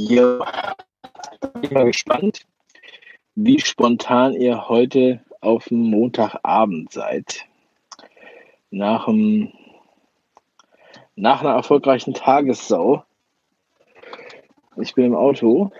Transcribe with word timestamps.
Ja, 0.00 0.76
ich 1.42 1.70
bin 1.70 1.72
mal 1.72 1.86
gespannt, 1.86 2.46
wie 3.34 3.58
spontan 3.58 4.32
ihr 4.32 4.68
heute 4.68 5.24
auf 5.40 5.64
dem 5.64 5.90
Montagabend 5.90 6.92
seid. 6.92 7.44
Nach, 8.70 9.06
dem, 9.06 9.52
nach 11.16 11.40
einer 11.40 11.54
erfolgreichen 11.54 12.14
Tagessau. 12.14 13.04
Ich 14.80 14.94
bin 14.94 15.06
im 15.06 15.16
Auto. 15.16 15.72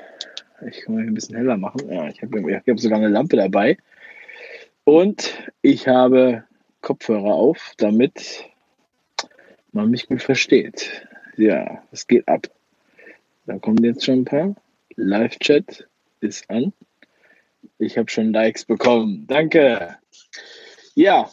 Ich 0.69 0.81
kann 0.81 0.97
mal 0.97 1.05
ein 1.05 1.15
bisschen 1.15 1.37
heller 1.37 1.57
machen. 1.57 1.89
Ja, 1.89 2.09
ich 2.09 2.21
habe 2.21 2.41
ich 2.41 2.69
hab 2.69 2.81
sogar 2.81 2.99
eine 2.99 3.07
Lampe 3.07 3.37
dabei. 3.37 3.79
Und 4.83 5.49
ich 5.63 5.87
habe 5.87 6.43
Kopfhörer 6.81 7.35
auf, 7.35 7.75
damit 7.77 8.51
man 9.71 9.89
mich 9.89 10.09
gut 10.09 10.23
versteht. 10.23 11.07
Ja, 11.37 11.85
es 11.93 12.09
geht 12.09 12.27
ab. 12.27 12.49
Da 13.49 13.59
kommen 13.59 13.83
jetzt 13.83 14.05
schon 14.05 14.21
ein 14.21 14.25
paar. 14.27 14.55
Live-Chat 14.97 15.89
ist 16.21 16.51
an. 16.51 16.75
Ich 17.79 17.97
habe 17.97 18.11
schon 18.11 18.31
Likes 18.31 18.67
bekommen. 18.67 19.27
Danke. 19.27 19.97
Ja, 20.95 21.31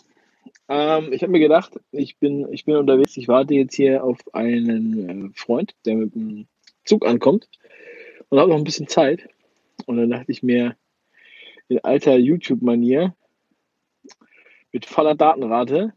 ähm, 0.70 1.12
ich 1.12 1.23
habe 1.23 1.34
mir 1.34 1.41
gedacht, 1.41 1.77
ich 1.91 2.17
bin, 2.17 2.48
ich 2.53 2.63
bin 2.63 2.77
unterwegs. 2.77 3.17
Ich 3.17 3.27
warte 3.27 3.53
jetzt 3.55 3.75
hier 3.75 4.02
auf 4.02 4.17
einen 4.34 5.27
äh, 5.27 5.38
Freund, 5.38 5.75
der 5.84 5.95
mit 5.95 6.16
dem 6.16 6.48
Zug 6.86 7.05
ankommt 7.05 7.49
und 8.30 8.39
habe 8.39 8.50
noch 8.50 8.58
ein 8.58 8.63
bisschen 8.63 8.88
Zeit. 8.88 9.27
Und 9.86 9.97
dann 9.97 10.09
dachte 10.09 10.31
ich 10.31 10.41
mir, 10.41 10.77
in 11.67 11.84
alter 11.84 12.16
YouTube-Manier, 12.16 13.13
mit 14.72 14.86
voller 14.86 15.16
Datenrate 15.16 15.91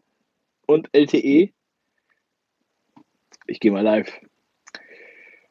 und 0.67 0.89
LTE, 0.93 1.53
ich 3.47 3.61
gehe 3.61 3.71
mal 3.71 3.85
live 3.85 4.21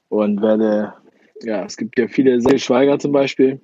und 0.10 0.42
werde, 0.42 0.94
ja, 1.42 1.66
es 1.66 1.78
gibt 1.78 1.98
ja 2.00 2.08
viele, 2.08 2.42
Sel 2.42 2.60
Schweiger 2.60 3.00
zum 3.00 3.12
Beispiel, 3.12 3.62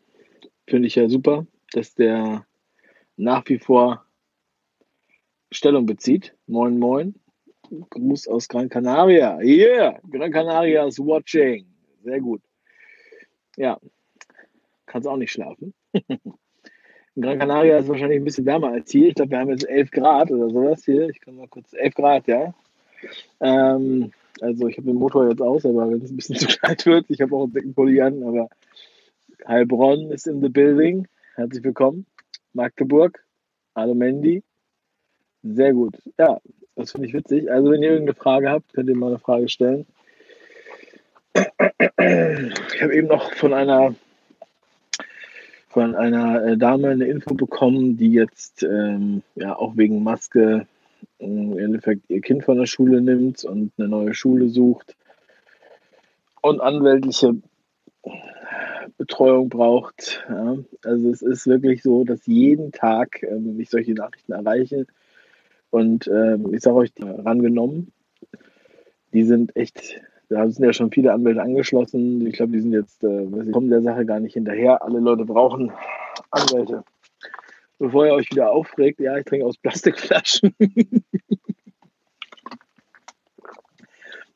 finde 0.68 0.88
ich 0.88 0.96
ja 0.96 1.10
super, 1.10 1.46
dass 1.72 1.96
der 1.96 2.46
nach 3.18 3.44
wie 3.48 3.60
vor 3.60 4.06
Stellung 5.52 5.86
bezieht. 5.86 6.36
Moin, 6.48 6.80
moin. 6.80 7.16
Gruß 7.90 8.28
aus 8.28 8.48
Gran 8.48 8.70
Canaria. 8.70 9.40
Yeah, 9.42 10.00
Gran 10.10 10.32
Canaria 10.32 10.86
is 10.86 11.00
watching. 11.00 11.66
Sehr 12.04 12.20
gut. 12.20 12.42
Ja, 13.56 13.80
kannst 14.86 15.08
auch 15.08 15.18
nicht 15.18 15.32
schlafen. 15.32 15.74
In 15.92 16.02
Gran 17.22 17.40
Canaria 17.40 17.78
ist 17.78 17.84
es 17.84 17.90
wahrscheinlich 17.90 18.20
ein 18.20 18.26
bisschen 18.26 18.46
wärmer 18.46 18.70
als 18.70 18.92
hier. 18.92 19.08
Ich 19.08 19.16
glaube, 19.16 19.32
wir 19.32 19.40
haben 19.40 19.50
jetzt 19.50 19.68
11 19.68 19.92
Grad 19.92 20.32
oder 20.32 20.50
sowas 20.50 20.84
hier. 20.86 21.10
Ich 21.10 21.20
kann 21.22 21.36
mal 21.36 21.48
kurz 21.48 21.74
11 21.74 21.96
Grad, 21.96 22.28
ja. 22.28 22.54
Ähm, 23.40 24.12
also 24.42 24.68
ich 24.68 24.78
habe 24.78 24.88
den 24.88 24.98
Motor 24.98 25.30
jetzt 25.30 25.42
aus, 25.42 25.66
aber 25.66 25.90
wenn 25.90 26.02
es 26.02 26.12
ein 26.12 26.16
bisschen 26.16 26.36
zu 26.38 26.48
kalt 26.48 26.86
wird, 26.86 27.06
ich 27.10 27.22
habe 27.22 27.36
auch 27.36 27.44
einen 27.44 27.54
dicken 27.54 27.74
Pulli 27.74 28.02
an, 28.02 28.24
aber 28.24 28.50
Heilbronn 29.48 30.12
ist 30.12 30.28
in 30.28 30.42
the 30.42 30.50
building. 30.50 31.08
Herzlich 31.36 31.64
willkommen. 31.64 32.06
Magdeburg, 32.54 33.24
Alomendi. 33.74 34.44
Sehr 35.44 35.74
gut. 35.74 35.98
Ja, 36.18 36.40
das 36.76 36.92
finde 36.92 37.08
ich 37.08 37.14
witzig. 37.14 37.52
Also 37.52 37.72
wenn 37.72 37.84
ihr 37.84 37.92
irgendeine 37.92 38.16
Frage 38.16 38.50
habt, 38.50 38.74
könnt 38.74 38.90
ihr 38.90 38.96
mal 38.96 39.08
eine 39.08 39.20
Frage 39.20 39.50
stellen. 39.50 39.86
Ich 41.34 42.82
habe 42.82 42.96
eben 42.96 43.08
noch 43.08 43.34
von 43.34 43.54
einer 43.54 43.96
von 45.70 45.96
einer 45.96 46.44
äh, 46.46 46.58
Dame 46.58 46.90
eine 46.90 47.06
Info 47.06 47.34
bekommen, 47.34 47.98
die 47.98 48.12
jetzt 48.12 48.62
ähm, 48.62 49.24
ja 49.34 49.56
auch 49.56 49.76
wegen 49.76 50.04
Maske 50.04 50.68
im 51.20 51.58
Endeffekt 51.58 52.10
ihr 52.10 52.22
Kind 52.22 52.44
von 52.44 52.58
der 52.58 52.66
Schule 52.66 53.02
nimmt 53.02 53.44
und 53.44 53.72
eine 53.78 53.88
neue 53.88 54.14
Schule 54.14 54.50
sucht 54.50 54.96
und 56.42 56.62
anwältliche 56.62 57.36
Betreuung 58.98 59.50
braucht. 59.50 60.26
Ja. 60.30 60.58
Also 60.84 61.10
es 61.10 61.22
ist 61.22 61.48
wirklich 61.48 61.82
so, 61.82 62.04
dass 62.04 62.26
jeden 62.26 62.72
Tag 62.72 63.24
ähm, 63.24 63.60
ich 63.60 63.70
solche 63.70 63.94
Nachrichten 63.94 64.34
erreiche 64.34 64.86
und 65.70 66.08
ähm, 66.08 66.54
ich 66.54 66.62
sage 66.62 66.76
euch, 66.78 66.94
die 66.94 67.04
rangenommen, 67.04 67.92
die 69.14 69.24
sind 69.24 69.56
echt, 69.56 70.02
da 70.30 70.48
sind 70.48 70.64
ja 70.64 70.74
schon 70.74 70.92
viele 70.92 71.14
Anwälte 71.14 71.42
angeschlossen. 71.42 72.26
Ich 72.28 72.34
glaube, 72.34 72.52
die 72.52 72.60
sind 72.60 72.74
jetzt, 72.74 73.04
äh, 73.04 73.28
kommen 73.52 73.70
der 73.70 73.82
Sache 73.82 74.06
gar 74.06 74.20
nicht 74.20 74.34
hinterher. 74.34 74.84
Alle 74.84 75.00
Leute 75.00 75.26
brauchen 75.26 75.72
Anwälte 76.30 76.84
bevor 77.84 78.06
ihr 78.06 78.14
euch 78.14 78.32
wieder 78.32 78.50
aufregt, 78.50 79.02
ja, 79.02 79.18
ich 79.18 79.26
trinke 79.26 79.46
aus 79.46 79.58
Plastikflaschen. 79.58 80.56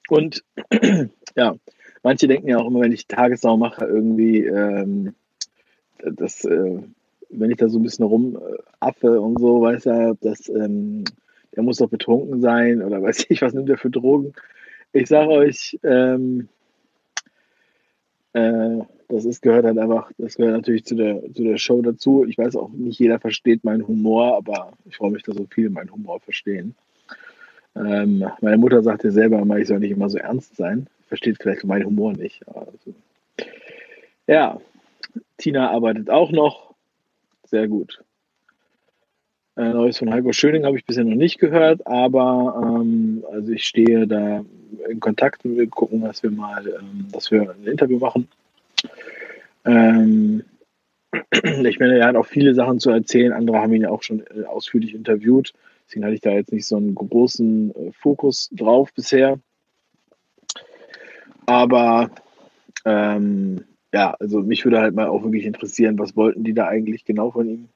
Und 0.09 0.44
ja, 1.35 1.56
manche 2.03 2.28
denken 2.28 2.50
ja 2.50 2.57
auch 2.57 2.68
immer, 2.68 2.81
wenn 2.81 2.91
ich 2.91 3.07
Tagessau 3.07 3.56
mache, 3.56 3.86
irgendwie, 3.86 4.44
ähm, 4.44 5.16
dass, 6.03 6.44
äh, 6.44 6.81
wenn 7.30 7.52
ich 7.52 7.56
da 7.56 7.69
so 7.69 7.80
ein 7.80 7.84
bisschen 7.84 8.03
rumaffe 8.03 9.07
äh, 9.07 9.18
und 9.18 9.40
so, 9.40 9.62
weiß 9.62 9.86
er, 9.86 10.16
dass 10.16 10.50
ähm, 10.50 11.06
der 11.56 11.63
muss 11.63 11.78
doch 11.78 11.90
betrunken 11.90 12.41
sein 12.41 12.81
oder 12.81 13.02
weiß 13.02 13.28
ich, 13.30 13.41
was 13.41 13.53
nimmt 13.53 13.69
er 13.69 13.78
für 13.78 13.90
Drogen. 13.90 14.34
Ich 14.91 15.07
sage 15.07 15.30
euch, 15.30 15.80
ähm, 15.84 16.50
äh, 18.34 18.80
das 19.09 19.25
ist, 19.25 19.41
gehört 19.41 19.66
halt 19.66 19.78
einfach, 19.78 20.12
das 20.18 20.35
gehört 20.35 20.56
natürlich 20.56 20.85
zu 20.85 20.95
der, 20.95 21.22
zu 21.34 21.44
der 21.44 21.57
Show 21.57 21.81
dazu. 21.81 22.25
Ich 22.28 22.38
weiß 22.38 22.56
auch, 22.56 22.69
nicht 22.69 23.00
jeder 23.00 23.19
versteht 23.19 23.63
meinen 23.63 23.88
Humor, 23.88 24.35
aber 24.35 24.73
ich 24.85 24.97
freue 24.97 25.12
mich, 25.12 25.23
dass 25.23 25.35
so 25.35 25.47
viele 25.50 25.69
meinen 25.69 25.91
Humor 25.91 26.19
verstehen. 26.19 26.75
Ähm, 27.75 28.25
meine 28.41 28.57
Mutter 28.57 28.81
sagte 28.81 29.12
selber 29.12 29.40
immer, 29.40 29.57
ich 29.57 29.68
soll 29.68 29.79
nicht 29.79 29.91
immer 29.91 30.09
so 30.09 30.18
ernst 30.18 30.56
sein. 30.57 30.88
Versteht 31.07 31.38
vielleicht 31.41 31.63
meinen 31.63 31.85
Humor 31.85 32.13
nicht. 32.13 32.45
Also, 32.50 32.94
ja, 34.28 34.59
Tina 35.38 35.69
arbeitet 35.72 36.09
auch 36.09 36.31
noch. 36.31 36.74
Sehr 37.45 37.68
gut. 37.69 38.03
Äh, 39.56 39.69
Neues 39.69 39.97
von 39.97 40.12
Heiko 40.13 40.34
Schöning 40.34 40.66
habe 40.66 40.78
ich 40.78 40.85
bisher 40.85 41.06
noch 41.06 41.16
nicht 41.16 41.39
gehört, 41.39 41.88
aber 41.88 42.62
ähm, 42.62 43.24
also 43.31 43.51
ich 43.53 43.63
stehe 43.63 44.06
da 44.06 44.44
in 44.89 45.00
Kontakt 45.00 45.45
und 45.45 45.56
wir 45.56 45.68
gucken, 45.68 46.01
dass 46.01 46.22
wir 46.24 46.29
mal, 46.29 46.68
ähm, 46.68 47.07
dass 47.12 47.31
wir 47.31 47.50
ein 47.50 47.66
Interview 47.66 48.00
machen. 48.00 48.28
Ähm, 49.66 50.44
ich 51.32 51.80
meine, 51.80 51.98
er 51.98 52.08
hat 52.08 52.16
auch 52.16 52.26
viele 52.26 52.54
Sachen 52.54 52.80
zu 52.80 52.90
erzählen. 52.90 53.34
Andere 53.34 53.60
haben 53.60 53.74
ihn 53.74 53.84
ja 53.84 53.90
auch 53.90 54.04
schon 54.04 54.24
äh, 54.28 54.44
ausführlich 54.46 54.94
interviewt. 54.94 55.54
Deswegen 55.88 56.06
hatte 56.06 56.16
ich 56.16 56.22
da 56.22 56.32
jetzt 56.32 56.52
nicht 56.52 56.66
so 56.66 56.78
einen 56.78 56.96
großen 56.96 57.72
äh, 57.76 57.92
Fokus 57.94 58.50
drauf 58.52 58.94
bisher. 58.94 59.40
Aber 61.46 62.12
ähm, 62.86 63.64
ja, 63.94 64.12
also 64.20 64.42
mich 64.42 64.66
würde 64.66 64.80
halt 64.80 64.96
mal 64.96 65.08
auch 65.08 65.24
wirklich 65.24 65.46
interessieren, 65.46 65.98
was 65.98 66.16
wollten 66.16 66.44
die 66.44 66.54
da 66.54 66.68
eigentlich 66.68 67.06
genau 67.06 67.32
von 67.32 67.50
ihm? 67.50 67.70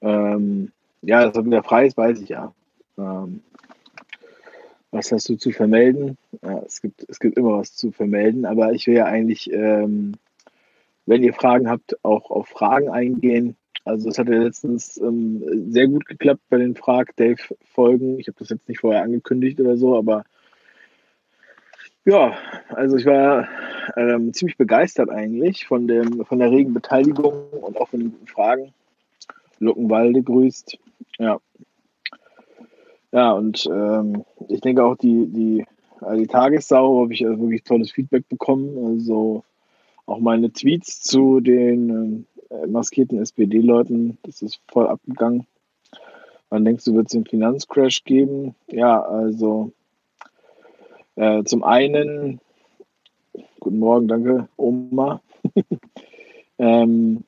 Ähm, 0.00 0.72
ja, 1.02 1.24
dass 1.24 1.36
er 1.36 1.46
wieder 1.46 1.62
frei 1.62 1.86
ist, 1.86 1.96
weiß 1.96 2.20
ich 2.20 2.30
ja. 2.30 2.52
Ähm, 2.98 3.42
was 4.92 5.10
hast 5.10 5.28
du 5.28 5.36
zu 5.36 5.50
vermelden? 5.50 6.18
Ja, 6.42 6.62
es, 6.64 6.80
gibt, 6.80 7.04
es 7.08 7.18
gibt 7.18 7.36
immer 7.36 7.58
was 7.58 7.74
zu 7.74 7.90
vermelden, 7.90 8.44
aber 8.44 8.72
ich 8.72 8.86
will 8.86 8.94
ja 8.94 9.06
eigentlich, 9.06 9.50
ähm, 9.50 10.12
wenn 11.06 11.22
ihr 11.22 11.32
Fragen 11.32 11.68
habt, 11.68 11.96
auch 12.04 12.30
auf 12.30 12.46
Fragen 12.46 12.90
eingehen. 12.90 13.56
Also 13.84 14.10
es 14.10 14.18
hat 14.18 14.28
ja 14.28 14.36
letztens 14.36 14.98
ähm, 14.98 15.72
sehr 15.72 15.88
gut 15.88 16.06
geklappt 16.06 16.42
bei 16.50 16.58
den 16.58 16.76
Frag-Dave-Folgen. 16.76 18.20
Ich 18.20 18.28
habe 18.28 18.38
das 18.38 18.50
jetzt 18.50 18.68
nicht 18.68 18.80
vorher 18.80 19.02
angekündigt 19.02 19.58
oder 19.58 19.76
so, 19.76 19.96
aber 19.96 20.24
ja, 22.04 22.36
also 22.68 22.96
ich 22.96 23.06
war 23.06 23.48
ähm, 23.96 24.32
ziemlich 24.32 24.56
begeistert 24.56 25.08
eigentlich 25.08 25.66
von, 25.66 25.88
dem, 25.88 26.24
von 26.24 26.38
der 26.38 26.50
regen 26.50 26.74
Beteiligung 26.74 27.48
und 27.50 27.80
auch 27.80 27.88
von 27.88 28.00
den 28.00 28.10
guten 28.12 28.26
Fragen. 28.26 28.74
Luckenwalde 29.58 30.22
grüßt. 30.22 30.78
Ja, 31.18 31.40
ja, 33.12 33.32
und 33.32 33.66
ähm, 33.70 34.24
ich 34.48 34.60
denke 34.60 34.84
auch 34.84 34.96
die, 34.96 35.26
die, 35.26 35.66
äh, 36.04 36.16
die 36.16 36.26
Tagessau 36.26 37.02
habe 37.02 37.12
ich 37.12 37.26
also 37.26 37.40
wirklich 37.40 37.62
tolles 37.62 37.90
Feedback 37.92 38.28
bekommen. 38.28 38.86
Also 38.86 39.44
auch 40.06 40.18
meine 40.18 40.52
Tweets 40.52 41.02
zu 41.02 41.40
den 41.40 42.26
äh, 42.50 42.66
maskierten 42.66 43.18
SPD-Leuten, 43.18 44.18
das 44.22 44.42
ist 44.42 44.60
voll 44.68 44.88
abgegangen. 44.88 45.46
Wann 46.48 46.64
denkst 46.64 46.84
du, 46.84 46.94
wird 46.94 47.08
es 47.08 47.14
einen 47.14 47.24
Finanzcrash 47.24 48.04
geben? 48.04 48.54
Ja, 48.70 49.00
also 49.00 49.72
äh, 51.16 51.44
zum 51.44 51.64
einen, 51.64 52.40
guten 53.60 53.78
Morgen, 53.78 54.08
danke, 54.08 54.48
Oma. 54.56 55.22
ähm, 56.58 57.24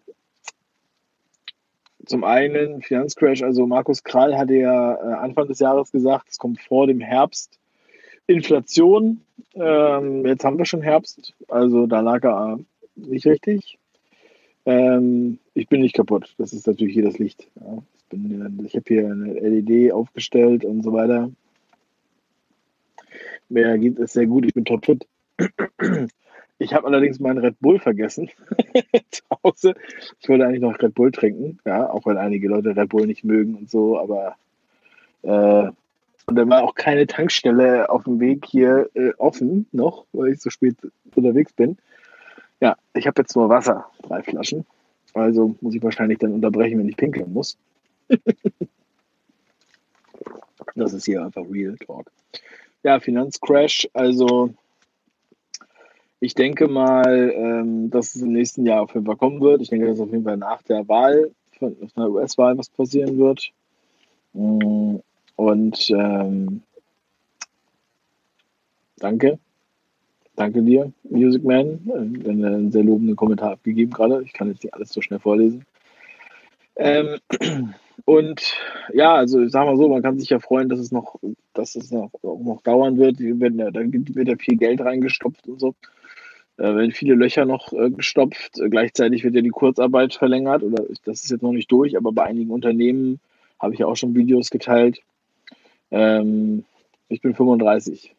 zum 2.06 2.24
einen 2.24 2.82
Finanzcrash, 2.82 3.42
also 3.42 3.66
Markus 3.66 4.04
Krall 4.04 4.36
hatte 4.36 4.54
ja 4.54 4.94
äh, 4.94 5.14
Anfang 5.14 5.48
des 5.48 5.58
Jahres 5.58 5.92
gesagt, 5.92 6.28
es 6.30 6.38
kommt 6.38 6.60
vor 6.60 6.86
dem 6.86 7.00
Herbst 7.00 7.58
Inflation. 8.26 9.20
Ähm, 9.54 10.24
jetzt 10.26 10.44
haben 10.44 10.58
wir 10.58 10.64
schon 10.64 10.82
Herbst, 10.82 11.34
also 11.48 11.86
da 11.86 12.00
lag 12.00 12.24
er 12.24 12.58
nicht 12.96 13.26
richtig. 13.26 13.78
Ähm, 14.66 15.38
ich 15.52 15.68
bin 15.68 15.82
nicht 15.82 15.94
kaputt, 15.94 16.34
das 16.38 16.52
ist 16.52 16.66
natürlich 16.66 16.94
hier 16.94 17.04
das 17.04 17.18
Licht. 17.18 17.48
Ja. 17.60 17.82
Ich, 18.10 18.18
äh, 18.18 18.66
ich 18.66 18.74
habe 18.76 18.84
hier 18.86 19.10
eine 19.10 19.32
LED 19.34 19.92
aufgestellt 19.92 20.64
und 20.64 20.82
so 20.82 20.92
weiter. 20.92 21.30
Mir 23.48 23.76
geht 23.78 23.98
es 23.98 24.14
sehr 24.14 24.26
gut, 24.26 24.46
ich 24.46 24.54
bin 24.54 24.64
topfit. 24.64 25.06
Ich 26.58 26.72
habe 26.72 26.86
allerdings 26.86 27.18
meinen 27.18 27.38
Red 27.38 27.58
Bull 27.60 27.78
vergessen 27.80 28.30
zu 29.10 29.22
Hause. 29.42 29.74
Ich 30.20 30.28
wollte 30.28 30.46
eigentlich 30.46 30.60
noch 30.60 30.80
Red 30.80 30.94
Bull 30.94 31.10
trinken, 31.10 31.58
ja, 31.64 31.90
auch 31.90 32.06
wenn 32.06 32.16
einige 32.16 32.48
Leute 32.48 32.76
Red 32.76 32.88
Bull 32.90 33.06
nicht 33.06 33.24
mögen 33.24 33.56
und 33.56 33.70
so, 33.70 33.98
aber 33.98 34.36
äh, 35.22 35.70
und 36.26 36.36
da 36.36 36.48
war 36.48 36.62
auch 36.62 36.74
keine 36.74 37.06
Tankstelle 37.06 37.90
auf 37.90 38.04
dem 38.04 38.18
Weg 38.18 38.46
hier 38.46 38.88
äh, 38.94 39.12
offen 39.18 39.66
noch, 39.72 40.06
weil 40.12 40.32
ich 40.32 40.40
so 40.40 40.48
spät 40.48 40.76
unterwegs 41.14 41.52
bin. 41.52 41.76
Ja, 42.60 42.76
ich 42.94 43.06
habe 43.06 43.20
jetzt 43.20 43.36
nur 43.36 43.50
Wasser, 43.50 43.86
drei 44.02 44.22
Flaschen. 44.22 44.64
Also 45.12 45.54
muss 45.60 45.74
ich 45.74 45.82
wahrscheinlich 45.82 46.18
dann 46.18 46.32
unterbrechen, 46.32 46.78
wenn 46.78 46.88
ich 46.88 46.96
pinkeln 46.96 47.32
muss. 47.32 47.58
das 50.74 50.94
ist 50.94 51.04
hier 51.04 51.22
einfach 51.22 51.44
Real 51.50 51.76
Talk. 51.76 52.10
Ja, 52.82 52.98
Finanzcrash. 53.00 53.88
Also 53.92 54.54
ich 56.24 56.34
denke 56.34 56.68
mal, 56.68 57.32
ähm, 57.36 57.90
dass 57.90 58.14
es 58.14 58.22
im 58.22 58.32
nächsten 58.32 58.64
Jahr 58.64 58.82
auf 58.82 58.94
jeden 58.94 59.04
Fall 59.04 59.16
kommen 59.16 59.40
wird. 59.40 59.60
Ich 59.60 59.68
denke, 59.68 59.86
dass 59.86 60.00
auf 60.00 60.10
jeden 60.10 60.24
Fall 60.24 60.38
nach 60.38 60.62
der 60.62 60.88
Wahl, 60.88 61.30
von 61.58 61.76
der 61.96 62.10
US-Wahl 62.10 62.56
was 62.56 62.70
passieren 62.70 63.18
wird. 63.18 63.50
Mm, 64.32 64.96
und 65.36 65.90
ähm, 65.90 66.62
danke. 68.96 69.38
Danke 70.36 70.62
dir, 70.62 70.92
Music 71.04 71.44
Man. 71.44 71.78
Einen 71.92 72.72
sehr 72.72 72.82
lobenden 72.82 73.16
Kommentar 73.16 73.52
abgegeben 73.52 73.92
gerade. 73.92 74.22
Ich 74.24 74.32
kann 74.32 74.48
jetzt 74.48 74.64
nicht 74.64 74.74
alles 74.74 74.90
so 74.90 75.00
schnell 75.00 75.20
vorlesen. 75.20 75.64
Ähm, 76.76 77.18
und 78.06 78.56
ja, 78.92 79.14
also 79.14 79.42
ich 79.42 79.52
sag 79.52 79.66
mal 79.66 79.76
so, 79.76 79.88
man 79.88 80.02
kann 80.02 80.18
sich 80.18 80.30
ja 80.30 80.40
freuen, 80.40 80.68
dass 80.68 80.80
es 80.80 80.90
noch, 80.90 81.20
dass 81.52 81.76
es 81.76 81.92
noch, 81.92 82.10
noch 82.22 82.62
dauern 82.62 82.96
wird. 82.96 83.16
Wenn, 83.20 83.58
da 83.58 83.72
wird 83.74 84.28
ja 84.28 84.36
viel 84.36 84.56
Geld 84.56 84.80
reingestopft 84.80 85.46
und 85.46 85.60
so. 85.60 85.74
Da 86.56 86.76
werden 86.76 86.92
viele 86.92 87.14
Löcher 87.14 87.44
noch 87.44 87.72
äh, 87.72 87.90
gestopft. 87.90 88.60
Gleichzeitig 88.70 89.24
wird 89.24 89.34
ja 89.34 89.42
die 89.42 89.50
Kurzarbeit 89.50 90.14
verlängert. 90.14 90.62
Oder 90.62 90.84
das 91.04 91.24
ist 91.24 91.30
jetzt 91.30 91.42
noch 91.42 91.52
nicht 91.52 91.70
durch, 91.70 91.96
aber 91.96 92.12
bei 92.12 92.24
einigen 92.24 92.50
Unternehmen 92.50 93.20
habe 93.60 93.74
ich 93.74 93.80
ja 93.80 93.86
auch 93.86 93.96
schon 93.96 94.14
Videos 94.14 94.50
geteilt. 94.50 95.00
Ähm, 95.90 96.64
ich 97.08 97.20
bin 97.20 97.34
35. 97.34 98.14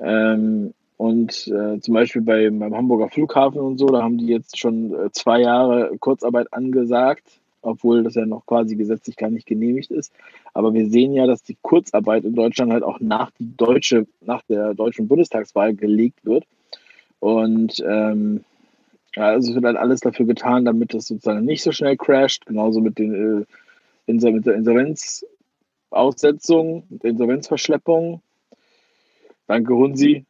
Ähm, 0.00 0.72
und 0.96 1.48
äh, 1.48 1.80
zum 1.80 1.94
Beispiel 1.94 2.22
bei, 2.22 2.48
beim 2.50 2.74
Hamburger 2.74 3.08
Flughafen 3.08 3.60
und 3.60 3.78
so, 3.78 3.86
da 3.86 4.02
haben 4.02 4.18
die 4.18 4.26
jetzt 4.26 4.58
schon 4.58 4.94
äh, 4.94 5.10
zwei 5.12 5.40
Jahre 5.40 5.96
Kurzarbeit 5.98 6.52
angesagt, 6.52 7.40
obwohl 7.62 8.02
das 8.02 8.14
ja 8.14 8.26
noch 8.26 8.46
quasi 8.46 8.76
gesetzlich 8.76 9.16
gar 9.16 9.30
nicht 9.30 9.46
genehmigt 9.46 9.90
ist. 9.90 10.12
Aber 10.52 10.72
wir 10.72 10.88
sehen 10.88 11.12
ja, 11.12 11.26
dass 11.26 11.42
die 11.42 11.56
Kurzarbeit 11.60 12.24
in 12.24 12.34
Deutschland 12.34 12.72
halt 12.72 12.84
auch 12.84 13.00
nach, 13.00 13.30
die 13.32 13.56
deutsche, 13.56 14.06
nach 14.20 14.42
der 14.42 14.74
deutschen 14.74 15.08
Bundestagswahl 15.08 15.74
gelegt 15.74 16.24
wird. 16.24 16.44
Und 17.20 17.82
ähm, 17.86 18.44
ja, 19.16 19.28
also 19.28 19.50
es 19.50 19.54
wird 19.54 19.64
halt 19.64 19.76
alles 19.76 20.00
dafür 20.00 20.26
getan, 20.26 20.64
damit 20.64 20.92
das 20.94 21.06
sozusagen 21.06 21.44
nicht 21.44 21.62
so 21.62 21.70
schnell 21.72 21.96
crasht, 21.96 22.46
genauso 22.46 22.80
mit, 22.80 22.98
den, 22.98 23.42
äh, 23.42 23.44
Insol 24.06 24.32
mit 24.32 24.46
der 24.46 24.54
Insolvenzaussetzung, 24.54 26.86
der 26.90 27.10
Insolvenzverschleppung. 27.10 28.22
Danke, 29.46 29.74
Hunsi, 29.74 30.24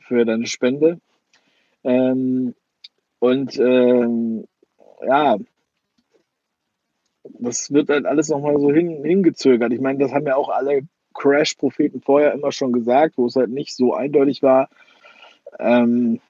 für 0.00 0.24
deine 0.24 0.46
Spende. 0.46 1.00
Ähm, 1.84 2.54
und 3.18 3.58
ähm, 3.58 4.46
ja, 5.06 5.36
das 7.38 7.72
wird 7.72 7.88
halt 7.88 8.06
alles 8.06 8.28
nochmal 8.28 8.58
so 8.60 8.72
hin, 8.72 9.04
hingezögert. 9.04 9.72
Ich 9.72 9.80
meine, 9.80 9.98
das 9.98 10.12
haben 10.12 10.26
ja 10.26 10.36
auch 10.36 10.48
alle 10.48 10.82
Crash-Propheten 11.14 12.02
vorher 12.02 12.32
immer 12.32 12.52
schon 12.52 12.72
gesagt, 12.72 13.16
wo 13.16 13.26
es 13.26 13.36
halt 13.36 13.50
nicht 13.50 13.74
so 13.74 13.94
eindeutig 13.94 14.42
war. 14.42 14.68
Ähm, 15.58 16.20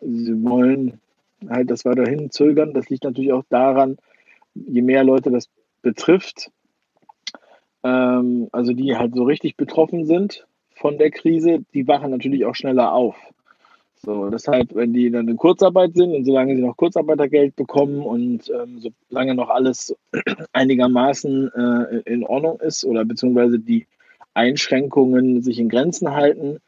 sie 0.00 0.42
wollen 0.44 1.00
halt 1.48 1.70
das 1.70 1.84
weiterhin 1.84 2.30
zögern. 2.30 2.74
Das 2.74 2.88
liegt 2.88 3.04
natürlich 3.04 3.32
auch 3.32 3.44
daran, 3.48 3.98
je 4.54 4.82
mehr 4.82 5.04
Leute 5.04 5.30
das 5.30 5.48
betrifft, 5.82 6.50
ähm, 7.84 8.48
also 8.52 8.72
die 8.72 8.96
halt 8.96 9.14
so 9.14 9.24
richtig 9.24 9.56
betroffen 9.56 10.04
sind, 10.04 10.46
von 10.74 10.98
der 10.98 11.10
Krise, 11.10 11.64
die 11.74 11.86
wachen 11.88 12.10
natürlich 12.10 12.44
auch 12.44 12.54
schneller 12.54 12.92
auf. 12.92 13.16
So, 14.00 14.30
deshalb, 14.30 14.74
wenn 14.76 14.92
die 14.92 15.10
dann 15.10 15.26
in 15.26 15.36
Kurzarbeit 15.36 15.94
sind 15.94 16.14
und 16.14 16.24
solange 16.24 16.54
sie 16.54 16.62
noch 16.62 16.76
Kurzarbeitergeld 16.76 17.56
bekommen 17.56 18.00
und 18.00 18.48
ähm, 18.48 18.80
solange 19.08 19.34
noch 19.34 19.50
alles 19.50 19.96
einigermaßen 20.52 21.52
äh, 21.52 21.96
in 22.04 22.24
Ordnung 22.24 22.60
ist 22.60 22.84
oder 22.84 23.04
beziehungsweise 23.04 23.58
die 23.58 23.88
Einschränkungen 24.34 25.42
sich 25.42 25.58
in 25.58 25.68
Grenzen 25.68 26.14
halten, 26.14 26.60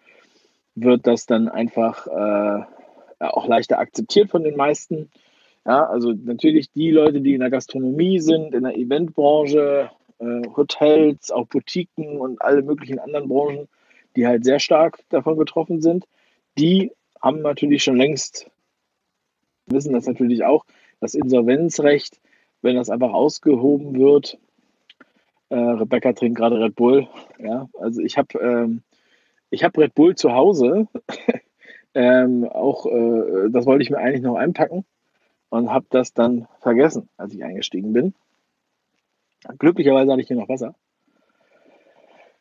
wird 0.75 1.07
das 1.07 1.27
dann 1.27 1.49
einfach 1.49 2.07
äh, 2.07 2.65
auch 3.19 3.47
leichter 3.47 3.79
akzeptiert 3.79 4.31
von 4.31 4.43
den 4.43 4.57
meisten. 4.57 5.11
Ja, 5.67 5.85
also 5.85 6.13
natürlich 6.13 6.71
die 6.73 6.91
Leute, 6.91 7.21
die 7.21 7.35
in 7.35 7.41
der 7.41 7.51
Gastronomie 7.51 8.19
sind, 8.19 8.55
in 8.55 8.63
der 8.63 8.77
Eventbranche, 8.77 9.91
äh, 10.19 10.43
Hotels, 10.57 11.31
auch 11.31 11.47
Boutiquen 11.47 12.19
und 12.19 12.41
alle 12.41 12.63
möglichen 12.63 12.99
anderen 12.99 13.29
Branchen, 13.29 13.69
die 14.17 14.27
halt 14.27 14.45
sehr 14.45 14.59
stark 14.59 15.01
davon 15.11 15.37
betroffen 15.37 15.81
sind, 15.81 16.07
die 16.59 16.93
haben 17.21 17.43
natürlich 17.43 17.85
schon 17.85 17.97
längst, 17.97 18.51
wissen 19.67 19.93
das 19.93 20.07
natürlich 20.07 20.45
auch, 20.45 20.65
das 21.01 21.15
Insolvenzrecht, 21.15 22.21
wenn 22.63 22.77
das 22.77 22.91
einfach 22.91 23.13
ausgehoben 23.13 23.99
wird, 23.99 24.39
äh, 25.51 25.57
Rebecca 25.57 26.13
trinkt 26.13 26.39
gerade 26.39 26.61
Red 26.61 26.75
Bull, 26.75 27.09
ja, 27.39 27.69
also 27.79 28.01
ich 28.01 28.17
habe 28.17 28.39
ähm, 28.39 28.83
ich 29.51 29.65
habe 29.65 29.81
Red 29.81 29.95
Bull 29.95 30.15
zu 30.15 30.33
Hause, 30.33 30.89
ähm, 31.95 32.45
auch 32.45 32.87
äh, 32.87 33.51
das 33.51 33.67
wollte 33.67 33.83
ich 33.83 33.91
mir 33.91 33.99
eigentlich 33.99 34.23
noch 34.23 34.37
einpacken 34.37 34.85
und 35.49 35.71
habe 35.71 35.87
das 35.91 36.15
dann 36.15 36.47
vergessen, 36.61 37.09
als 37.17 37.35
ich 37.35 37.45
eingestiegen 37.45 37.93
bin. 37.93 38.15
Glücklicherweise 39.59 40.13
hatte 40.13 40.21
ich 40.21 40.29
hier 40.29 40.37
noch 40.37 40.49
Wasser. 40.49 40.75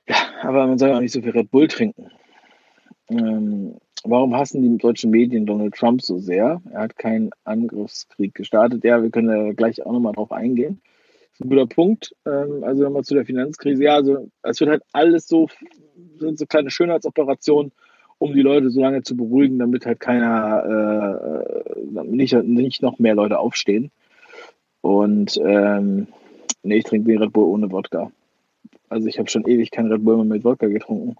Ja, 0.07 0.15
aber 0.41 0.67
man 0.67 0.77
soll 0.77 0.91
auch 0.91 0.99
nicht 0.99 1.13
so 1.13 1.21
viel 1.21 1.31
Red 1.31 1.51
Bull 1.51 1.67
trinken. 1.67 2.11
Ähm, 3.09 3.77
warum 4.03 4.35
hassen 4.35 4.61
die 4.61 4.77
deutschen 4.77 5.11
Medien 5.11 5.45
Donald 5.45 5.75
Trump 5.75 6.01
so 6.01 6.19
sehr? 6.19 6.61
Er 6.71 6.81
hat 6.81 6.97
keinen 6.97 7.31
Angriffskrieg 7.43 8.35
gestartet. 8.35 8.83
Ja, 8.83 9.01
wir 9.01 9.09
können 9.09 9.27
da 9.27 9.53
gleich 9.53 9.85
auch 9.85 9.91
nochmal 9.91 10.13
drauf 10.13 10.31
eingehen. 10.31 10.81
Ein 11.39 11.49
guter 11.49 11.67
Punkt. 11.67 12.15
Ähm, 12.25 12.63
also 12.63 12.83
nochmal 12.83 13.03
zu 13.03 13.15
der 13.15 13.25
Finanzkrise. 13.25 13.83
Ja, 13.83 13.95
also 13.95 14.29
es 14.43 14.59
wird 14.59 14.69
halt 14.69 14.83
alles 14.91 15.27
so, 15.27 15.47
sind 16.17 16.37
so 16.37 16.45
kleine 16.45 16.69
Schönheitsoperationen, 16.69 17.71
um 18.17 18.33
die 18.33 18.41
Leute 18.41 18.69
so 18.69 18.81
lange 18.81 19.03
zu 19.03 19.15
beruhigen, 19.15 19.59
damit 19.59 19.85
halt 19.85 19.99
keiner, 19.99 21.45
äh, 21.75 22.03
nicht, 22.03 22.33
nicht 22.33 22.81
noch 22.81 22.99
mehr 22.99 23.15
Leute 23.15 23.39
aufstehen. 23.39 23.91
Und 24.81 25.39
ähm, 25.43 26.07
nee, 26.63 26.77
ich 26.77 26.83
trinke 26.83 27.09
den 27.09 27.21
Red 27.21 27.33
Bull 27.33 27.45
ohne 27.45 27.71
Wodka. 27.71 28.11
Also 28.89 29.07
ich 29.07 29.19
habe 29.19 29.29
schon 29.29 29.45
ewig 29.47 29.71
kein 29.71 29.91
Red 29.91 30.03
Bull 30.03 30.17
mehr 30.17 30.25
mit 30.25 30.43
Wodka 30.43 30.67
getrunken. 30.67 31.15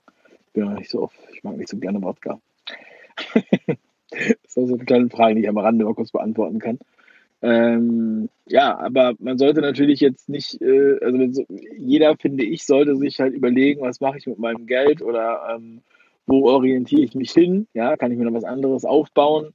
Bin 0.54 0.64
auch 0.66 0.78
nicht 0.78 0.90
so 0.90 1.04
oft, 1.04 1.16
ich 1.34 1.44
mag 1.44 1.56
nicht 1.58 1.70
so 1.70 1.78
gerne 1.78 2.02
Wodka. 2.02 2.40
das 3.36 3.78
ist 4.46 4.58
also 4.58 4.76
eine 4.76 4.86
kleine 4.86 5.10
Frage, 5.10 5.36
die 5.36 5.42
ich 5.42 5.50
am 5.50 5.58
Rande 5.58 5.86
mal 5.86 5.94
kurz 5.94 6.12
beantworten 6.12 6.60
kann. 6.60 6.80
Ähm, 7.42 8.30
ja, 8.48 8.78
aber 8.78 9.14
man 9.20 9.38
sollte 9.38 9.62
natürlich 9.62 10.02
jetzt 10.02 10.28
nicht, 10.28 10.62
äh, 10.62 10.98
also 11.02 11.46
jeder, 11.78 12.18
finde 12.18 12.44
ich, 12.44 12.66
sollte 12.66 12.98
sich 12.98 13.20
halt 13.20 13.34
überlegen, 13.34 13.82
was 13.82 14.02
mache 14.02 14.18
ich 14.18 14.28
mit 14.28 14.40
meinem 14.40 14.66
Geld 14.66 15.02
oder 15.02 15.56
ähm, 15.56 15.82
wo 16.26 16.48
orientiere 16.50 17.02
ich 17.02 17.16
mich 17.16 17.32
hin? 17.32 17.68
Ja, 17.74 17.96
kann 17.98 18.12
ich 18.12 18.18
mir 18.18 18.26
noch 18.26 18.34
was 18.34 18.44
anderes 18.44 18.86
aufbauen? 18.86 19.54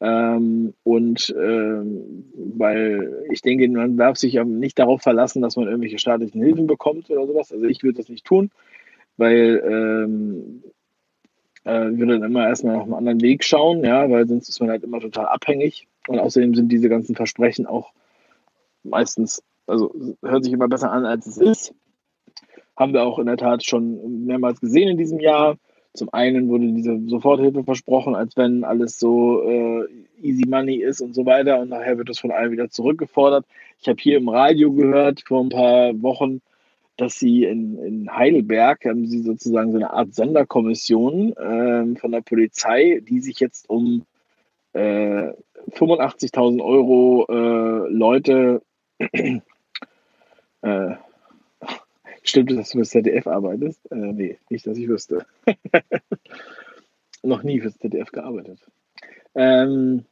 Ähm, 0.00 0.74
und 0.82 1.32
ähm, 1.40 2.24
weil 2.34 3.24
ich 3.30 3.40
denke, 3.40 3.68
man 3.68 3.96
darf 3.96 4.16
sich 4.16 4.32
ja 4.32 4.44
nicht 4.44 4.78
darauf 4.78 5.00
verlassen, 5.00 5.42
dass 5.42 5.56
man 5.56 5.68
irgendwelche 5.68 6.00
staatlichen 6.00 6.42
Hilfen 6.42 6.66
bekommt 6.66 7.08
oder 7.08 7.24
sowas. 7.26 7.52
Also 7.52 7.66
ich 7.66 7.84
würde 7.84 7.98
das 7.98 8.08
nicht 8.08 8.26
tun, 8.26 8.50
weil 9.16 9.62
ähm, 9.64 10.64
äh, 11.64 11.92
ich 11.92 11.98
würde 11.98 12.18
dann 12.18 12.30
immer 12.30 12.48
erstmal 12.48 12.76
auf 12.76 12.84
einen 12.84 12.94
anderen 12.94 13.20
Weg 13.20 13.44
schauen, 13.44 13.84
ja, 13.84 14.10
weil 14.10 14.26
sonst 14.26 14.48
ist 14.48 14.58
man 14.60 14.70
halt 14.70 14.82
immer 14.82 14.98
total 14.98 15.26
abhängig. 15.26 15.86
Und 16.08 16.18
außerdem 16.18 16.54
sind 16.54 16.70
diese 16.70 16.88
ganzen 16.88 17.14
Versprechen 17.14 17.66
auch 17.66 17.92
meistens, 18.82 19.42
also 19.66 19.94
hört 20.22 20.44
sich 20.44 20.52
immer 20.52 20.68
besser 20.68 20.90
an, 20.90 21.04
als 21.04 21.26
es 21.26 21.36
ist. 21.38 21.74
Haben 22.76 22.92
wir 22.92 23.04
auch 23.04 23.18
in 23.18 23.26
der 23.26 23.36
Tat 23.36 23.64
schon 23.64 24.24
mehrmals 24.24 24.60
gesehen 24.60 24.88
in 24.88 24.98
diesem 24.98 25.20
Jahr. 25.20 25.56
Zum 25.94 26.12
einen 26.12 26.48
wurde 26.48 26.72
diese 26.72 26.98
Soforthilfe 27.06 27.64
versprochen, 27.64 28.14
als 28.14 28.36
wenn 28.36 28.64
alles 28.64 28.98
so 28.98 29.42
äh, 29.42 29.86
easy 30.22 30.48
money 30.48 30.76
ist 30.76 31.02
und 31.02 31.14
so 31.14 31.26
weiter. 31.26 31.60
Und 31.60 31.68
nachher 31.68 31.98
wird 31.98 32.08
das 32.08 32.18
von 32.18 32.30
allen 32.30 32.50
wieder 32.50 32.70
zurückgefordert. 32.70 33.44
Ich 33.78 33.88
habe 33.88 34.00
hier 34.00 34.16
im 34.16 34.28
Radio 34.28 34.72
gehört 34.72 35.22
vor 35.26 35.44
ein 35.44 35.50
paar 35.50 36.02
Wochen, 36.02 36.40
dass 36.96 37.18
sie 37.18 37.44
in, 37.44 37.78
in 37.78 38.10
Heidelberg 38.10 38.84
haben 38.86 39.06
sie 39.06 39.20
sozusagen 39.20 39.72
so 39.72 39.76
eine 39.76 39.92
Art 39.92 40.14
Sonderkommission 40.14 41.32
äh, 41.32 41.98
von 41.98 42.12
der 42.12 42.22
Polizei, 42.22 43.02
die 43.06 43.20
sich 43.20 43.38
jetzt 43.40 43.68
um 43.68 44.04
äh, 44.72 45.32
85.000 45.70 46.62
Euro 46.62 47.26
äh, 47.28 47.88
Leute 47.92 48.62
äh, 50.62 50.94
Stimmt 52.22 52.52
es, 52.52 52.56
dass 52.56 52.70
du 52.70 52.78
fürs 52.78 52.90
ZDF 52.90 53.26
arbeitest? 53.26 53.90
Äh, 53.90 53.96
nee, 53.96 54.38
nicht, 54.48 54.66
dass 54.66 54.78
ich 54.78 54.88
wüsste. 54.88 55.26
Noch 57.22 57.42
nie 57.42 57.60
fürs 57.60 57.78
ZDF 57.78 58.12
gearbeitet. 58.12 58.60
Ähm, 59.34 60.04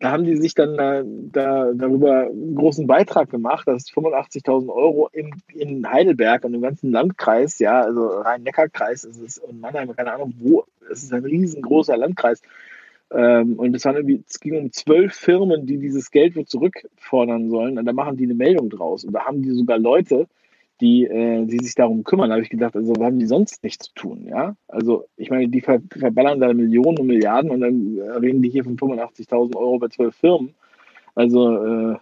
da 0.00 0.12
haben 0.12 0.24
die 0.24 0.36
sich 0.36 0.54
dann 0.54 0.76
da, 0.76 1.02
da, 1.04 1.72
darüber 1.74 2.22
einen 2.22 2.54
großen 2.54 2.86
Beitrag 2.86 3.30
gemacht, 3.30 3.68
dass 3.68 3.90
85.000 3.90 4.72
Euro 4.72 5.08
in, 5.12 5.30
in 5.48 5.88
Heidelberg 5.88 6.44
und 6.44 6.54
im 6.54 6.62
ganzen 6.62 6.90
Landkreis, 6.90 7.58
ja, 7.58 7.82
also 7.82 8.06
Rhein-Neckar-Kreis 8.06 9.04
ist 9.04 9.20
es 9.20 9.38
und 9.38 9.60
Mannheim, 9.60 9.94
keine 9.94 10.14
Ahnung 10.14 10.34
wo, 10.38 10.64
es 10.90 11.02
ist 11.02 11.12
ein 11.12 11.24
riesengroßer 11.24 11.96
Landkreis. 11.96 12.40
Ähm, 13.12 13.58
und 13.58 13.74
es, 13.74 13.84
waren 13.84 13.96
irgendwie, 13.96 14.22
es 14.28 14.40
ging 14.40 14.56
um 14.56 14.72
zwölf 14.72 15.14
Firmen, 15.14 15.66
die 15.66 15.78
dieses 15.78 16.10
Geld 16.10 16.36
zurückfordern 16.48 17.50
sollen. 17.50 17.78
Und 17.78 17.84
da 17.84 17.92
machen 17.92 18.16
die 18.16 18.24
eine 18.24 18.34
Meldung 18.34 18.70
draus. 18.70 19.04
Und 19.04 19.12
da 19.12 19.24
haben 19.24 19.42
die 19.42 19.50
sogar 19.50 19.78
Leute, 19.78 20.28
die, 20.80 21.04
äh, 21.04 21.44
die 21.44 21.58
sich 21.58 21.74
darum 21.74 22.04
kümmern. 22.04 22.30
Da 22.30 22.34
habe 22.34 22.42
ich 22.42 22.50
gedacht, 22.50 22.76
also 22.76 22.94
haben 23.00 23.18
die 23.18 23.26
sonst 23.26 23.62
nichts 23.62 23.86
zu 23.86 23.94
tun, 23.94 24.26
ja? 24.28 24.54
Also 24.68 25.06
ich 25.16 25.30
meine, 25.30 25.48
die 25.48 25.60
ver 25.60 25.80
verballern 25.90 26.40
da 26.40 26.52
Millionen 26.52 26.98
und 26.98 27.06
Milliarden 27.06 27.50
und 27.50 27.60
dann 27.60 27.98
reden 27.98 28.42
die 28.42 28.50
hier 28.50 28.64
von 28.64 28.76
85.000 28.76 29.56
Euro 29.56 29.78
bei 29.78 29.88
zwölf 29.88 30.14
Firmen. 30.16 30.54
Also 31.14 31.92
äh, 31.92 31.96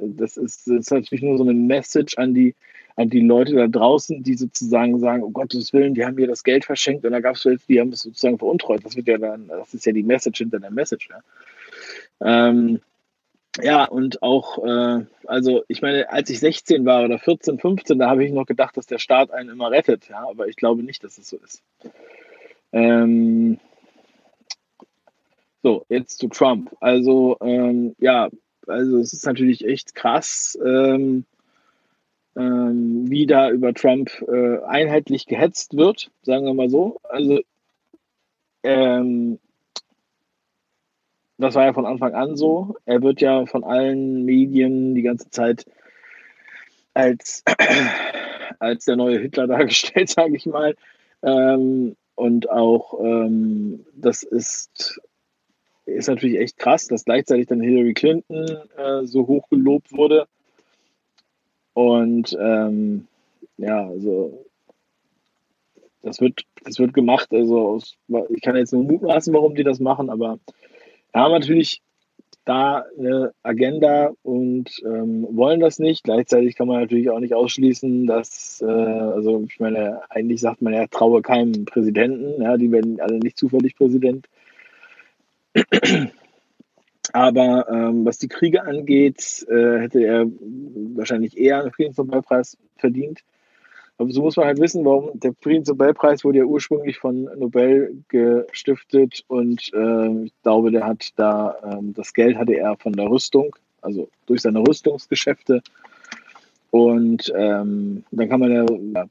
das, 0.00 0.36
ist, 0.36 0.66
das 0.66 0.76
ist 0.76 0.90
natürlich 0.90 1.22
nur 1.22 1.36
so 1.36 1.44
eine 1.44 1.54
Message 1.54 2.18
an 2.18 2.34
die, 2.34 2.54
an 2.96 3.10
die 3.10 3.20
Leute 3.20 3.54
da 3.54 3.66
draußen, 3.66 4.22
die 4.22 4.34
sozusagen 4.34 4.98
sagen, 5.00 5.22
um 5.22 5.32
Gottes 5.32 5.72
Willen, 5.72 5.94
die 5.94 6.04
haben 6.04 6.14
mir 6.14 6.28
das 6.28 6.44
Geld 6.44 6.64
verschenkt 6.64 7.04
und 7.04 7.12
da 7.12 7.20
gab 7.20 7.36
es 7.36 7.44
jetzt, 7.44 7.68
die 7.68 7.80
haben 7.80 7.92
es 7.92 8.02
sozusagen 8.02 8.38
veruntreut. 8.38 8.84
Das 8.84 8.96
wird 8.96 9.08
ja 9.08 9.18
dann, 9.18 9.48
das 9.48 9.74
ist 9.74 9.86
ja 9.86 9.92
die 9.92 10.02
Message 10.02 10.38
hinter 10.38 10.60
der 10.60 10.70
Message. 10.70 11.08
Ja? 11.10 12.48
Ähm, 12.48 12.80
ja, 13.62 13.84
und 13.84 14.22
auch, 14.22 14.64
äh, 14.64 15.04
also 15.26 15.64
ich 15.68 15.82
meine, 15.82 16.10
als 16.10 16.30
ich 16.30 16.40
16 16.40 16.84
war 16.84 17.04
oder 17.04 17.18
14, 17.18 17.58
15, 17.58 17.98
da 17.98 18.10
habe 18.10 18.24
ich 18.24 18.32
noch 18.32 18.46
gedacht, 18.46 18.76
dass 18.76 18.86
der 18.86 18.98
Staat 18.98 19.30
einen 19.30 19.50
immer 19.50 19.70
rettet, 19.70 20.08
ja, 20.08 20.26
aber 20.28 20.48
ich 20.48 20.56
glaube 20.56 20.82
nicht, 20.82 21.04
dass 21.04 21.18
es 21.18 21.28
so 21.28 21.36
ist. 21.38 21.62
Ähm, 22.72 23.58
so, 25.62 25.86
jetzt 25.88 26.18
zu 26.18 26.28
Trump. 26.28 26.76
Also, 26.80 27.36
ähm, 27.40 27.94
ja, 27.98 28.28
also 28.66 28.98
es 28.98 29.12
ist 29.12 29.24
natürlich 29.24 29.64
echt 29.64 29.94
krass, 29.94 30.58
ähm, 30.64 31.24
ähm, 32.36 33.10
wie 33.10 33.26
da 33.26 33.50
über 33.50 33.74
Trump 33.74 34.10
äh, 34.28 34.58
einheitlich 34.64 35.26
gehetzt 35.26 35.76
wird, 35.76 36.10
sagen 36.22 36.46
wir 36.46 36.54
mal 36.54 36.68
so. 36.68 36.98
Also, 37.04 37.40
ähm, 38.62 39.38
das 41.38 41.54
war 41.54 41.64
ja 41.64 41.72
von 41.72 41.86
Anfang 41.86 42.14
an 42.14 42.36
so. 42.36 42.76
Er 42.84 43.02
wird 43.02 43.20
ja 43.20 43.46
von 43.46 43.64
allen 43.64 44.24
Medien 44.24 44.94
die 44.94 45.02
ganze 45.02 45.30
Zeit 45.30 45.66
als, 46.94 47.42
als 48.58 48.84
der 48.84 48.96
neue 48.96 49.18
Hitler 49.18 49.46
dargestellt, 49.48 50.08
sage 50.08 50.36
ich 50.36 50.46
mal. 50.46 50.74
Ähm, 51.22 51.96
und 52.14 52.48
auch 52.50 53.00
ähm, 53.00 53.84
das 53.94 54.22
ist, 54.22 55.00
ist 55.84 56.08
natürlich 56.08 56.38
echt 56.38 56.58
krass, 56.58 56.86
dass 56.86 57.04
gleichzeitig 57.04 57.46
dann 57.46 57.60
Hillary 57.60 57.94
Clinton 57.94 58.46
äh, 58.76 59.04
so 59.04 59.26
hoch 59.26 59.48
gelobt 59.48 59.92
wurde. 59.92 60.26
Und 61.74 62.36
ähm, 62.40 63.06
ja, 63.58 63.86
also 63.86 64.44
das 66.02 66.20
wird, 66.20 66.42
das 66.64 66.78
wird 66.78 66.94
gemacht. 66.94 67.28
Also 67.32 67.80
ich 68.28 68.40
kann 68.42 68.56
jetzt 68.56 68.72
nur 68.72 68.84
mutmaßen, 68.84 69.32
warum 69.34 69.54
die 69.54 69.64
das 69.64 69.80
machen, 69.80 70.10
aber 70.10 70.38
haben 71.12 71.32
natürlich 71.32 71.82
da 72.44 72.84
eine 72.98 73.32
Agenda 73.42 74.12
und 74.22 74.70
ähm, 74.84 75.26
wollen 75.30 75.60
das 75.60 75.78
nicht. 75.78 76.04
Gleichzeitig 76.04 76.56
kann 76.56 76.68
man 76.68 76.80
natürlich 76.80 77.08
auch 77.08 77.20
nicht 77.20 77.34
ausschließen, 77.34 78.06
dass, 78.06 78.60
äh, 78.60 78.66
also 78.66 79.44
ich 79.48 79.58
meine, 79.60 80.02
eigentlich 80.10 80.40
sagt 80.40 80.60
man 80.60 80.74
ja, 80.74 80.86
traue 80.86 81.22
keinem 81.22 81.64
Präsidenten, 81.64 82.42
ja, 82.42 82.56
die 82.58 82.70
werden 82.70 83.00
alle 83.00 83.18
nicht 83.18 83.38
zufällig 83.38 83.76
Präsident. 83.76 84.26
Aber 87.14 87.68
ähm, 87.70 88.04
was 88.04 88.18
die 88.18 88.26
Kriege 88.26 88.64
angeht, 88.64 89.46
äh, 89.48 89.78
hätte 89.78 90.04
er 90.04 90.26
wahrscheinlich 90.96 91.38
eher 91.38 91.60
einen 91.60 91.70
Friedensnobelpreis 91.70 92.58
verdient. 92.76 93.20
Aber 93.98 94.10
so 94.10 94.20
muss 94.22 94.36
man 94.36 94.46
halt 94.46 94.58
wissen, 94.58 94.84
warum 94.84 95.20
der 95.20 95.32
Friedensnobelpreis 95.40 96.24
wurde 96.24 96.38
ja 96.38 96.44
ursprünglich 96.44 96.98
von 96.98 97.28
Nobel 97.36 98.02
gestiftet 98.08 99.22
und 99.28 99.72
äh, 99.72 100.24
ich 100.24 100.32
glaube, 100.42 100.72
der 100.72 100.84
hat 100.88 101.10
da, 101.14 101.54
äh, 101.62 101.92
das 101.92 102.14
Geld 102.14 102.36
hatte 102.36 102.54
er 102.56 102.76
von 102.78 102.94
der 102.94 103.08
Rüstung, 103.08 103.54
also 103.80 104.08
durch 104.26 104.42
seine 104.42 104.58
Rüstungsgeschäfte. 104.66 105.62
Und 106.72 107.32
ähm, 107.36 108.02
dann 108.10 108.28
kann 108.28 108.40
man 108.40 108.50
ja, 108.50 108.66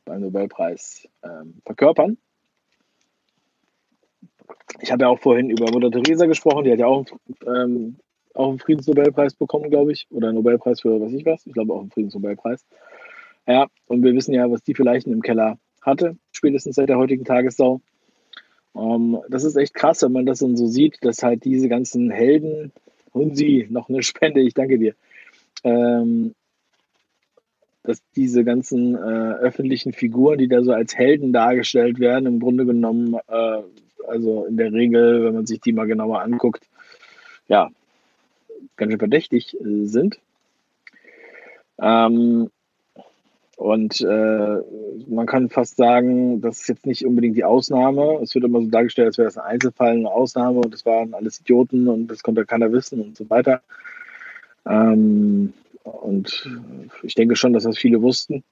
einen 0.08 0.24
Nobelpreis 0.24 1.08
ähm, 1.24 1.54
verkörpern. 1.66 2.18
Ich 4.82 4.92
habe 4.92 5.04
ja 5.04 5.10
auch 5.10 5.20
vorhin 5.20 5.50
über 5.50 5.72
Mutter 5.72 5.92
Teresa 5.92 6.26
gesprochen, 6.26 6.66
die 6.66 6.72
hat 6.72 6.80
ja 6.80 6.88
auch, 6.88 7.06
ähm, 7.46 7.98
auch 8.34 8.50
einen 8.50 8.60
Friedensnobelpreis 8.60 9.36
bekommen, 9.36 9.70
glaube 9.70 9.92
ich, 9.92 10.08
oder 10.10 10.28
einen 10.30 10.38
Nobelpreis 10.38 10.82
für 10.82 11.00
was 11.00 11.14
ich 11.14 11.26
was. 11.26 11.46
Ich 11.46 11.54
glaube 11.54 11.74
auch 11.74 11.82
einen 11.82 11.92
Friedensnobelpreis. 11.92 12.66
Ja, 13.48 13.68
und 13.88 14.04
wir 14.04 14.14
wissen 14.14 14.34
ja, 14.34 14.50
was 14.50 14.64
die 14.64 14.74
für 14.74 14.84
Leichen 14.84 15.12
im 15.12 15.22
Keller 15.22 15.58
hatte, 15.82 16.18
spätestens 16.32 16.76
seit 16.76 16.90
der 16.90 16.98
heutigen 16.98 17.26
Tagessau. 17.26 17.82
Ähm, 18.76 19.20
das 19.30 19.44
ist 19.44 19.56
echt 19.56 19.74
krass, 19.74 20.02
wenn 20.02 20.14
man 20.14 20.26
das 20.26 20.40
dann 20.40 20.56
so 20.58 20.68
sieht, 20.68 20.98
dass 21.02 21.24
halt 21.24 21.44
diese 21.44 21.70
ganzen 21.70 22.10
Helden, 22.10 22.72
und 23.12 23.38
sie, 23.38 23.68
noch 23.70 23.90
eine 23.90 24.02
Spende, 24.02 24.42
ich 24.42 24.54
danke 24.54 24.80
dir, 24.80 24.96
ähm, 25.64 26.34
dass 27.84 28.02
diese 28.16 28.44
ganzen 28.44 28.96
äh, 28.96 28.98
öffentlichen 28.98 29.94
Figuren, 29.94 30.38
die 30.38 30.48
da 30.48 30.64
so 30.64 30.72
als 30.72 30.98
Helden 30.98 31.34
dargestellt 31.34 32.00
werden, 32.00 32.26
im 32.26 32.40
Grunde 32.40 32.66
genommen, 32.66 33.16
äh, 33.28 33.62
also 34.08 34.46
in 34.46 34.58
der 34.58 34.72
Regel, 34.72 35.26
wenn 35.26 35.34
man 35.34 35.46
sich 35.46 35.62
die 35.62 35.74
mal 35.74 35.88
genauer 35.88 36.22
anguckt, 36.22 36.68
ja, 37.48 37.70
ganz 38.76 38.92
schön 38.92 39.00
verdächtig 39.00 39.60
äh, 39.60 39.86
sind. 39.86 40.20
Ähm, 41.80 42.50
und 43.56 44.02
äh, 44.02 44.58
man 45.08 45.26
kann 45.26 45.50
fast 45.50 45.78
sagen, 45.78 46.42
das 46.42 46.62
ist 46.62 46.70
jetzt 46.70 46.86
nicht 46.86 47.06
unbedingt 47.06 47.38
die 47.38 47.44
Ausnahme. 47.44 48.20
Es 48.22 48.34
wird 48.34 48.46
immer 48.46 48.62
so 48.62 48.68
dargestellt, 48.68 49.08
als 49.08 49.18
wäre 49.18 49.28
das 49.28 49.38
ein 49.38 49.46
Einzelfall, 49.46 49.92
eine 49.92 50.12
Ausnahme 50.12 50.60
und 50.60 50.74
das 50.74 50.86
waren 50.86 51.14
alles 51.14 51.40
Idioten 51.40 51.88
und 51.88 52.08
das 52.08 52.24
konnte 52.24 52.46
keiner 52.46 52.72
wissen 52.72 53.02
und 53.02 53.16
so 53.16 53.30
weiter. 53.30 53.62
Ähm, 54.66 55.54
und 55.84 56.50
ich 57.04 57.16
denke 57.16 57.36
schon, 57.36 57.54
dass 57.54 57.64
das 57.64 57.78
viele 57.78 58.02
wussten 58.02 58.44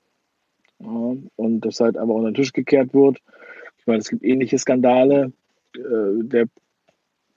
und 0.77 1.61
das 1.61 1.79
halt 1.79 1.97
aber 1.97 2.13
unter 2.13 2.31
den 2.31 2.35
Tisch 2.35 2.53
gekehrt 2.53 2.93
wird. 2.93 3.19
Ich 3.77 3.87
meine, 3.87 3.99
es 3.99 4.09
gibt 4.09 4.23
ähnliche 4.23 4.57
Skandale. 4.57 5.31
Äh, 5.75 6.23
der 6.23 6.47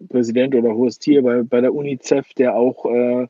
Präsident 0.08 0.54
oder 0.54 0.74
hohes 0.74 0.98
Tier 0.98 1.22
bei, 1.22 1.42
bei 1.42 1.60
der 1.60 1.74
UNICEF, 1.74 2.34
der 2.34 2.56
auch 2.56 2.84
äh, 2.86 3.26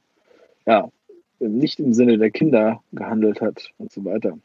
ja, 0.67 0.91
nicht 1.39 1.79
im 1.79 1.93
Sinne 1.93 2.19
der 2.19 2.31
Kinder 2.31 2.83
gehandelt 2.93 3.41
hat 3.41 3.71
und 3.79 3.93
so 3.93 4.05
weiter. 4.05 4.39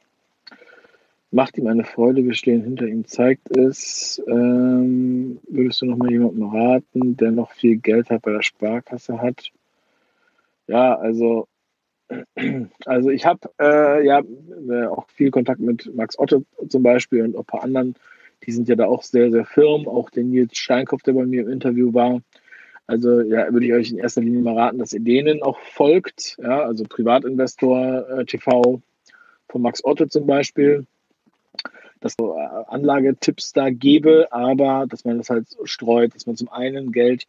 Macht 1.32 1.58
ihm 1.58 1.68
eine 1.68 1.84
Freude, 1.84 2.24
wir 2.24 2.34
stehen 2.34 2.64
hinter 2.64 2.88
ihm, 2.88 3.06
zeigt 3.06 3.56
es. 3.56 4.22
Ähm, 4.28 5.40
würdest 5.48 5.82
du 5.82 5.86
noch 5.86 5.98
mal 5.98 6.12
jemandem 6.12 6.50
raten, 6.50 7.18
der 7.18 7.32
noch 7.32 7.52
viel 7.52 7.78
Geld 7.78 8.10
hat, 8.10 8.24
bei 8.24 8.32
der 8.32 8.42
Sparkasse 8.42 9.22
hat? 9.22 9.52
Ja, 10.66 10.96
also, 10.96 11.48
also 12.86 13.10
ich 13.10 13.28
habe 13.28 13.50
äh, 13.62 14.06
ja 14.06 14.22
äh, 14.70 14.88
auch 14.88 15.08
viel 15.10 15.30
Kontakt 15.30 15.60
mit 15.60 15.94
Max 15.96 16.18
Otto 16.18 16.44
zum 16.68 16.82
Beispiel 16.82 17.24
und 17.24 17.38
ein 17.38 17.46
paar 17.46 17.64
anderen. 17.64 17.96
Die 18.46 18.52
sind 18.52 18.68
ja 18.68 18.76
da 18.76 18.86
auch 18.86 19.04
sehr, 19.04 19.32
sehr 19.32 19.46
firm. 19.46 19.88
Auch 19.88 20.10
den 20.10 20.30
Nils 20.30 20.58
Steinkopf, 20.58 21.04
der 21.04 21.14
bei 21.14 21.26
mir 21.26 21.42
im 21.42 21.50
Interview 21.50 21.94
war, 21.94 22.22
also 22.90 23.22
ja, 23.22 23.54
würde 23.54 23.68
ich 23.68 23.74
euch 23.74 23.92
in 23.92 24.00
erster 24.00 24.22
Linie 24.22 24.42
mal 24.42 24.58
raten, 24.58 24.80
dass 24.80 24.94
ihr 24.94 25.00
denen 25.00 25.44
auch 25.44 25.60
folgt. 25.60 26.38
Ja, 26.42 26.64
also 26.64 26.86
Privatinvestor 26.86 28.10
äh, 28.10 28.26
TV 28.26 28.82
von 29.48 29.62
Max 29.62 29.86
Otto 29.86 30.08
zum 30.08 30.26
Beispiel, 30.26 30.88
dass 32.00 32.16
so 32.20 32.36
äh, 32.36 32.40
Anlagetipps 32.40 33.54
da 33.54 33.70
gebe, 33.70 34.28
aber 34.32 34.88
dass 34.90 35.06
man 35.06 35.20
das 35.20 35.30
halt 35.30 35.46
streut, 35.66 36.16
dass 36.16 36.26
man 36.26 36.36
zum 36.36 36.50
einen 36.50 36.92
Geld 36.92 37.28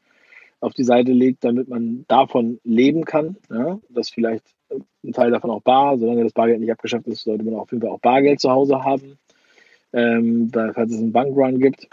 auf 0.60 0.72
die 0.72 0.84
Seite 0.84 1.12
legt, 1.12 1.44
damit 1.44 1.68
man 1.68 2.06
davon 2.08 2.58
leben 2.64 3.04
kann. 3.04 3.36
Ja, 3.50 3.78
dass 3.90 4.08
vielleicht 4.08 4.46
ein 5.04 5.12
Teil 5.12 5.30
davon 5.30 5.50
auch 5.50 5.60
bar, 5.60 5.98
solange 5.98 6.24
das 6.24 6.32
Bargeld 6.32 6.60
nicht 6.60 6.72
abgeschafft 6.72 7.06
ist, 7.06 7.24
sollte 7.24 7.44
man 7.44 7.54
auf 7.56 7.70
jeden 7.70 7.82
Fall 7.82 7.90
auch 7.90 8.00
Bargeld 8.00 8.40
zu 8.40 8.50
Hause 8.50 8.82
haben, 8.82 9.18
ähm, 9.92 10.50
falls 10.52 10.92
es 10.92 10.98
einen 10.98 11.12
Bankrun 11.12 11.58
gibt. 11.58 11.88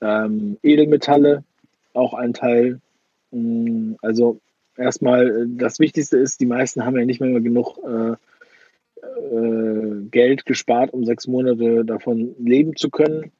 Ähm, 0.00 0.58
Edelmetalle, 0.62 1.44
auch 1.92 2.14
ein 2.14 2.32
Teil. 2.32 2.80
Mm, 3.30 3.94
also 4.00 4.40
erstmal, 4.76 5.46
das 5.48 5.78
Wichtigste 5.78 6.18
ist, 6.18 6.40
die 6.40 6.46
meisten 6.46 6.84
haben 6.84 6.98
ja 6.98 7.04
nicht 7.04 7.20
mehr 7.20 7.40
genug 7.40 7.78
äh, 7.84 8.16
äh, 9.02 10.04
Geld 10.10 10.46
gespart, 10.46 10.92
um 10.92 11.04
sechs 11.04 11.26
Monate 11.26 11.84
davon 11.84 12.34
leben 12.38 12.76
zu 12.76 12.90
können. 12.90 13.32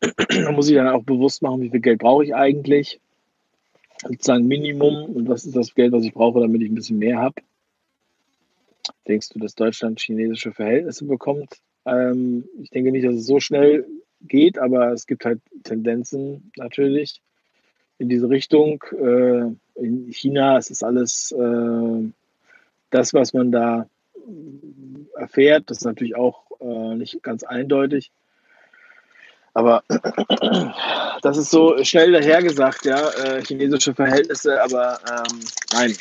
da 0.00 0.52
muss 0.52 0.68
ich 0.68 0.76
dann 0.76 0.88
auch 0.88 1.02
bewusst 1.02 1.42
machen, 1.42 1.62
wie 1.62 1.70
viel 1.70 1.80
Geld 1.80 1.98
brauche 1.98 2.24
ich 2.24 2.34
eigentlich. 2.34 3.00
Sozusagen 4.02 4.46
Minimum 4.46 5.14
und 5.14 5.28
was 5.28 5.44
ist 5.44 5.56
das 5.56 5.74
Geld, 5.74 5.92
was 5.92 6.04
ich 6.04 6.14
brauche, 6.14 6.40
damit 6.40 6.62
ich 6.62 6.70
ein 6.70 6.74
bisschen 6.74 6.98
mehr 6.98 7.18
habe. 7.18 7.42
Denkst 9.06 9.28
du, 9.30 9.38
dass 9.38 9.54
Deutschland 9.54 10.00
chinesische 10.00 10.52
Verhältnisse 10.52 11.04
bekommt? 11.04 11.60
Ähm, 11.90 12.44
ich 12.62 12.70
denke 12.70 12.92
nicht, 12.92 13.06
dass 13.06 13.14
es 13.14 13.26
so 13.26 13.40
schnell 13.40 13.86
geht, 14.22 14.58
aber 14.58 14.92
es 14.92 15.06
gibt 15.06 15.24
halt 15.24 15.40
Tendenzen 15.64 16.52
natürlich 16.56 17.20
in 17.98 18.08
diese 18.08 18.28
Richtung. 18.28 18.82
Äh, 18.92 19.52
in 19.74 20.12
China 20.12 20.58
ist 20.58 20.70
es 20.70 20.82
alles 20.82 21.32
äh, 21.32 22.12
das, 22.90 23.14
was 23.14 23.32
man 23.32 23.50
da 23.50 23.86
erfährt. 25.16 25.64
Das 25.70 25.78
ist 25.78 25.84
natürlich 25.84 26.16
auch 26.16 26.44
äh, 26.60 26.94
nicht 26.94 27.22
ganz 27.22 27.42
eindeutig. 27.42 28.12
Aber 29.52 29.82
das 31.22 31.36
ist 31.36 31.50
so 31.50 31.82
schnell 31.82 32.12
dahergesagt, 32.12 32.84
ja, 32.84 33.10
äh, 33.10 33.42
chinesische 33.44 33.94
Verhältnisse, 33.94 34.62
aber 34.62 35.00
ähm, 35.10 35.40
nein, 35.72 35.96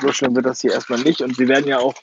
so 0.00 0.12
schlimm 0.12 0.34
wird 0.34 0.46
das 0.46 0.62
hier 0.62 0.72
erstmal 0.72 1.00
nicht. 1.00 1.20
Und 1.20 1.36
sie 1.36 1.46
werden 1.46 1.68
ja 1.68 1.78
auch 1.78 1.94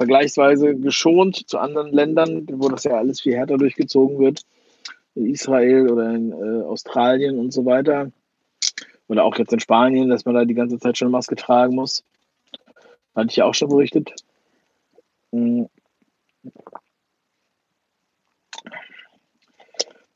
vergleichsweise 0.00 0.76
geschont 0.76 1.46
zu 1.46 1.58
anderen 1.58 1.92
Ländern, 1.92 2.46
wo 2.50 2.70
das 2.70 2.84
ja 2.84 2.92
alles 2.92 3.20
viel 3.20 3.34
härter 3.34 3.58
durchgezogen 3.58 4.18
wird. 4.18 4.46
In 5.14 5.26
Israel 5.26 5.90
oder 5.90 6.14
in 6.14 6.32
äh, 6.32 6.62
Australien 6.62 7.38
und 7.38 7.52
so 7.52 7.66
weiter. 7.66 8.10
Oder 9.08 9.24
auch 9.24 9.36
jetzt 9.36 9.52
in 9.52 9.60
Spanien, 9.60 10.08
dass 10.08 10.24
man 10.24 10.34
da 10.34 10.46
die 10.46 10.54
ganze 10.54 10.78
Zeit 10.78 10.96
schon 10.96 11.10
Maske 11.10 11.36
tragen 11.36 11.74
muss. 11.74 12.02
Hatte 13.14 13.28
ich 13.28 13.36
ja 13.36 13.44
auch 13.44 13.52
schon 13.52 13.68
berichtet. 13.68 14.14
Mhm. 15.32 15.68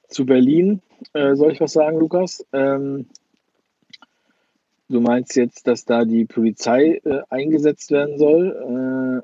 Zu 0.09 0.25
Berlin 0.25 0.81
äh, 1.12 1.35
soll 1.35 1.53
ich 1.53 1.61
was 1.61 1.75
sagen, 1.75 1.99
Lukas? 1.99 2.43
Ähm, 2.55 3.07
du 4.88 5.03
meinst 5.03 5.37
jetzt, 5.37 5.67
dass 5.67 5.85
da 5.85 6.07
die 6.07 6.25
Polizei 6.25 7.03
äh, 7.05 7.21
eingesetzt 7.29 7.91
werden 7.91 8.17
soll, 8.17 9.23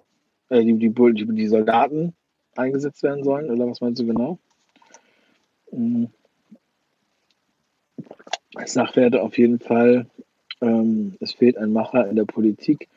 äh, 0.51 0.65
die, 0.65 0.77
die, 0.77 1.27
die, 1.27 1.47
Soldaten 1.47 2.15
eingesetzt 2.57 3.03
werden 3.03 3.25
sollen, 3.25 3.51
oder 3.51 3.67
was 3.69 3.81
meinst 3.81 4.01
du 4.01 4.07
genau? 4.07 4.39
Mhm. 5.73 6.09
Sachwerte 8.67 9.23
auf 9.23 9.39
jeden 9.39 9.61
Fall. 9.61 10.07
Ähm, 10.61 11.17
es 11.21 11.33
fehlt 11.33 11.57
ein 11.57 11.73
Macher 11.73 12.09
in 12.09 12.17
der 12.17 12.25
Politik. 12.25 12.89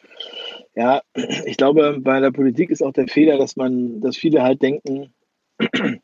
Ja, 0.76 1.02
ich 1.46 1.58
glaube, 1.58 2.00
bei 2.02 2.20
der 2.20 2.32
Politik 2.32 2.70
ist 2.70 2.82
auch 2.82 2.94
der 2.94 3.08
Fehler, 3.08 3.38
dass 3.38 3.56
man, 3.56 4.02
dass 4.02 4.18
viele 4.18 4.44
halt 4.44 4.62
denken, 4.62 5.14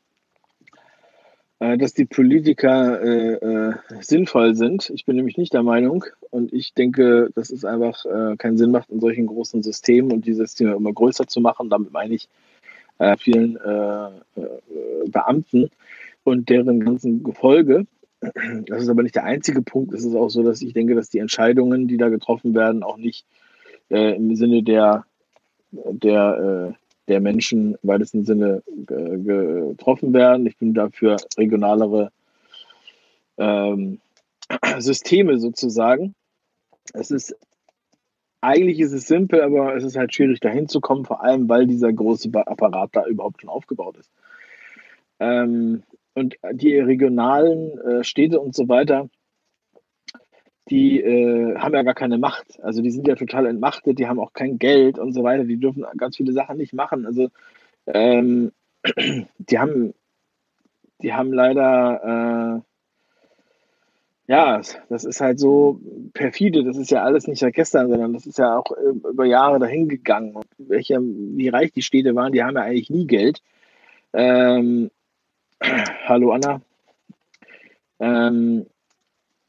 dass 1.60 1.94
die 1.94 2.06
Politiker 2.06 3.02
äh, 3.02 3.34
äh, 3.34 3.74
sinnvoll 4.00 4.56
sind. 4.56 4.90
Ich 4.92 5.06
bin 5.06 5.18
nämlich 5.18 5.38
nicht 5.38 5.54
der 5.54 5.64
Meinung 5.64 6.06
und 6.30 6.54
ich 6.54 6.74
denke, 6.74 7.30
dass 7.36 7.50
es 7.50 7.66
einfach 7.66 8.06
äh, 8.06 8.38
keinen 8.38 8.58
Sinn 8.58 8.72
macht, 8.72 8.90
in 8.90 9.02
solchen 9.02 9.28
großen 9.28 9.62
Systemen 9.62 10.12
und 10.12 10.26
die 10.26 10.34
Systeme 10.34 10.74
immer 10.74 10.94
größer 10.94 11.28
zu 11.28 11.42
machen. 11.42 11.70
Damit 11.70 11.92
meine 11.92 12.16
ich 12.16 12.30
äh, 12.98 13.18
vielen 13.18 13.58
äh, 13.58 14.10
Beamten 15.08 15.70
und 16.24 16.50
deren 16.50 16.80
ganzen 16.80 17.24
Gefolge. 17.24 17.86
Das 18.68 18.84
ist 18.84 18.90
aber 18.90 19.04
nicht 19.04 19.16
der 19.16 19.24
einzige 19.24 19.62
Punkt. 19.62 19.94
Es 19.94 20.04
ist 20.04 20.16
auch 20.16 20.30
so, 20.30 20.44
dass 20.44 20.62
ich 20.62 20.74
denke, 20.74 20.96
dass 20.96 21.10
die 21.10 21.20
Entscheidungen, 21.20 21.88
die 21.88 21.98
da 21.98 22.10
getroffen 22.10 22.54
werden, 22.54 22.84
auch 22.84 22.98
nicht 22.98 23.26
äh, 23.90 24.16
im 24.16 24.36
Sinne 24.36 24.64
der, 24.64 25.06
der, 25.72 26.74
äh, 26.74 26.89
der 27.10 27.20
Menschen 27.20 27.76
im 27.82 27.90
weitesten 27.90 28.24
Sinne 28.24 28.64
getroffen 28.86 30.14
werden. 30.14 30.46
Ich 30.46 30.58
bin 30.58 30.74
dafür 30.74 31.18
regionalere 31.38 32.12
ähm, 33.38 34.00
Systeme 34.80 35.40
sozusagen. 35.40 36.16
Es 36.94 37.12
ist 37.12 37.36
eigentlich 38.42 38.80
ist 38.80 38.94
es 38.94 39.08
simpel, 39.08 39.42
aber 39.42 39.76
es 39.76 39.84
ist 39.84 39.98
halt 39.98 40.14
schwierig 40.14 40.40
dahin 40.40 40.68
zu 40.68 40.80
kommen, 40.80 41.06
vor 41.06 41.22
allem 41.24 41.50
weil 41.50 41.68
dieser 41.68 41.92
große 41.92 42.30
Apparat 42.34 42.92
da 42.94 43.06
überhaupt 43.06 43.42
schon 43.42 43.50
aufgebaut 43.50 43.98
ist. 43.98 44.10
Ähm, 45.20 45.84
und 46.14 46.38
die 46.54 46.78
regionalen 46.78 47.78
äh, 47.80 48.04
Städte 48.04 48.40
und 48.40 48.56
so 48.56 48.70
weiter, 48.70 49.10
die 50.70 51.02
äh, 51.02 51.58
haben 51.58 51.74
ja 51.74 51.84
gar 51.84 51.96
keine 51.96 52.18
Macht. 52.18 52.62
Also 52.64 52.82
die 52.82 52.92
sind 52.92 53.08
ja 53.08 53.16
total 53.16 53.46
entmachtet, 53.48 54.00
die 54.00 54.08
haben 54.08 54.20
auch 54.20 54.34
kein 54.34 54.60
Geld 54.60 55.00
und 55.00 55.14
so 55.14 55.24
weiter, 55.24 55.44
die 55.44 55.58
dürfen 55.58 55.86
ganz 55.98 56.18
viele 56.18 56.34
Sachen 56.34 56.58
nicht 56.58 56.74
machen. 56.74 57.06
Also 57.06 57.30
ähm, 57.88 58.52
die 59.38 59.60
haben, 59.60 59.94
die 61.02 61.14
haben 61.14 61.34
leider, 61.34 62.62
äh, 64.28 64.32
ja, 64.32 64.62
das 64.90 65.06
ist 65.06 65.22
halt 65.22 65.40
so 65.40 65.80
perfide, 66.14 66.64
das 66.64 66.78
ist 66.78 66.92
ja 66.92 67.04
alles 67.04 67.28
nicht 67.28 67.40
seit 67.40 67.56
gestern, 67.56 67.90
sondern 67.90 68.14
das 68.14 68.28
ist 68.28 68.38
ja 68.38 68.58
auch 68.58 68.72
über 68.72 69.26
Jahre 69.26 69.58
dahin 69.58 69.90
gegangen. 69.90 70.36
Und 70.36 70.46
welche, 70.60 71.00
wie 71.02 71.50
reich 71.50 71.72
die 71.72 71.82
Städte 71.82 72.14
waren, 72.14 72.32
die 72.32 72.44
haben 72.44 72.56
ja 72.56 72.62
eigentlich 72.62 72.92
nie 72.92 73.08
Geld. 73.08 73.42
Ähm, 74.14 74.92
hallo 76.06 76.32
Anna. 76.32 76.62
Ähm, 78.00 78.68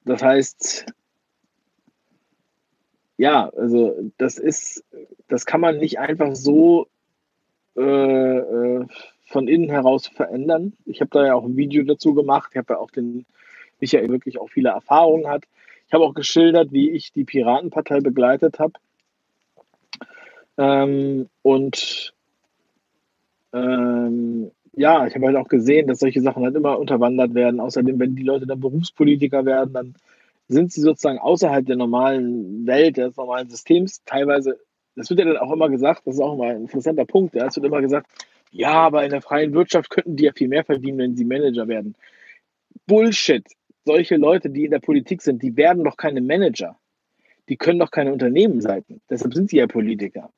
das 0.05 0.23
heißt, 0.23 0.87
ja, 3.21 3.51
also 3.51 4.11
das 4.17 4.39
ist, 4.39 4.83
das 5.29 5.45
kann 5.45 5.61
man 5.61 5.77
nicht 5.77 5.99
einfach 5.99 6.35
so 6.35 6.87
äh, 7.77 7.83
äh, 7.83 8.87
von 9.27 9.47
innen 9.47 9.69
heraus 9.69 10.07
verändern. 10.07 10.73
Ich 10.87 11.03
habe 11.03 11.11
da 11.13 11.27
ja 11.27 11.35
auch 11.35 11.45
ein 11.45 11.55
Video 11.55 11.85
dazu 11.85 12.15
gemacht. 12.15 12.53
Ich 12.53 12.57
habe 12.57 12.73
ja 12.73 12.79
auch 12.79 12.91
den 12.91 13.27
Michael 13.79 14.09
wirklich 14.09 14.41
auch 14.41 14.49
viele 14.49 14.71
Erfahrungen 14.71 15.29
hat. 15.29 15.45
Ich 15.87 15.93
habe 15.93 16.05
auch 16.05 16.15
geschildert, 16.15 16.73
wie 16.73 16.93
ich 16.93 17.13
die 17.13 17.25
Piratenpartei 17.25 18.01
begleitet 18.01 18.59
habe. 18.59 18.73
Ähm, 20.57 21.29
und 21.43 22.15
ähm, 23.53 24.51
ja, 24.73 25.07
ich 25.07 25.15
habe 25.15 25.27
halt 25.27 25.37
auch 25.37 25.49
gesehen, 25.49 25.89
dass 25.89 25.99
solche 25.99 26.23
Sachen 26.23 26.43
halt 26.43 26.55
immer 26.55 26.79
unterwandert 26.79 27.35
werden. 27.35 27.61
Außerdem, 27.61 27.99
wenn 27.99 28.17
die 28.17 28.23
Leute 28.23 28.47
dann 28.47 28.61
Berufspolitiker 28.61 29.45
werden, 29.45 29.75
dann 29.75 29.95
sind 30.51 30.73
sie 30.73 30.81
sozusagen 30.81 31.19
außerhalb 31.19 31.65
der 31.65 31.77
normalen 31.77 32.67
Welt, 32.67 32.97
des 32.97 33.17
normalen 33.17 33.49
Systems. 33.49 34.03
Teilweise, 34.05 34.59
das 34.97 35.09
wird 35.09 35.21
ja 35.21 35.27
dann 35.27 35.37
auch 35.37 35.53
immer 35.53 35.69
gesagt, 35.69 36.03
das 36.07 36.17
ist 36.17 36.21
auch 36.21 36.35
immer 36.35 36.47
ein 36.47 36.63
interessanter 36.63 37.05
Punkt, 37.05 37.35
ja, 37.37 37.47
es 37.47 37.57
wird 37.57 37.67
immer 37.67 37.81
gesagt, 37.81 38.11
ja, 38.51 38.73
aber 38.73 39.05
in 39.05 39.11
der 39.11 39.23
freien 39.23 39.55
Wirtschaft 39.55 39.91
könnten 39.91 40.17
die 40.17 40.25
ja 40.25 40.33
viel 40.33 40.49
mehr 40.49 40.65
verdienen, 40.65 40.99
wenn 40.99 41.17
sie 41.17 41.25
Manager 41.25 41.69
werden. 41.69 41.95
Bullshit. 42.87 43.47
Solche 43.85 44.17
Leute, 44.17 44.51
die 44.51 44.65
in 44.65 44.73
der 44.73 44.81
Politik 44.81 45.23
sind, 45.23 45.43
die 45.43 45.57
werden 45.57 45.85
doch 45.85 45.97
keine 45.97 46.21
Manager. 46.21 46.77
Die 47.49 47.57
können 47.57 47.79
doch 47.79 47.91
keine 47.91 48.13
Unternehmen 48.13 48.61
leiten. 48.61 49.01
Deshalb 49.09 49.35
sind 49.35 49.51
sie 49.51 49.59
ja 49.59 49.67
Politiker. 49.67 50.31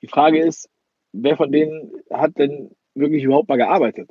Die 0.00 0.06
Frage 0.06 0.40
ist, 0.40 0.70
wer 1.12 1.36
von 1.36 1.50
denen 1.50 1.92
hat 2.10 2.38
denn 2.38 2.70
wirklich 2.94 3.24
überhaupt 3.24 3.48
mal 3.48 3.56
gearbeitet? 3.56 4.10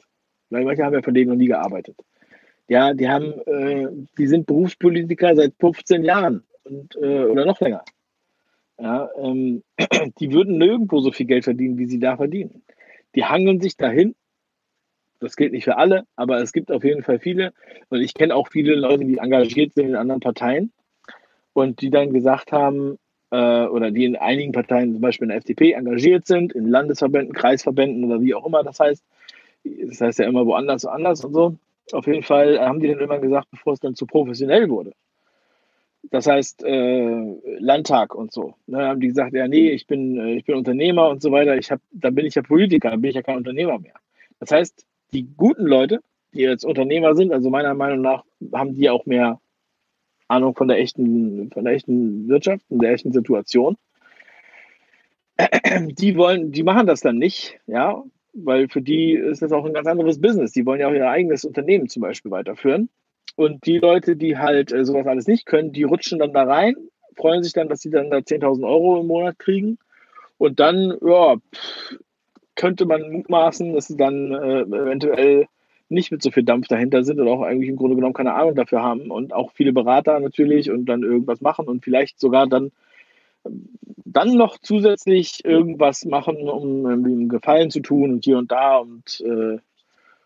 Weil 0.50 0.66
manche 0.66 0.84
haben 0.84 0.94
ja 0.94 1.02
von 1.02 1.14
denen 1.14 1.30
noch 1.30 1.38
nie 1.38 1.48
gearbeitet. 1.48 1.96
Ja, 2.68 2.94
die 2.94 3.08
haben, 3.08 3.34
äh, 3.46 3.88
die 4.18 4.28
sind 4.28 4.48
Berufspolitiker 4.48 5.36
seit 5.36 5.54
15 5.60 6.04
Jahren 6.04 6.44
und, 6.64 6.96
äh, 6.96 7.26
oder 7.26 7.46
noch 7.46 7.60
länger. 7.60 7.84
Ja, 8.80 9.10
ähm, 9.18 9.64
die 10.20 10.32
würden 10.32 10.58
nirgendwo 10.58 11.00
so 11.00 11.12
viel 11.12 11.28
Geld 11.28 11.44
verdienen, 11.44 11.78
wie 11.78 11.86
sie 11.86 12.00
da 12.00 12.18
verdienen. 12.18 12.64
Die 13.14 13.24
hangeln 13.24 13.62
sich 13.62 13.78
dahin. 13.78 14.16
Das 15.20 15.38
gilt 15.38 15.54
nicht 15.54 15.64
für 15.64 15.78
alle, 15.78 16.06
aber 16.16 16.42
es 16.42 16.52
gibt 16.52 16.72
auf 16.72 16.84
jeden 16.84 17.04
Fall 17.04 17.20
viele. 17.20 17.54
Und 17.90 18.02
ich 18.02 18.14
kenne 18.14 18.36
auch 18.36 18.50
viele 18.50 18.76
Leute, 18.76 19.06
die 19.06 19.18
engagiert 19.18 19.74
sind 19.74 19.88
in 19.88 19.96
anderen 19.96 20.20
Parteien 20.20 20.74
und 21.54 21.82
die 21.82 21.90
dann 21.90 22.12
gesagt 22.12 22.52
haben, 22.52 22.98
äh, 23.32 23.66
oder 23.68 23.92
die 23.92 24.06
in 24.06 24.18
einigen 24.18 24.52
Parteien, 24.52 24.94
zum 24.94 25.02
Beispiel 25.02 25.26
in 25.26 25.30
der 25.30 25.38
FDP, 25.38 25.72
engagiert 25.72 26.28
sind, 26.28 26.54
in 26.54 26.68
Landesverbänden, 26.68 27.34
Kreisverbänden 27.34 28.04
oder 28.04 28.22
wie 28.22 28.34
auch 28.36 28.46
immer 28.46 28.64
das 28.64 28.80
heißt. 28.80 29.04
Das 29.64 30.02
heißt 30.02 30.20
ja 30.20 30.28
immer 30.28 30.46
woanders, 30.46 30.84
woanders 30.84 31.24
und 31.24 31.34
so. 31.34 31.56
Auf 31.92 32.08
jeden 32.08 32.24
Fall 32.24 32.60
haben 32.60 32.80
die 32.80 32.88
dann 32.88 33.00
immer 33.00 33.20
gesagt, 33.20 33.50
bevor 33.52 33.74
es 33.74 33.80
dann 33.80 33.96
zu 33.96 34.06
professionell 34.06 34.70
wurde. 34.70 34.94
Das 36.12 36.28
heißt, 36.28 36.64
äh, 36.64 37.58
Landtag 37.60 38.14
und 38.14 38.32
so. 38.32 38.56
Ne, 38.68 38.88
haben 38.88 39.00
die 39.00 39.08
gesagt, 39.08 39.34
ja, 39.34 39.48
nee, 39.48 39.72
ich 39.72 39.88
bin, 39.88 40.18
äh, 40.20 40.36
ich 40.36 40.46
bin 40.46 40.56
Unternehmer 40.56 41.10
und 41.10 41.22
so 41.22 41.32
weiter. 41.32 41.58
Ich 41.58 41.72
hab, 41.72 41.82
dann 41.92 42.16
bin 42.16 42.26
ich 42.26 42.36
ja 42.36 42.42
Politiker, 42.42 42.92
dann 42.92 43.02
bin 43.02 43.10
ich 43.10 43.16
ja 43.16 43.24
kein 43.24 43.38
Unternehmer 43.38 43.80
mehr. 43.80 43.96
Das 44.40 44.52
heißt, 44.52 44.86
die 45.14 45.28
guten 45.36 45.66
Leute, 45.66 46.02
die 46.34 46.42
jetzt 46.42 46.66
Unternehmer 46.66 47.16
sind, 47.16 47.32
also 47.32 47.50
meiner 47.50 47.74
Meinung 47.74 48.02
nach, 48.02 48.24
haben 48.54 48.74
die 48.74 48.90
auch 48.90 49.06
mehr 49.06 49.40
Ahnung 50.28 50.56
von 50.56 50.68
der 50.68 50.80
echten, 50.80 51.50
von 51.52 51.64
der 51.64 51.74
echten 51.74 52.28
Wirtschaft 52.28 52.66
und 52.70 52.82
der 52.82 52.92
echten 52.92 53.12
Situation. 53.12 53.78
Die 55.90 56.16
wollen, 56.18 56.52
die 56.52 56.64
machen 56.64 56.88
das 56.88 57.02
dann 57.02 57.18
nicht, 57.18 57.60
ja, 57.68 58.04
weil 58.36 58.68
für 58.68 58.82
die 58.82 59.14
ist 59.14 59.42
das 59.42 59.52
auch 59.52 59.66
ein 59.66 59.74
ganz 59.74 59.88
anderes 59.88 60.20
Business. 60.20 60.52
Die 60.52 60.66
wollen 60.66 60.80
ja 60.80 60.88
auch 60.88 60.94
ihr 60.94 61.10
eigenes 61.10 61.46
Unternehmen 61.46 61.88
zum 61.88 62.02
Beispiel 62.02 62.32
weiterführen. 62.32 62.90
Und 63.36 63.66
die 63.66 63.80
Leute, 63.80 64.16
die 64.16 64.38
halt 64.38 64.72
äh, 64.72 64.86
sowas 64.86 65.08
alles 65.08 65.28
nicht 65.28 65.46
können, 65.46 65.72
die 65.72 65.84
rutschen 65.84 66.20
dann 66.20 66.34
da 66.34 66.44
rein, 66.44 66.76
freuen 67.16 67.44
sich 67.44 67.54
dann, 67.54 67.70
dass 67.70 67.82
sie 67.82 67.90
dann 67.90 68.10
da 68.10 68.18
10.000 68.18 68.66
Euro 68.68 69.02
im 69.02 69.08
Monat 69.08 69.40
kriegen. 69.40 69.78
Und 70.38 70.60
dann, 70.60 70.98
ja, 71.02 71.36
könnte 72.56 72.86
man 72.86 73.12
mutmaßen, 73.12 73.74
dass 73.74 73.88
sie 73.88 73.98
dann 73.98 74.32
äh, 74.32 74.62
eventuell 74.62 75.48
nicht 75.88 76.12
mit 76.12 76.24
so 76.24 76.32
viel 76.32 76.44
Dampf 76.44 76.68
dahinter 76.68 77.04
sind 77.04 77.20
oder 77.20 77.32
auch 77.32 77.42
eigentlich 77.42 77.70
im 77.70 77.76
Grunde 77.76 77.96
genommen 77.96 78.14
keine 78.14 78.34
Ahnung 78.34 78.56
dafür 78.56 78.82
haben 78.82 79.12
und 79.12 79.34
auch 79.34 79.52
viele 79.54 79.72
Berater 79.72 80.20
natürlich 80.20 80.72
und 80.72 80.86
dann 80.86 81.04
irgendwas 81.04 81.42
machen 81.42 81.68
und 81.68 81.84
vielleicht 81.84 82.20
sogar 82.20 82.48
dann 82.48 82.72
dann 84.06 84.36
noch 84.36 84.58
zusätzlich 84.60 85.44
irgendwas 85.44 86.06
machen, 86.06 86.50
um 86.50 87.06
ihm 87.06 87.30
Gefallen 87.30 87.70
zu 87.70 87.82
tun 87.82 88.14
und 88.14 88.24
hier 88.24 88.38
und 88.38 88.52
da 88.52 88.78
und 88.78 89.22
äh, 89.22 89.58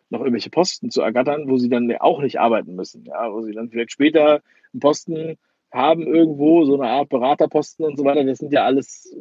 noch 0.10 0.20
irgendwelche 0.22 0.50
Posten 0.50 0.90
zu 0.92 1.02
ergattern, 1.02 1.50
wo 1.50 1.58
sie 1.58 1.70
dann 1.70 1.92
auch 1.98 2.22
nicht 2.22 2.40
arbeiten 2.40 2.76
müssen, 2.76 3.06
ja, 3.06 3.32
wo 3.32 3.42
sie 3.42 3.54
dann 3.54 3.70
vielleicht 3.70 3.92
später 3.92 4.42
einen 4.74 4.80
Posten 4.80 5.38
haben 5.72 6.08
irgendwo, 6.08 6.66
so 6.66 6.80
eine 6.80 6.90
Art 6.90 7.10
Beraterposten 7.10 7.86
und 7.86 7.98
so 7.98 8.04
weiter. 8.04 8.24
Das 8.24 8.40
sind 8.40 8.52
ja 8.52 8.66
alles, 8.66 9.16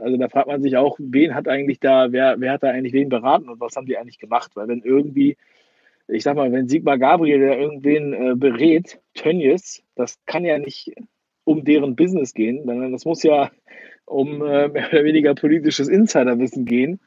also 0.00 0.16
da 0.16 0.28
fragt 0.28 0.48
man 0.48 0.62
sich 0.62 0.76
auch, 0.76 0.96
wen 0.98 1.34
hat 1.34 1.46
eigentlich 1.46 1.78
da, 1.78 2.10
wer, 2.10 2.40
wer 2.40 2.52
hat 2.52 2.62
da 2.62 2.70
eigentlich 2.70 2.94
wen 2.94 3.10
beraten 3.10 3.48
und 3.50 3.60
was 3.60 3.76
haben 3.76 3.86
die 3.86 3.98
eigentlich 3.98 4.18
gemacht? 4.18 4.52
Weil 4.54 4.68
wenn 4.68 4.82
irgendwie, 4.82 5.36
ich 6.08 6.22
sag 6.22 6.36
mal, 6.36 6.52
wenn 6.52 6.68
Sigmar 6.68 6.98
Gabriel 6.98 7.42
irgendwen 7.42 8.14
äh, 8.14 8.34
berät, 8.34 8.98
Tönnies, 9.14 9.82
das 9.94 10.18
kann 10.24 10.44
ja 10.44 10.58
nicht 10.58 10.92
um 11.44 11.64
deren 11.64 11.96
Business 11.96 12.34
gehen, 12.34 12.64
sondern 12.64 12.92
das 12.92 13.04
muss 13.04 13.22
ja 13.22 13.50
um 14.06 14.42
äh, 14.42 14.68
mehr 14.68 14.88
oder 14.88 15.04
weniger 15.04 15.34
politisches 15.34 15.88
Insiderwissen 15.88 16.64
gehen. 16.64 17.00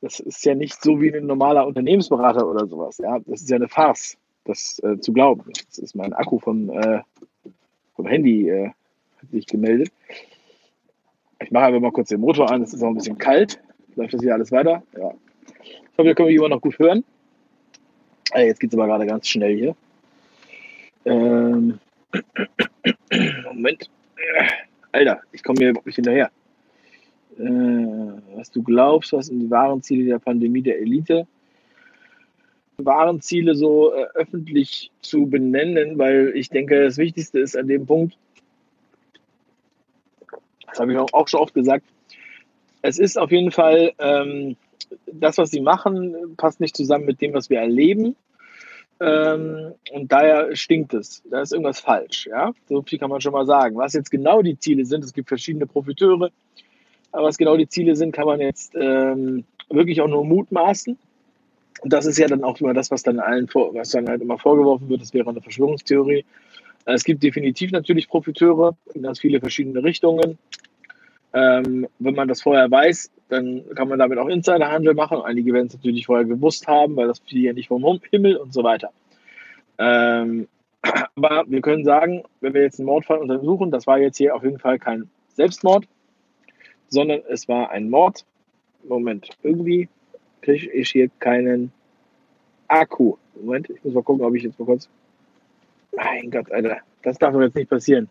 Das 0.00 0.20
ist 0.20 0.44
ja 0.44 0.54
nicht 0.54 0.82
so 0.82 1.00
wie 1.00 1.14
ein 1.14 1.26
normaler 1.26 1.66
Unternehmensberater 1.66 2.46
oder 2.48 2.66
sowas. 2.66 2.98
Ja, 2.98 3.20
das 3.20 3.42
ist 3.42 3.50
ja 3.50 3.56
eine 3.56 3.68
Farce, 3.68 4.18
das 4.44 4.80
äh, 4.82 4.98
zu 4.98 5.12
glauben. 5.12 5.44
Das 5.68 5.78
ist 5.78 5.94
mein 5.94 6.12
Akku 6.12 6.38
vom, 6.38 6.70
äh, 6.70 7.00
vom 7.94 8.06
Handy 8.06 8.48
äh, 8.48 8.68
hat 8.68 9.30
sich 9.30 9.46
gemeldet. 9.46 9.90
Ich 11.40 11.50
mache 11.50 11.66
einfach 11.66 11.80
mal 11.80 11.92
kurz 11.92 12.08
den 12.08 12.20
Motor 12.20 12.50
an. 12.50 12.62
Es 12.62 12.74
ist 12.74 12.82
auch 12.82 12.88
ein 12.88 12.94
bisschen 12.94 13.18
kalt. 13.18 13.60
Läuft 13.94 14.14
das 14.14 14.22
hier 14.22 14.34
alles 14.34 14.52
weiter? 14.52 14.82
Ja. 14.98 15.12
Ich 15.62 15.98
hoffe, 15.98 16.08
wir 16.08 16.14
können 16.14 16.28
mich 16.28 16.36
immer 16.36 16.48
noch 16.48 16.60
gut 16.60 16.78
hören. 16.78 17.04
Ah, 18.32 18.40
jetzt 18.40 18.60
geht 18.60 18.72
es 18.72 18.78
aber 18.78 18.86
gerade 18.86 19.06
ganz 19.06 19.28
schnell 19.28 19.56
hier. 19.56 19.76
Ähm, 21.04 21.78
Moment. 23.44 23.90
Alter, 24.92 25.20
ich 25.32 25.42
komme 25.42 25.58
hier 25.58 25.70
überhaupt 25.70 25.86
nicht 25.86 25.96
hinterher. 25.96 26.30
Äh, 27.38 27.44
was 28.36 28.50
du 28.50 28.62
glaubst, 28.62 29.12
was 29.12 29.26
sind 29.26 29.40
die 29.40 29.50
wahren 29.50 29.82
Ziele 29.82 30.04
der 30.04 30.18
Pandemie 30.18 30.62
der 30.62 30.80
Elite? 30.80 31.26
Wahren 32.76 33.20
Ziele 33.20 33.54
so 33.54 33.94
äh, 33.94 34.06
öffentlich 34.14 34.90
zu 35.00 35.26
benennen, 35.26 35.98
weil 35.98 36.32
ich 36.34 36.50
denke, 36.50 36.84
das 36.84 36.98
Wichtigste 36.98 37.38
ist 37.38 37.56
an 37.56 37.68
dem 37.68 37.86
Punkt, 37.86 38.16
das 40.66 40.80
habe 40.80 40.92
ich 40.92 40.98
auch 40.98 41.28
schon 41.28 41.40
oft 41.40 41.54
gesagt, 41.54 41.84
es 42.82 42.98
ist 42.98 43.18
auf 43.18 43.30
jeden 43.30 43.50
Fall, 43.50 43.92
ähm, 43.98 44.56
das, 45.06 45.38
was 45.38 45.50
sie 45.50 45.60
machen, 45.60 46.34
passt 46.36 46.60
nicht 46.60 46.76
zusammen 46.76 47.06
mit 47.06 47.20
dem, 47.20 47.32
was 47.32 47.48
wir 47.48 47.60
erleben. 47.60 48.16
Ähm, 49.02 49.74
und 49.92 50.12
daher 50.12 50.54
stinkt 50.54 50.94
es. 50.94 51.22
Da 51.28 51.42
ist 51.42 51.52
irgendwas 51.52 51.80
falsch. 51.80 52.26
Ja? 52.26 52.52
So 52.68 52.82
viel 52.82 52.98
kann 52.98 53.10
man 53.10 53.20
schon 53.20 53.32
mal 53.32 53.46
sagen. 53.46 53.76
Was 53.76 53.94
jetzt 53.94 54.10
genau 54.10 54.42
die 54.42 54.58
Ziele 54.58 54.84
sind, 54.84 55.04
es 55.04 55.12
gibt 55.12 55.28
verschiedene 55.28 55.66
Profiteure, 55.66 56.30
aber 57.10 57.24
was 57.24 57.36
genau 57.36 57.56
die 57.56 57.68
Ziele 57.68 57.96
sind, 57.96 58.12
kann 58.12 58.26
man 58.26 58.40
jetzt 58.40 58.74
ähm, 58.74 59.44
wirklich 59.68 60.00
auch 60.00 60.08
nur 60.08 60.24
mutmaßen. 60.24 60.96
Und 61.82 61.92
das 61.92 62.06
ist 62.06 62.18
ja 62.18 62.28
dann 62.28 62.44
auch 62.44 62.60
immer 62.60 62.74
das, 62.74 62.92
was 62.92 63.02
dann 63.02 63.18
allen, 63.18 63.48
vor, 63.48 63.74
was 63.74 63.90
dann 63.90 64.08
halt 64.08 64.22
immer 64.22 64.38
vorgeworfen 64.38 64.88
wird, 64.88 65.02
das 65.02 65.12
wäre 65.12 65.28
eine 65.28 65.40
Verschwörungstheorie. 65.40 66.24
Es 66.84 67.02
gibt 67.02 67.22
definitiv 67.22 67.72
natürlich 67.72 68.08
Profiteure 68.08 68.76
in 68.94 69.02
ganz 69.02 69.18
viele 69.18 69.40
verschiedene 69.40 69.82
Richtungen. 69.82 70.38
Ähm, 71.34 71.88
wenn 71.98 72.14
man 72.14 72.28
das 72.28 72.42
vorher 72.42 72.70
weiß, 72.70 73.10
dann 73.32 73.64
kann 73.74 73.88
man 73.88 73.98
damit 73.98 74.18
auch 74.18 74.28
Insiderhandel 74.28 74.94
machen. 74.94 75.22
Einige 75.22 75.52
werden 75.52 75.68
es 75.68 75.74
natürlich 75.74 76.06
vorher 76.06 76.26
gewusst 76.26 76.68
haben, 76.68 76.96
weil 76.96 77.08
das 77.08 77.20
fiel 77.20 77.42
ja 77.42 77.52
nicht 77.52 77.68
vom 77.68 78.00
Himmel 78.10 78.36
und 78.36 78.52
so 78.52 78.62
weiter. 78.62 78.90
Ähm, 79.78 80.48
aber 81.16 81.44
wir 81.46 81.60
können 81.62 81.84
sagen, 81.84 82.24
wenn 82.40 82.54
wir 82.54 82.62
jetzt 82.62 82.78
einen 82.78 82.86
Mordfall 82.86 83.18
untersuchen, 83.18 83.70
das 83.70 83.86
war 83.86 83.98
jetzt 83.98 84.18
hier 84.18 84.36
auf 84.36 84.44
jeden 84.44 84.58
Fall 84.58 84.78
kein 84.78 85.08
Selbstmord, 85.34 85.86
sondern 86.88 87.22
es 87.28 87.48
war 87.48 87.70
ein 87.70 87.88
Mord. 87.88 88.24
Moment, 88.84 89.30
irgendwie 89.42 89.88
kriege 90.42 90.70
ich 90.70 90.90
hier 90.90 91.08
keinen 91.20 91.72
Akku. 92.68 93.16
Moment, 93.40 93.70
ich 93.70 93.82
muss 93.84 93.94
mal 93.94 94.02
gucken, 94.02 94.24
ob 94.24 94.34
ich 94.34 94.42
jetzt 94.42 94.58
mal 94.58 94.66
kurz. 94.66 94.88
Mein 95.96 96.30
Gott, 96.30 96.50
Alter, 96.50 96.78
das 97.02 97.18
darf 97.18 97.32
doch 97.32 97.40
jetzt 97.40 97.54
nicht 97.54 97.70
passieren. 97.70 98.08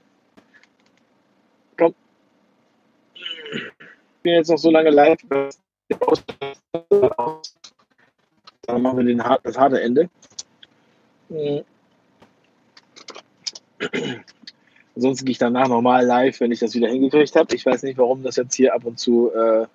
Bin 4.22 4.34
jetzt 4.34 4.50
noch 4.50 4.58
so 4.58 4.72
lange 4.72 4.90
live, 4.90 5.20
dann 8.62 8.82
machen 8.82 8.98
wir 8.98 9.04
den, 9.06 9.24
das 9.44 9.58
harte 9.58 9.82
Ende. 9.82 10.10
Ansonsten 14.96 15.26
gehe 15.26 15.32
ich 15.32 15.38
danach 15.38 15.68
nochmal 15.68 16.06
live, 16.06 16.40
wenn 16.40 16.52
ich 16.52 16.60
das 16.60 16.76
wieder 16.76 16.90
hingekriegt 16.90 17.36
habe. 17.36 17.56
Ich 17.56 17.66
weiß 17.66 17.84
nicht, 17.84 17.98
warum 17.98 18.24
das 18.24 18.36
jetzt 18.36 18.56
hier 18.56 18.74
ab 18.74 18.86
und 18.86 19.00
zu. 19.00 19.32
Äh 19.34 19.66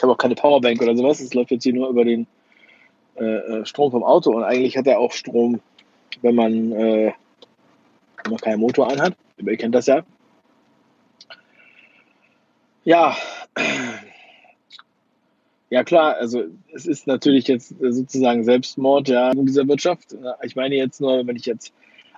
ich 0.00 0.02
habe 0.02 0.14
auch 0.14 0.18
keine 0.18 0.34
Powerbank 0.34 0.80
oder 0.80 0.96
sowas. 0.96 1.20
Es 1.20 1.34
läuft 1.34 1.50
jetzt 1.50 1.64
hier 1.64 1.74
nur 1.74 1.90
über 1.90 2.06
den 2.06 2.26
äh, 3.16 3.24
äh, 3.24 3.66
Strom 3.66 3.90
vom 3.90 4.02
Auto. 4.02 4.30
Und 4.30 4.44
eigentlich 4.44 4.78
hat 4.78 4.86
er 4.86 4.98
auch 4.98 5.12
Strom, 5.12 5.60
wenn 6.22 6.34
man, 6.34 6.72
äh, 6.72 7.12
wenn 8.24 8.30
man 8.30 8.40
keinen 8.40 8.60
Motor 8.60 8.90
anhat. 8.90 9.14
Ihr 9.36 9.56
kennt 9.58 9.74
das 9.74 9.86
ja. 9.86 10.02
Ja, 12.84 13.14
ja 15.68 15.84
klar, 15.84 16.16
also 16.16 16.44
es 16.72 16.86
ist 16.86 17.06
natürlich 17.06 17.46
jetzt 17.46 17.74
sozusagen 17.78 18.44
Selbstmord 18.44 19.08
ja, 19.08 19.32
in 19.32 19.46
dieser 19.46 19.68
Wirtschaft. 19.68 20.16
Ich 20.42 20.56
meine 20.56 20.76
jetzt 20.76 21.00
nur, 21.00 21.26
wenn 21.26 21.36
ich 21.36 21.46
jetzt 21.46 21.74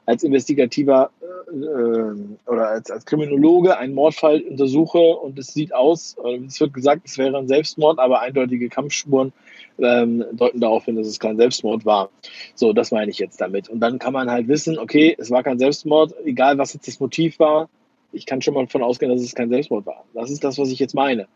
als 0.07 0.23
investigativer 0.25 1.11
äh, 1.49 2.51
oder 2.51 2.69
als, 2.69 2.91
als 2.91 3.07
Kriminologe 3.07 3.77
einen 3.77 3.95
Mordfall 3.95 4.41
untersuche 4.41 4.99
und 4.99 5.39
es 5.39 5.49
sieht 5.49 5.75
aus, 5.75 6.17
es 6.47 6.61
wird 6.61 6.75
gesagt, 6.75 7.03
es 7.05 7.19
wäre 7.19 7.39
ein 7.39 7.49
Selbstmord, 7.49 7.99
aber 7.99 8.21
eindeutige 8.21 8.69
Kampfspuren 8.69 9.33
ähm, 9.79 10.25
deuten 10.33 10.61
darauf 10.61 10.85
hin, 10.85 10.97
dass 10.97 11.07
es 11.07 11.19
kein 11.19 11.37
Selbstmord 11.37 11.85
war. 11.85 12.11
So, 12.55 12.73
das 12.73 12.91
meine 12.91 13.11
ich 13.11 13.19
jetzt 13.19 13.41
damit. 13.41 13.69
Und 13.69 13.81
dann 13.81 13.99
kann 13.99 14.13
man 14.13 14.31
halt 14.31 14.49
wissen, 14.49 14.79
okay, 14.79 15.15
es 15.19 15.31
war 15.31 15.43
kein 15.43 15.59
Selbstmord, 15.59 16.15
egal 16.25 16.59
was 16.59 16.75
jetzt 16.75 16.89
das 16.89 17.01
Motiv 17.01 17.39
war, 17.39 17.69
ich 18.13 18.27
kann 18.27 18.43
schon 18.43 18.55
mal 18.55 18.65
davon 18.65 18.83
ausgehen, 18.83 19.11
dass 19.11 19.23
es 19.23 19.35
kein 19.35 19.49
Selbstmord 19.49 19.87
war. 19.87 20.05
Das 20.15 20.31
ist 20.31 20.45
das, 20.45 20.59
was 20.59 20.71
ich 20.71 20.79
jetzt 20.79 20.95
meine. 20.95 21.27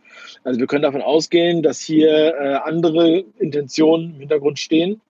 Also 0.44 0.60
wir 0.60 0.66
können 0.66 0.82
davon 0.82 1.02
ausgehen, 1.02 1.62
dass 1.62 1.80
hier 1.80 2.34
äh, 2.34 2.54
andere 2.64 3.24
Intentionen 3.38 4.14
im 4.14 4.20
Hintergrund 4.20 4.58
stehen, 4.58 5.00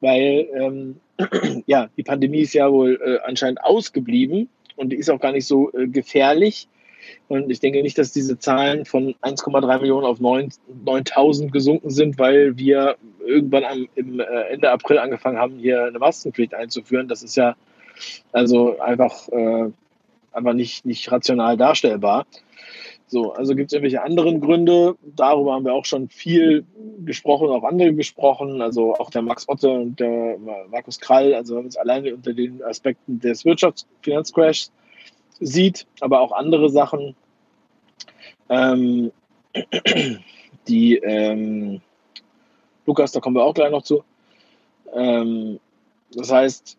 weil 0.00 0.48
ähm, 0.54 1.00
ja, 1.66 1.88
die 1.96 2.02
Pandemie 2.02 2.40
ist 2.40 2.54
ja 2.54 2.70
wohl 2.70 3.00
äh, 3.04 3.18
anscheinend 3.28 3.62
ausgeblieben 3.62 4.48
und 4.76 4.90
die 4.90 4.96
ist 4.96 5.10
auch 5.10 5.20
gar 5.20 5.32
nicht 5.32 5.46
so 5.46 5.72
äh, 5.72 5.86
gefährlich. 5.86 6.68
Und 7.28 7.50
ich 7.50 7.60
denke 7.60 7.82
nicht, 7.82 7.98
dass 7.98 8.12
diese 8.12 8.38
Zahlen 8.38 8.86
von 8.86 9.14
1,3 9.22 9.80
Millionen 9.80 10.06
auf 10.06 10.20
9.000 10.20 11.50
gesunken 11.50 11.90
sind, 11.90 12.18
weil 12.18 12.56
wir 12.56 12.96
irgendwann 13.24 13.64
am, 13.64 13.88
im 13.94 14.20
äh, 14.20 14.24
Ende 14.24 14.70
April 14.70 14.98
angefangen 14.98 15.38
haben, 15.38 15.58
hier 15.58 15.84
eine 15.84 15.98
Maskenpflicht 15.98 16.54
einzuführen. 16.54 17.08
Das 17.08 17.22
ist 17.22 17.36
ja 17.36 17.56
also 18.32 18.78
einfach 18.80 19.28
äh, 19.28 19.70
einfach 20.34 20.52
nicht, 20.52 20.84
nicht 20.84 21.10
rational 21.10 21.56
darstellbar. 21.56 22.26
So, 23.06 23.32
also 23.32 23.54
gibt 23.54 23.70
es 23.70 23.74
irgendwelche 23.74 24.02
anderen 24.02 24.40
Gründe? 24.40 24.96
Darüber 25.02 25.54
haben 25.54 25.64
wir 25.64 25.74
auch 25.74 25.84
schon 25.84 26.08
viel 26.08 26.64
gesprochen, 27.04 27.48
auch 27.50 27.62
andere 27.62 27.94
gesprochen, 27.94 28.62
also 28.62 28.94
auch 28.94 29.10
der 29.10 29.22
Max 29.22 29.48
Otte 29.48 29.70
und 29.70 30.00
der 30.00 30.38
Markus 30.70 30.98
Krall, 30.98 31.34
also 31.34 31.54
wenn 31.54 31.62
man 31.62 31.68
es 31.68 31.76
alleine 31.76 32.14
unter 32.14 32.32
den 32.32 32.62
Aspekten 32.62 33.20
des 33.20 33.44
Wirtschaftsfinanzcrashs 33.44 34.72
sieht, 35.38 35.86
aber 36.00 36.20
auch 36.20 36.32
andere 36.32 36.70
Sachen, 36.70 37.14
ähm, 38.48 39.12
die 40.68 40.96
ähm, 40.96 41.80
Lukas, 42.86 43.12
da 43.12 43.20
kommen 43.20 43.36
wir 43.36 43.44
auch 43.44 43.54
gleich 43.54 43.70
noch 43.70 43.82
zu. 43.82 44.02
Ähm, 44.94 45.60
das 46.12 46.32
heißt, 46.32 46.78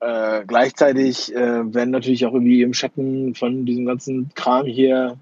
äh, 0.00 0.44
gleichzeitig 0.46 1.34
äh, 1.34 1.74
werden 1.74 1.90
natürlich 1.90 2.24
auch 2.26 2.32
irgendwie 2.32 2.62
im 2.62 2.74
Schatten 2.74 3.34
von 3.34 3.66
diesem 3.66 3.86
ganzen 3.86 4.30
Kram 4.34 4.66
hier 4.66 5.18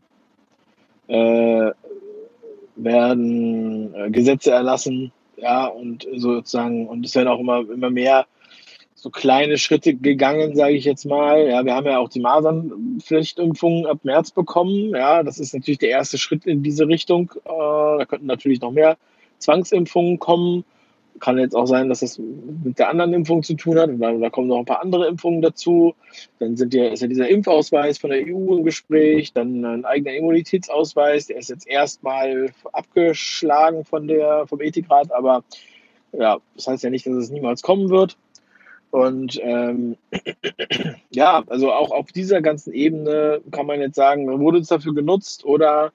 äh, 1.09 1.71
werden 2.77 3.95
äh, 3.95 4.11
Gesetze 4.11 4.53
erlassen, 4.53 5.12
ja, 5.37 5.67
und 5.67 6.07
sozusagen, 6.14 6.87
und 6.87 7.05
es 7.05 7.14
werden 7.14 7.29
auch 7.29 7.41
immer, 7.41 7.61
immer 7.71 7.91
mehr 7.91 8.27
so 8.95 9.11
kleine 9.11 9.59
Schritte 9.59 9.95
gegangen, 9.95 10.57
sage 10.57 10.75
ich 10.75 10.85
jetzt 10.85 11.05
mal. 11.05 11.49
Ja, 11.49 11.64
wir 11.64 11.75
haben 11.75 11.87
ja 11.87 11.99
auch 11.99 12.09
die 12.09 12.21
Masernpflichtimpfung 12.21 13.87
ab 13.87 13.99
März 14.03 14.33
bekommen. 14.33 14.91
Ja, 14.91 15.23
das 15.23 15.38
ist 15.38 15.55
natürlich 15.55 15.79
der 15.79 15.91
erste 15.91 16.19
Schritt 16.19 16.47
in 16.47 16.64
diese 16.64 16.88
Richtung. 16.88 17.31
Äh, 17.45 17.49
da 17.49 18.05
könnten 18.09 18.27
natürlich 18.27 18.61
noch 18.61 18.73
mehr 18.73 18.97
Zwangsimpfungen 19.38 20.19
kommen. 20.19 20.64
Kann 21.20 21.38
jetzt 21.38 21.54
auch 21.54 21.66
sein, 21.66 21.88
dass 21.88 22.00
das 22.00 22.18
mit 22.18 22.78
der 22.78 22.88
anderen 22.88 23.12
Impfung 23.12 23.42
zu 23.42 23.54
tun 23.54 23.78
hat. 23.78 23.90
Da, 23.98 24.31
kommen 24.31 24.48
noch 24.48 24.59
ein 24.59 24.64
paar 24.64 24.83
andere 24.83 25.09
Impfungen 25.09 25.42
dazu. 25.42 25.94
Dann 26.38 26.57
sind 26.57 26.74
ja, 26.74 26.88
ist 26.88 27.02
ja 27.02 27.09
dieser 27.09 27.28
Impfausweis 27.28 27.98
von 27.98 28.11
der 28.11 28.20
EU 28.20 28.57
im 28.57 28.64
Gespräch, 28.64 29.33
dann 29.33 29.64
ein 29.64 29.85
eigener 29.85 30.14
Immunitätsausweis, 30.14 31.26
der 31.26 31.38
ist 31.38 31.50
jetzt 31.50 31.66
erstmal 31.66 32.52
abgeschlagen 32.72 33.85
von 33.85 34.07
der, 34.07 34.46
vom 34.46 34.61
Ethikrat, 34.61 35.12
aber 35.12 35.44
ja, 36.12 36.38
das 36.54 36.66
heißt 36.66 36.85
ja 36.85 36.90
nicht, 36.90 37.07
dass 37.07 37.14
es 37.14 37.31
niemals 37.31 37.62
kommen 37.62 37.90
wird. 37.90 38.16
Und 38.90 39.38
ähm, 39.42 39.96
ja, 41.11 41.42
also 41.46 41.72
auch 41.72 41.90
auf 41.90 42.11
dieser 42.12 42.40
ganzen 42.40 42.72
Ebene 42.72 43.40
kann 43.50 43.66
man 43.66 43.81
jetzt 43.81 43.96
sagen, 43.96 44.26
wurde 44.40 44.59
es 44.59 44.68
dafür 44.68 44.94
genutzt 44.94 45.44
oder 45.44 45.92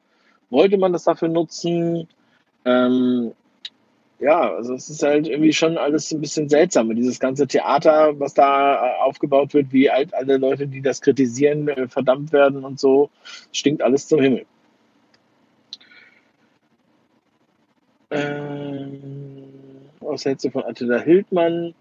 wollte 0.50 0.78
man 0.78 0.94
das 0.94 1.04
dafür 1.04 1.30
nutzen? 1.30 2.08
Ähm, 2.66 3.32
ja, 4.24 4.56
also 4.56 4.74
es 4.74 4.90
ist 4.90 5.04
halt 5.04 5.28
irgendwie 5.28 5.54
schon 5.54 5.78
alles 5.78 6.12
ein 6.12 6.22
bisschen 6.22 6.48
seltsam. 6.48 6.94
Dieses 6.96 7.20
ganze 7.20 7.46
Theater, 7.46 8.20
was 8.20 8.34
da 8.34 8.76
äh, 8.76 9.02
aufgebaut 9.02 9.54
wird, 9.54 9.74
wie 9.74 9.90
alt 9.90 10.14
alle 10.14 10.38
Leute, 10.38 10.68
die 10.68 10.82
das 10.82 11.02
kritisieren, 11.02 11.68
äh, 11.68 11.88
verdammt 11.88 12.32
werden 12.32 12.64
und 12.64 12.80
so, 12.80 13.10
stinkt 13.52 13.82
alles 13.82 14.08
zum 14.08 14.22
Himmel. 14.22 14.46
Ähm, 18.12 19.44
was 20.00 20.26
hältst 20.26 20.46
du 20.46 20.52
von 20.52 20.64
Attila 20.64 21.00
Hildmann? 21.00 21.74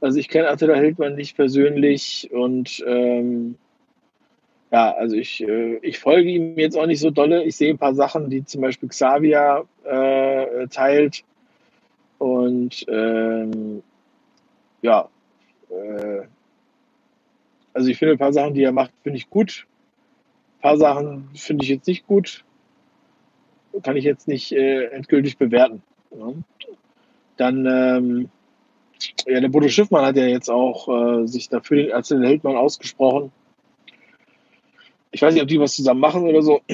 Also 0.00 0.18
ich 0.18 0.28
kenne 0.28 0.48
Attila 0.48 0.74
Hildmann 0.74 1.16
nicht 1.16 1.36
persönlich 1.36 2.30
und 2.32 2.82
ähm, 2.86 3.56
ja, 4.70 4.94
also 4.94 5.16
ich, 5.16 5.42
äh, 5.42 5.76
ich 5.82 5.98
folge 5.98 6.30
ihm 6.30 6.58
jetzt 6.58 6.78
auch 6.78 6.86
nicht 6.86 7.00
so 7.00 7.10
dolle. 7.10 7.44
Ich 7.44 7.56
sehe 7.56 7.74
ein 7.74 7.78
paar 7.78 7.94
Sachen, 7.94 8.30
die 8.30 8.44
zum 8.44 8.62
Beispiel 8.62 8.88
Xavier 8.88 9.64
äh, 9.84 10.66
teilt. 10.68 11.24
Und 12.22 12.84
ähm, 12.86 13.82
ja, 14.80 15.08
äh, 15.70 16.20
also 17.74 17.88
ich 17.88 17.98
finde 17.98 18.14
ein 18.14 18.18
paar 18.18 18.32
Sachen, 18.32 18.54
die 18.54 18.62
er 18.62 18.70
macht, 18.70 18.92
finde 19.02 19.18
ich 19.18 19.28
gut. 19.28 19.66
Ein 20.58 20.62
paar 20.62 20.76
Sachen 20.76 21.30
finde 21.34 21.64
ich 21.64 21.70
jetzt 21.70 21.88
nicht 21.88 22.06
gut. 22.06 22.44
Kann 23.82 23.96
ich 23.96 24.04
jetzt 24.04 24.28
nicht 24.28 24.52
äh, 24.52 24.84
endgültig 24.90 25.36
bewerten. 25.36 25.82
Ja. 26.16 26.32
Dann, 27.38 27.66
ähm, 27.66 28.28
ja, 29.26 29.40
der 29.40 29.48
Bodo 29.48 29.66
Schiffmann 29.66 30.04
hat 30.04 30.16
ja 30.16 30.26
jetzt 30.26 30.48
auch 30.48 30.86
äh, 31.22 31.26
sich 31.26 31.48
dafür 31.48 31.92
als 31.92 32.06
den 32.06 32.22
Heldmann 32.22 32.54
ausgesprochen 32.54 33.32
ich 35.12 35.20
weiß 35.20 35.34
nicht, 35.34 35.42
ob 35.42 35.48
die 35.48 35.60
was 35.60 35.76
zusammen 35.76 36.00
machen 36.00 36.22
oder 36.22 36.42
so. 36.42 36.60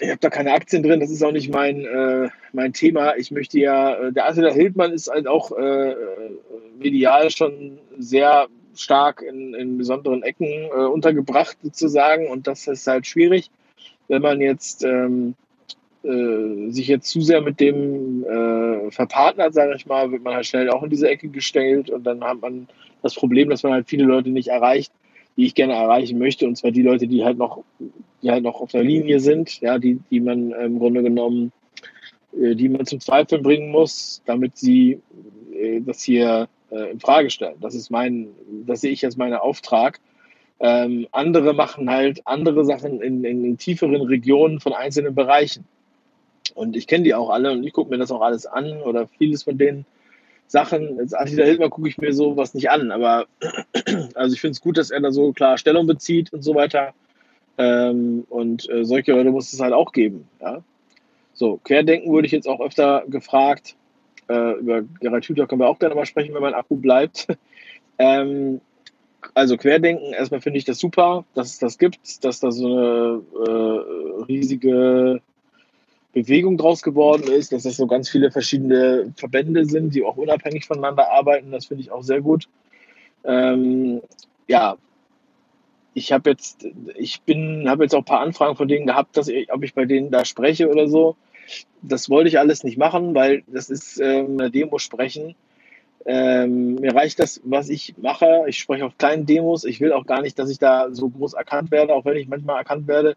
Ich 0.00 0.10
habe 0.10 0.20
da 0.20 0.30
keine 0.30 0.52
Aktien 0.52 0.82
drin, 0.82 1.00
das 1.00 1.10
ist 1.10 1.22
auch 1.22 1.32
nicht 1.32 1.52
mein, 1.52 1.84
äh, 1.84 2.28
mein 2.52 2.72
Thema. 2.72 3.16
Ich 3.16 3.30
möchte 3.30 3.58
ja, 3.58 3.94
äh, 3.94 4.12
der 4.12 4.28
Attila 4.28 4.50
Hildmann 4.50 4.92
ist 4.92 5.10
halt 5.10 5.26
auch 5.26 5.52
äh, 5.52 5.94
medial 6.78 7.30
schon 7.30 7.78
sehr 7.98 8.46
stark 8.74 9.22
in, 9.22 9.54
in 9.54 9.76
besonderen 9.76 10.22
Ecken 10.22 10.46
äh, 10.46 10.84
untergebracht 10.86 11.56
sozusagen 11.62 12.28
und 12.28 12.46
das 12.46 12.66
ist 12.68 12.86
halt 12.86 13.06
schwierig, 13.06 13.50
wenn 14.06 14.22
man 14.22 14.40
jetzt 14.40 14.84
ähm, 14.84 15.34
äh, 16.04 16.70
sich 16.70 16.86
jetzt 16.86 17.10
zu 17.10 17.20
sehr 17.20 17.40
mit 17.40 17.60
dem 17.60 18.24
äh, 18.24 18.90
verpartnert, 18.90 19.52
sage 19.52 19.74
ich 19.76 19.86
mal, 19.86 20.12
wird 20.12 20.22
man 20.22 20.34
halt 20.34 20.46
schnell 20.46 20.70
auch 20.70 20.82
in 20.82 20.90
diese 20.90 21.08
Ecke 21.08 21.28
gestellt 21.28 21.90
und 21.90 22.04
dann 22.04 22.22
hat 22.22 22.40
man 22.40 22.68
das 23.02 23.14
Problem, 23.14 23.50
dass 23.50 23.64
man 23.64 23.72
halt 23.72 23.88
viele 23.88 24.04
Leute 24.04 24.30
nicht 24.30 24.48
erreicht 24.48 24.92
die 25.38 25.46
ich 25.46 25.54
gerne 25.54 25.74
erreichen 25.74 26.18
möchte, 26.18 26.48
und 26.48 26.56
zwar 26.56 26.72
die 26.72 26.82
Leute, 26.82 27.06
die 27.06 27.24
halt 27.24 27.38
noch, 27.38 27.62
die 28.22 28.30
halt 28.30 28.42
noch 28.42 28.60
auf 28.60 28.72
der 28.72 28.82
Linie 28.82 29.20
sind, 29.20 29.60
ja, 29.60 29.78
die, 29.78 30.00
die 30.10 30.18
man 30.18 30.50
im 30.50 30.80
Grunde 30.80 31.00
genommen, 31.00 31.52
äh, 32.36 32.56
die 32.56 32.68
man 32.68 32.84
zum 32.86 32.98
Zweifeln 32.98 33.44
bringen 33.44 33.70
muss, 33.70 34.20
damit 34.26 34.58
sie 34.58 35.00
äh, 35.54 35.80
das 35.80 36.02
hier 36.02 36.48
äh, 36.72 36.90
in 36.90 36.98
Frage 36.98 37.30
stellen. 37.30 37.54
Das 37.60 37.76
ist 37.76 37.88
mein, 37.88 38.30
das 38.66 38.80
sehe 38.80 38.90
ich 38.90 39.04
als 39.04 39.16
meinen 39.16 39.34
Auftrag. 39.34 40.00
Ähm, 40.58 41.06
andere 41.12 41.54
machen 41.54 41.88
halt 41.88 42.26
andere 42.26 42.64
Sachen 42.64 43.00
in, 43.00 43.22
in, 43.22 43.44
in 43.44 43.58
tieferen 43.58 44.02
Regionen 44.02 44.58
von 44.58 44.72
einzelnen 44.72 45.14
Bereichen. 45.14 45.64
Und 46.56 46.74
ich 46.74 46.88
kenne 46.88 47.04
die 47.04 47.14
auch 47.14 47.30
alle 47.30 47.52
und 47.52 47.62
ich 47.62 47.72
gucke 47.72 47.90
mir 47.90 47.98
das 47.98 48.10
auch 48.10 48.22
alles 48.22 48.44
an 48.46 48.82
oder 48.82 49.06
vieles 49.06 49.44
von 49.44 49.56
denen 49.56 49.86
Sachen, 50.48 50.98
als 50.98 51.12
Attila 51.12 51.44
Hildmann 51.44 51.70
gucke 51.70 51.88
ich 51.88 51.98
mir 51.98 52.12
sowas 52.12 52.54
nicht 52.54 52.70
an, 52.70 52.90
aber 52.90 53.26
also 54.14 54.34
ich 54.34 54.40
finde 54.40 54.52
es 54.52 54.60
gut, 54.60 54.78
dass 54.78 54.90
er 54.90 55.00
da 55.00 55.12
so 55.12 55.32
klar 55.32 55.58
Stellung 55.58 55.86
bezieht 55.86 56.32
und 56.32 56.42
so 56.42 56.54
weiter. 56.54 56.94
Ähm, 57.58 58.24
und 58.30 58.68
äh, 58.70 58.84
solche 58.84 59.12
Leute 59.12 59.30
muss 59.30 59.52
es 59.52 59.60
halt 59.60 59.74
auch 59.74 59.92
geben. 59.92 60.26
Ja? 60.40 60.62
So, 61.34 61.60
Querdenken 61.64 62.10
wurde 62.10 62.26
ich 62.26 62.32
jetzt 62.32 62.48
auch 62.48 62.60
öfter 62.60 63.04
gefragt. 63.08 63.76
Äh, 64.28 64.52
über 64.58 64.82
Hüther 65.02 65.46
können 65.46 65.60
wir 65.60 65.68
auch 65.68 65.78
gerne 65.78 65.94
mal 65.94 66.06
sprechen, 66.06 66.34
wenn 66.34 66.42
mein 66.42 66.54
Akku 66.54 66.76
bleibt. 66.76 67.26
ähm, 67.98 68.60
also 69.34 69.56
Querdenken, 69.56 70.12
erstmal 70.14 70.40
finde 70.40 70.58
ich 70.58 70.64
das 70.64 70.78
super, 70.78 71.24
dass 71.34 71.48
es 71.48 71.58
das 71.58 71.76
gibt, 71.76 72.24
dass 72.24 72.40
da 72.40 72.52
so 72.52 72.66
eine 72.66 73.22
äh, 73.46 74.22
riesige 74.24 75.20
Bewegung 76.12 76.56
draus 76.56 76.82
geworden 76.82 77.30
ist, 77.30 77.52
dass 77.52 77.64
das 77.64 77.76
so 77.76 77.86
ganz 77.86 78.08
viele 78.08 78.30
verschiedene 78.30 79.12
Verbände 79.16 79.64
sind, 79.66 79.94
die 79.94 80.02
auch 80.02 80.16
unabhängig 80.16 80.66
voneinander 80.66 81.10
arbeiten. 81.10 81.50
Das 81.50 81.66
finde 81.66 81.82
ich 81.82 81.90
auch 81.90 82.02
sehr 82.02 82.20
gut. 82.20 82.48
Ähm, 83.24 84.00
ja, 84.46 84.76
ich 85.94 86.12
habe 86.12 86.30
jetzt, 86.30 86.66
ich 86.96 87.22
bin, 87.22 87.68
habe 87.68 87.84
jetzt 87.84 87.94
auch 87.94 88.00
ein 88.00 88.04
paar 88.04 88.20
Anfragen 88.20 88.56
von 88.56 88.68
denen 88.68 88.86
gehabt, 88.86 89.16
dass 89.16 89.28
ich, 89.28 89.52
ob 89.52 89.62
ich 89.64 89.74
bei 89.74 89.84
denen 89.84 90.10
da 90.10 90.24
spreche 90.24 90.68
oder 90.70 90.88
so. 90.88 91.16
Das 91.82 92.08
wollte 92.10 92.28
ich 92.28 92.38
alles 92.38 92.64
nicht 92.64 92.78
machen, 92.78 93.14
weil 93.14 93.42
das 93.46 93.70
ist 93.70 94.00
ähm, 94.00 94.38
eine 94.38 94.50
Demo 94.50 94.78
sprechen 94.78 95.34
ähm, 96.06 96.76
mir 96.76 96.94
reicht 96.94 97.18
das, 97.18 97.40
was 97.44 97.68
ich 97.68 97.94
mache. 97.98 98.44
Ich 98.46 98.58
spreche 98.58 98.86
auf 98.86 98.96
kleinen 98.98 99.26
Demos. 99.26 99.64
Ich 99.64 99.80
will 99.80 99.92
auch 99.92 100.06
gar 100.06 100.22
nicht, 100.22 100.38
dass 100.38 100.50
ich 100.50 100.58
da 100.58 100.88
so 100.90 101.08
groß 101.08 101.34
erkannt 101.34 101.70
werde, 101.70 101.94
auch 101.94 102.04
wenn 102.04 102.16
ich 102.16 102.28
manchmal 102.28 102.58
erkannt 102.58 102.86
werde. 102.86 103.16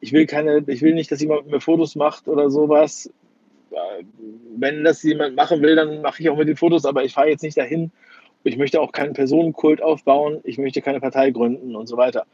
Ich 0.00 0.12
will 0.12 0.26
keine, 0.26 0.62
ich 0.66 0.82
will 0.82 0.94
nicht, 0.94 1.10
dass 1.10 1.20
jemand 1.20 1.44
mit 1.44 1.54
mir 1.54 1.60
Fotos 1.60 1.96
macht 1.96 2.28
oder 2.28 2.50
sowas. 2.50 3.10
Wenn 4.56 4.84
das 4.84 5.02
jemand 5.02 5.36
machen 5.36 5.62
will, 5.62 5.76
dann 5.76 6.00
mache 6.00 6.22
ich 6.22 6.30
auch 6.30 6.36
mit 6.36 6.48
den 6.48 6.56
Fotos, 6.56 6.84
aber 6.84 7.04
ich 7.04 7.12
fahre 7.12 7.28
jetzt 7.28 7.42
nicht 7.42 7.58
dahin. 7.58 7.90
Ich 8.44 8.56
möchte 8.56 8.80
auch 8.80 8.92
keinen 8.92 9.14
Personenkult 9.14 9.82
aufbauen. 9.82 10.40
Ich 10.44 10.58
möchte 10.58 10.80
keine 10.80 11.00
Partei 11.00 11.30
gründen 11.30 11.74
und 11.76 11.86
so 11.86 11.96
weiter. 11.96 12.24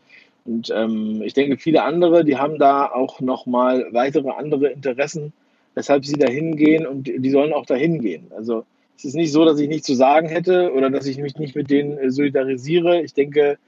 Und 0.44 0.70
ähm, 0.74 1.22
ich 1.22 1.33
denke, 1.33 1.57
viele 1.57 1.83
andere, 1.83 2.24
die 2.24 2.37
haben 2.37 2.59
da 2.59 2.90
auch 2.92 3.20
nochmal 3.20 3.87
weitere 3.92 4.30
andere 4.30 4.68
Interessen, 4.68 5.33
weshalb 5.74 6.04
sie 6.04 6.18
da 6.18 6.28
hingehen 6.28 6.87
und 6.87 7.04
die 7.04 7.30
sollen 7.30 7.52
auch 7.52 7.64
dahin 7.64 8.00
gehen. 8.00 8.30
Also 8.37 8.64
es 8.96 9.04
ist 9.04 9.14
nicht 9.14 9.33
so, 9.33 9.44
dass 9.44 9.59
ich 9.59 9.68
nichts 9.68 9.87
zu 9.87 9.94
sagen 9.94 10.28
hätte 10.28 10.72
oder 10.72 10.90
dass 10.90 11.07
ich 11.07 11.18
mich 11.18 11.37
nicht 11.37 11.57
mit 11.57 11.70
denen 11.70 11.98
äh, 11.98 12.11
solidarisiere. 12.11 13.02
Ich 13.02 13.14
denke, 13.14 13.59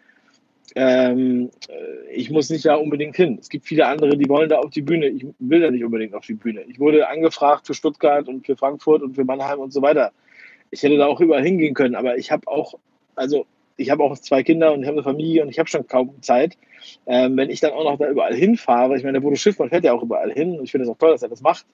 ähm, 0.75 1.51
äh, 1.69 2.13
ich 2.13 2.31
muss 2.31 2.51
nicht 2.51 2.65
da 2.65 2.77
unbedingt 2.77 3.17
hin. 3.17 3.39
Es 3.41 3.49
gibt 3.49 3.67
viele 3.67 3.87
andere, 3.87 4.17
die 4.17 4.29
wollen 4.29 4.49
da 4.49 4.59
auf 4.59 4.71
die 4.71 4.83
Bühne. 4.83 5.09
Ich 5.09 5.27
will 5.39 5.61
da 5.61 5.71
nicht 5.71 5.85
unbedingt 5.85 6.15
auf 6.15 6.27
die 6.27 6.35
Bühne. 6.35 6.63
Ich 6.69 6.79
wurde 6.79 7.09
angefragt 7.09 7.67
für 7.67 7.75
Stuttgart 7.75 8.29
und 8.29 8.47
für 8.47 8.57
Frankfurt 8.57 9.03
und 9.03 9.15
für 9.15 9.25
Mannheim 9.25 9.59
und 9.59 9.73
so 9.73 9.83
weiter. 9.83 10.13
Ich 10.71 10.83
hätte 10.83 10.97
da 10.97 11.07
auch 11.07 11.21
überall 11.21 11.43
hingehen 11.43 11.75
können, 11.75 11.95
aber 11.95 12.19
ich 12.19 12.31
habe 12.31 12.47
auch, 12.49 12.75
also 13.15 13.47
ich 13.77 13.91
habe 13.91 14.03
auch 14.03 14.19
zwei 14.19 14.43
Kinder 14.43 14.73
und 14.73 14.81
ich 14.83 14.87
habe 14.87 14.97
eine 14.97 15.05
Familie 15.05 15.43
und 15.43 15.49
ich 15.49 15.59
habe 15.59 15.69
schon 15.69 15.87
kaum 15.87 16.23
Zeit. 16.23 16.57
Ähm, 17.07 17.37
wenn 17.37 17.51
ich 17.51 17.61
dann 17.61 17.73
auch 17.73 17.85
noch 17.85 17.99
da 17.99 18.09
überall 18.09 18.35
hinfahre, 18.35 18.97
ich 18.97 19.03
meine, 19.03 19.15
der 19.15 19.21
Bodo 19.21 19.37
Schiffmann 19.37 19.71
fährt 19.71 19.85
ja 19.85 19.93
auch 19.93 20.03
überall 20.03 20.33
hin 20.33 20.59
und 20.59 20.65
ich 20.65 20.71
finde 20.71 20.85
es 20.85 20.91
auch 20.91 20.99
toll, 20.99 21.11
dass 21.11 21.23
er 21.23 21.29
das 21.29 21.43
macht 21.43 21.67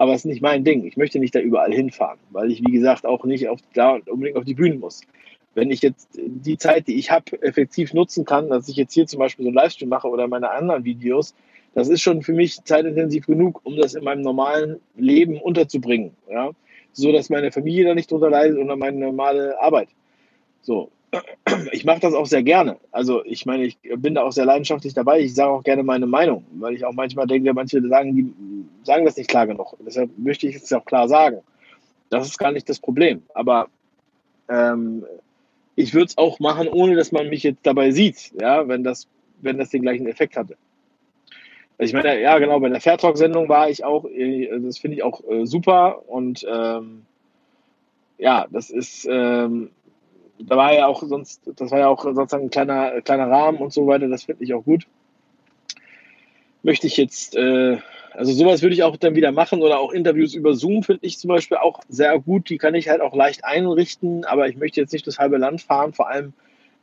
aber 0.00 0.14
es 0.14 0.20
ist 0.20 0.30
nicht 0.30 0.40
mein 0.40 0.64
Ding. 0.64 0.86
Ich 0.86 0.96
möchte 0.96 1.18
nicht 1.18 1.34
da 1.34 1.40
überall 1.40 1.74
hinfahren, 1.74 2.18
weil 2.30 2.50
ich, 2.50 2.60
wie 2.66 2.72
gesagt, 2.72 3.04
auch 3.04 3.22
nicht 3.26 3.50
auf, 3.50 3.58
da 3.74 3.98
unbedingt 4.06 4.38
auf 4.38 4.46
die 4.46 4.54
Bühne 4.54 4.76
muss. 4.76 5.02
Wenn 5.54 5.70
ich 5.70 5.82
jetzt 5.82 6.18
die 6.18 6.56
Zeit, 6.56 6.88
die 6.88 6.94
ich 6.94 7.10
habe, 7.10 7.42
effektiv 7.42 7.92
nutzen 7.92 8.24
kann, 8.24 8.48
dass 8.48 8.66
ich 8.70 8.76
jetzt 8.76 8.94
hier 8.94 9.06
zum 9.06 9.18
Beispiel 9.18 9.42
so 9.44 9.50
einen 9.50 9.56
Livestream 9.56 9.90
mache 9.90 10.08
oder 10.08 10.26
meine 10.26 10.52
anderen 10.52 10.84
Videos, 10.84 11.34
das 11.74 11.90
ist 11.90 12.00
schon 12.00 12.22
für 12.22 12.32
mich 12.32 12.64
zeitintensiv 12.64 13.26
genug, 13.26 13.60
um 13.64 13.76
das 13.76 13.92
in 13.92 14.02
meinem 14.02 14.22
normalen 14.22 14.80
Leben 14.96 15.38
unterzubringen. 15.38 16.12
Ja? 16.30 16.52
So 16.92 17.12
dass 17.12 17.28
meine 17.28 17.52
Familie 17.52 17.84
da 17.84 17.94
nicht 17.94 18.10
drunter 18.10 18.30
leidet 18.30 18.56
oder 18.56 18.76
meine 18.76 18.96
normale 18.96 19.60
Arbeit. 19.60 19.88
So, 20.62 20.90
ich 21.72 21.84
mache 21.84 22.00
das 22.00 22.14
auch 22.14 22.26
sehr 22.26 22.42
gerne. 22.42 22.76
Also 22.92 23.24
ich 23.24 23.46
meine, 23.46 23.64
ich 23.64 23.78
bin 23.96 24.14
da 24.14 24.22
auch 24.22 24.32
sehr 24.32 24.44
leidenschaftlich 24.44 24.94
dabei. 24.94 25.20
Ich 25.20 25.34
sage 25.34 25.50
auch 25.50 25.64
gerne 25.64 25.82
meine 25.82 26.06
Meinung, 26.06 26.44
weil 26.52 26.74
ich 26.74 26.84
auch 26.84 26.92
manchmal 26.92 27.26
denke, 27.26 27.52
manche 27.52 27.86
sagen, 27.88 28.14
die 28.14 28.32
sagen 28.84 29.04
das 29.04 29.16
nicht 29.16 29.28
klar 29.28 29.46
genug. 29.46 29.76
Deshalb 29.84 30.10
möchte 30.18 30.46
ich 30.46 30.56
es 30.56 30.72
auch 30.72 30.84
klar 30.84 31.08
sagen. 31.08 31.38
Das 32.10 32.26
ist 32.26 32.38
gar 32.38 32.52
nicht 32.52 32.68
das 32.68 32.78
Problem. 32.78 33.22
Aber 33.34 33.68
ähm, 34.48 35.04
ich 35.76 35.94
würde 35.94 36.06
es 36.06 36.18
auch 36.18 36.38
machen, 36.40 36.68
ohne 36.68 36.96
dass 36.96 37.12
man 37.12 37.28
mich 37.28 37.42
jetzt 37.42 37.64
dabei 37.64 37.90
sieht, 37.90 38.32
ja, 38.40 38.68
wenn 38.68 38.84
das, 38.84 39.08
wenn 39.40 39.58
das 39.58 39.70
den 39.70 39.82
gleichen 39.82 40.06
Effekt 40.06 40.36
hatte. 40.36 40.56
Also 41.78 41.90
ich 41.90 41.92
meine, 41.94 42.20
ja, 42.20 42.38
genau, 42.38 42.60
bei 42.60 42.68
der 42.68 42.80
Fairtalk-Sendung 42.80 43.48
war 43.48 43.70
ich 43.70 43.84
auch, 43.84 44.04
äh, 44.04 44.50
das 44.60 44.78
finde 44.78 44.98
ich 44.98 45.02
auch 45.02 45.22
äh, 45.28 45.46
super 45.46 46.02
und 46.08 46.46
ähm, 46.48 47.02
ja, 48.18 48.46
das 48.50 48.68
ist, 48.68 49.08
ähm, 49.10 49.70
da 50.46 50.56
war 50.56 50.72
ja 50.72 50.86
auch 50.86 51.02
sonst, 51.02 51.42
das 51.56 51.70
war 51.70 51.78
ja 51.78 51.88
auch 51.88 52.02
sozusagen 52.02 52.44
ein 52.44 52.50
kleiner, 52.50 53.00
kleiner 53.02 53.30
Rahmen 53.30 53.58
und 53.58 53.72
so 53.72 53.86
weiter, 53.86 54.08
das 54.08 54.24
finde 54.24 54.44
ich 54.44 54.54
auch 54.54 54.64
gut. 54.64 54.86
Möchte 56.62 56.86
ich 56.86 56.96
jetzt, 56.96 57.36
äh, 57.36 57.78
also 58.12 58.32
sowas 58.32 58.62
würde 58.62 58.74
ich 58.74 58.82
auch 58.82 58.96
dann 58.96 59.14
wieder 59.14 59.32
machen 59.32 59.62
oder 59.62 59.78
auch 59.78 59.92
Interviews 59.92 60.34
über 60.34 60.54
Zoom 60.54 60.82
finde 60.82 61.06
ich 61.06 61.18
zum 61.18 61.28
Beispiel 61.28 61.56
auch 61.56 61.80
sehr 61.88 62.18
gut. 62.18 62.50
Die 62.50 62.58
kann 62.58 62.74
ich 62.74 62.88
halt 62.88 63.00
auch 63.00 63.14
leicht 63.14 63.44
einrichten, 63.44 64.24
aber 64.24 64.48
ich 64.48 64.56
möchte 64.56 64.80
jetzt 64.80 64.92
nicht 64.92 65.06
das 65.06 65.18
halbe 65.18 65.38
Land 65.38 65.62
fahren, 65.62 65.92
vor 65.92 66.08
allem 66.08 66.32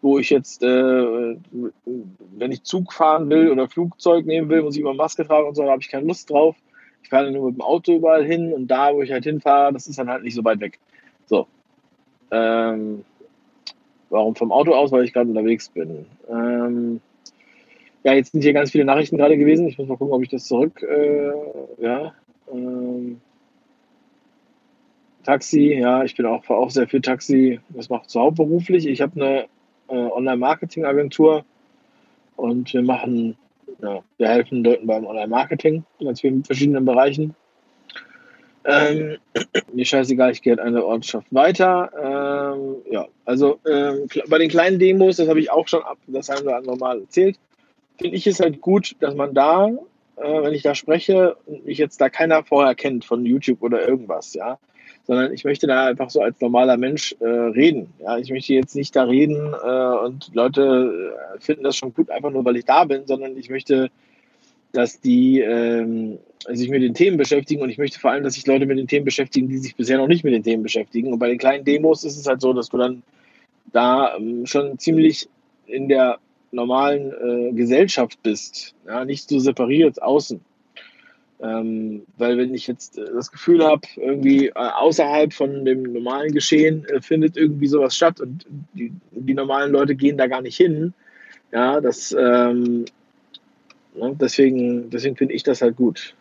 wo 0.02 0.20
ich 0.20 0.30
jetzt, 0.30 0.62
äh, 0.62 0.68
wenn 0.68 2.52
ich 2.52 2.64
Zug 2.64 2.94
fahren 2.94 3.30
will 3.30 3.52
oder 3.52 3.68
Flugzeug 3.68 4.26
nehmen 4.26 4.50
will, 4.50 4.62
muss 4.62 4.76
ich 4.76 4.82
immer 4.82 4.94
Maske 4.94 5.26
tragen 5.26 5.48
und 5.48 5.56
so, 5.56 5.64
da 5.64 5.72
habe 5.72 5.82
ich 5.82 5.90
keine 5.90 6.06
Lust 6.06 6.30
drauf. 6.30 6.56
Ich 7.02 7.10
fahre 7.10 7.32
nur 7.32 7.48
mit 7.48 7.58
dem 7.58 7.62
Auto 7.62 7.96
überall 7.96 8.24
hin 8.24 8.54
und 8.54 8.68
da, 8.68 8.94
wo 8.94 9.02
ich 9.02 9.12
halt 9.12 9.24
hinfahre, 9.24 9.74
das 9.74 9.88
ist 9.88 9.98
dann 9.98 10.10
halt 10.10 10.24
nicht 10.24 10.36
so 10.36 10.44
weit 10.44 10.60
weg. 10.60 10.80
So. 11.26 11.48
Ähm, 12.32 13.06
Warum 14.10 14.36
vom 14.36 14.52
Auto 14.52 14.74
aus? 14.74 14.92
Weil 14.92 15.04
ich 15.04 15.14
gerade 15.14 15.30
unterwegs 15.30 15.70
bin. 15.70 16.06
Ähm, 16.30 17.02
ja, 18.04 18.14
jetzt 18.14 18.32
sind 18.32 18.42
hier 18.42 18.54
ganz 18.54 18.72
viele 18.72 18.86
Nachrichten 18.86 19.18
gerade 19.18 19.38
gewesen. 19.38 19.68
Ich 19.68 19.78
muss 19.78 19.88
mal 19.88 19.98
gucken, 19.98 20.14
ob 20.14 20.24
ich 20.24 20.30
das 20.30 20.46
zurück. 20.46 20.82
Äh, 20.82 21.32
ja. 21.80 22.14
Ähm, 22.52 23.20
Taxi, 25.24 25.74
ja, 25.74 26.06
ich 26.06 26.16
bin 26.16 26.26
auch, 26.26 26.50
auch 26.50 26.70
sehr 26.70 26.88
viel 26.88 27.02
Taxi. 27.02 27.60
Das 27.70 27.90
macht 27.90 28.10
so 28.10 28.22
hauptberuflich. 28.22 28.88
Ich 28.88 29.02
habe 29.02 29.20
eine 29.20 29.46
äh, 29.90 30.10
Online-Marketing-Agentur 30.10 31.44
und 32.38 32.74
wir 32.74 32.82
machen, 32.82 33.36
ja, 33.82 34.00
wir 34.18 34.28
helfen 34.30 34.64
Leuten 34.64 34.88
beim 34.88 35.06
Online-Marketing 35.06 35.84
in 36.00 36.06
ganz 36.06 36.22
vielen 36.22 36.46
verschiedenen 36.46 36.86
Bereichen. 36.86 37.36
Ähm, 38.68 39.18
mir 39.72 39.86
scheißegal, 39.86 40.32
ich 40.32 40.42
gehe 40.42 40.52
halt 40.52 40.60
eine 40.60 40.84
Ortschaft 40.84 41.28
weiter. 41.34 41.90
Ähm, 42.54 42.76
ja, 42.92 43.08
also 43.24 43.60
ähm, 43.66 44.10
bei 44.28 44.38
den 44.38 44.50
kleinen 44.50 44.78
Demos, 44.78 45.16
das 45.16 45.30
habe 45.30 45.40
ich 45.40 45.50
auch 45.50 45.68
schon 45.70 45.84
ab, 45.84 45.98
das 46.08 46.28
haben 46.28 46.46
wir 46.46 46.58
andere 46.58 46.78
Mal 46.78 47.00
erzählt, 47.00 47.40
finde 47.98 48.18
ich 48.18 48.28
es 48.28 48.42
halt 48.42 48.60
gut, 48.60 48.96
dass 49.00 49.16
man 49.16 49.34
da, 49.34 49.70
äh, 50.18 50.44
wenn 50.44 50.54
ich 50.54 50.64
da 50.64 50.76
spreche, 50.76 51.38
mich 51.64 51.78
jetzt 51.78 52.02
da 52.02 52.10
keiner 52.10 52.44
vorher 52.44 52.76
kennt 52.76 53.06
von 53.06 53.26
YouTube 53.26 53.64
oder 53.64 53.88
irgendwas, 53.88 54.34
ja, 54.34 54.60
sondern 55.06 55.32
ich 55.32 55.46
möchte 55.46 55.66
da 55.66 55.88
einfach 55.88 56.10
so 56.10 56.20
als 56.22 56.42
normaler 56.42 56.76
Mensch 56.76 57.16
äh, 57.22 57.26
reden. 57.26 57.94
Ja, 58.00 58.18
ich 58.18 58.30
möchte 58.30 58.54
jetzt 58.54 58.76
nicht 58.76 58.94
da 58.94 59.04
reden 59.04 59.54
äh, 59.54 60.06
und 60.06 60.36
Leute 60.36 61.14
äh, 61.36 61.40
finden 61.40 61.64
das 61.64 61.78
schon 61.78 61.94
gut, 61.94 62.10
einfach 62.10 62.32
nur 62.32 62.44
weil 62.44 62.58
ich 62.58 62.66
da 62.66 62.84
bin, 62.84 63.08
sondern 63.08 63.38
ich 63.38 63.50
möchte, 63.50 63.90
dass 64.72 65.00
die 65.00 65.40
ähm, 65.40 66.20
sich 66.50 66.70
mit 66.70 66.82
den 66.82 66.94
Themen 66.94 67.18
beschäftigen 67.18 67.62
und 67.62 67.70
ich 67.70 67.78
möchte 67.78 68.00
vor 68.00 68.12
allem, 68.12 68.24
dass 68.24 68.36
sich 68.36 68.48
Leute 68.48 68.66
mit 68.66 68.78
den 68.78 68.88
Themen 68.88 69.06
beschäftigen, 69.06 69.50
die 69.50 69.58
sich 69.58 69.76
bisher 69.76 69.98
noch 69.98 70.08
nicht 70.08 70.24
mit 70.24 70.34
den 70.34 70.44
Themen 70.44 70.64
beschäftigen. 70.64 71.12
Und 71.12 71.20
bei 71.20 71.28
den 71.30 71.38
kleinen 71.38 71.66
Demos 71.66 72.04
ist 72.04 72.18
es 72.18 72.28
halt 72.28 72.42
so, 72.42 72.54
dass 72.54 72.70
du 72.70 72.78
dann 72.78 73.04
da 73.72 74.16
ähm, 74.16 74.46
schon 74.46 74.78
ziemlich 74.80 75.28
in 75.66 75.90
der 75.90 76.20
normalen 76.52 77.12
äh, 77.12 77.54
Gesellschaft 77.54 78.22
bist, 78.24 78.74
ja, 78.86 79.04
nicht 79.04 79.28
so 79.28 79.40
separiert 79.40 80.02
außen. 80.02 80.40
Ähm, 81.40 82.04
weil 82.18 82.38
wenn 82.38 82.54
ich 82.56 82.66
jetzt 82.66 82.98
äh, 82.98 83.06
das 83.14 83.32
Gefühl 83.32 83.64
habe, 83.64 83.82
irgendwie 83.96 84.48
äh, 84.48 84.54
außerhalb 84.54 85.34
von 85.34 85.66
dem 85.66 85.84
normalen 85.84 86.34
Geschehen 86.34 86.84
äh, 86.86 87.00
findet 87.02 87.38
irgendwie 87.38 87.68
sowas 87.68 87.96
statt 87.96 88.20
und 88.20 88.46
die, 88.74 88.92
die, 89.12 89.34
normalen 89.36 89.72
Leute 89.72 89.94
gehen 89.94 90.18
da 90.18 90.26
gar 90.26 90.42
nicht 90.42 90.58
hin, 90.58 90.94
ja, 91.52 91.80
das 91.80 92.16
ähm, 92.18 92.86
deswegen, 94.00 94.90
deswegen 94.90 95.16
finde 95.16 95.34
ich 95.34 95.44
das 95.44 95.62
halt 95.62 95.76
gut. 95.76 96.16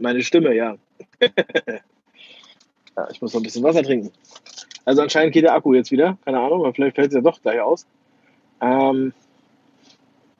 Meine 0.00 0.22
Stimme, 0.22 0.54
ja. 0.54 0.76
ja. 1.20 3.08
Ich 3.10 3.20
muss 3.20 3.32
noch 3.34 3.40
ein 3.40 3.44
bisschen 3.44 3.62
Wasser 3.62 3.82
trinken. 3.82 4.10
Also 4.84 5.02
anscheinend 5.02 5.32
geht 5.32 5.44
der 5.44 5.54
Akku 5.54 5.74
jetzt 5.74 5.90
wieder. 5.90 6.18
Keine 6.24 6.40
Ahnung, 6.40 6.60
aber 6.60 6.74
vielleicht 6.74 6.96
fällt 6.96 7.08
es 7.08 7.14
ja 7.14 7.20
doch 7.20 7.40
gleich 7.40 7.60
aus. 7.60 7.86
Ähm, 8.60 9.12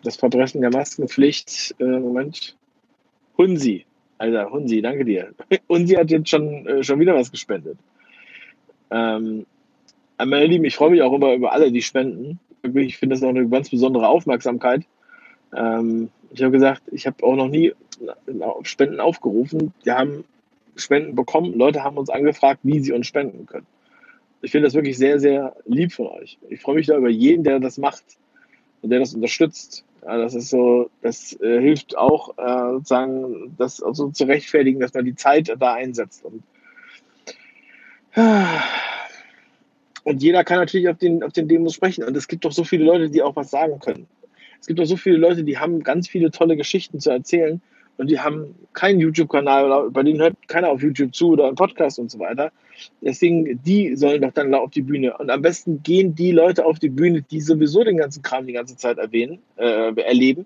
das 0.03 0.17
Verbrechen 0.17 0.61
der 0.61 0.71
Maskenpflicht, 0.71 1.75
äh, 1.79 1.85
Moment. 1.85 2.57
Hunsi. 3.39 3.87
Alter, 4.19 4.51
Hunsi, 4.51 4.81
danke 4.81 5.05
dir. 5.05 5.35
Hunsi 5.69 5.95
hat 5.95 6.11
jetzt 6.11 6.29
schon, 6.29 6.67
äh, 6.67 6.85
schon 6.85 7.01
wieder 7.01 7.15
was 7.15 7.31
gespendet. 7.31 7.79
Ähm, 8.91 9.47
meine 10.19 10.47
Lieben, 10.47 10.65
ich 10.65 10.77
freue 10.77 10.91
mich 10.91 11.03
auch 11.03 11.13
immer 11.13 11.35
über 11.35 11.53
alle, 11.53 11.73
die 11.73 11.83
spenden. 11.83 12.39
Ich 12.72 12.96
finde 12.96 13.14
das 13.14 13.22
auch 13.22 13.29
eine 13.29 13.48
ganz 13.48 13.70
besondere 13.70 14.09
Aufmerksamkeit. 14.09 14.85
Ähm, 15.55 16.09
ich 16.31 16.42
habe 16.42 16.53
gesagt, 16.53 16.83
ich 16.90 17.07
habe 17.07 17.22
auch 17.22 17.37
noch 17.37 17.48
nie 17.48 17.74
Spenden 18.62 19.00
aufgerufen. 19.00 19.72
Wir 19.83 19.96
haben 19.96 20.24
Spenden 20.77 21.14
bekommen. 21.14 21.55
Leute 21.55 21.85
haben 21.85 21.98
uns 21.98 22.11
angefragt, 22.11 22.61
wie 22.62 22.81
sie 22.81 22.92
uns 22.92 23.07
spenden 23.07 23.46
können. 23.46 23.66
Ich 24.42 24.50
finde 24.50 24.66
das 24.66 24.74
wirklich 24.74 24.98
sehr, 24.98 25.20
sehr 25.20 25.55
lieb 25.66 25.92
von 25.92 26.09
euch. 26.09 26.38
Ich 26.48 26.61
freue 26.61 26.74
mich 26.77 26.87
da 26.87 26.96
über 26.96 27.09
jeden, 27.09 27.44
der 27.44 27.61
das 27.61 27.79
macht 27.79 28.05
und 28.83 28.90
der 28.90 28.98
das 28.98 29.14
unterstützt. 29.14 29.85
Ja, 30.03 30.18
das 30.18 30.35
ist 30.35 30.50
so, 30.50 30.90
das 31.00 31.33
äh, 31.40 31.61
hilft 31.61 31.96
auch 31.96 32.37
äh, 32.37 32.72
sozusagen, 32.72 33.55
das 33.57 33.83
also 33.83 34.11
zu 34.11 34.24
rechtfertigen, 34.24 34.81
dass 34.81 34.92
man 34.92 35.07
die 35.07 35.14
Zeit 35.14 35.55
da 35.59 35.74
einsetzt. 35.74 36.24
Und, 36.24 36.42
und 40.05 40.23
jeder 40.23 40.45
kann 40.45 40.59
natürlich 40.59 40.88
auf 40.88 40.99
den, 40.99 41.23
auf 41.23 41.33
den 41.33 41.49
Demos 41.49 41.75
sprechen. 41.75 42.05
Und 42.05 42.17
es 42.17 42.29
gibt 42.29 42.45
doch 42.45 42.53
so 42.53 42.62
viele 42.62 42.85
Leute, 42.85 43.11
die 43.11 43.23
auch 43.23 43.37
was 43.37 43.51
sagen 43.51 43.79
können. 43.81 44.07
Es 44.61 44.67
gibt 44.67 44.79
doch 44.79 44.85
so 44.85 44.97
viele 44.97 45.17
Leute, 45.17 45.45
die 45.45 45.59
haben 45.59 45.83
ganz 45.83 46.09
viele 46.09 46.31
tolle 46.31 46.57
Geschichten 46.57 47.01
zu 47.01 47.11
erzählen 47.11 47.61
und 47.97 48.11
die 48.11 48.21
haben 48.21 48.55
keinen 48.73 49.01
YouTube-Kanal 49.01 49.64
oder 49.64 49.90
bei 49.90 50.03
denen 50.03 50.21
hört 50.21 50.37
keiner 50.49 50.71
auf 50.71 50.83
YouTube 50.83 51.14
zu 51.14 51.31
oder 51.31 51.47
einen 51.47 51.57
Podcast 51.57 51.99
und 51.99 52.11
so 52.11 52.19
weiter. 52.19 52.53
Deswegen, 53.01 53.62
die 53.62 53.95
sollen 53.97 54.23
doch 54.23 54.33
dann 54.33 54.53
auf 54.55 54.71
die 54.71 54.83
Bühne. 54.83 55.17
Und 55.17 55.31
am 55.31 55.43
besten 55.43 55.83
gehen 55.83 56.14
die 56.14 56.33
Leute 56.33 56.64
auf 56.64 56.79
die 56.79 56.88
Bühne, 56.88 57.23
die 57.23 57.40
sowieso 57.40 57.85
den 57.85 57.97
ganzen 57.97 58.23
Kram 58.23 58.47
die 58.47 58.53
ganze 58.53 58.77
Zeit 58.77 58.99
erwähnen, 58.99 59.38
äh, 59.57 59.95
erleben. 60.01 60.45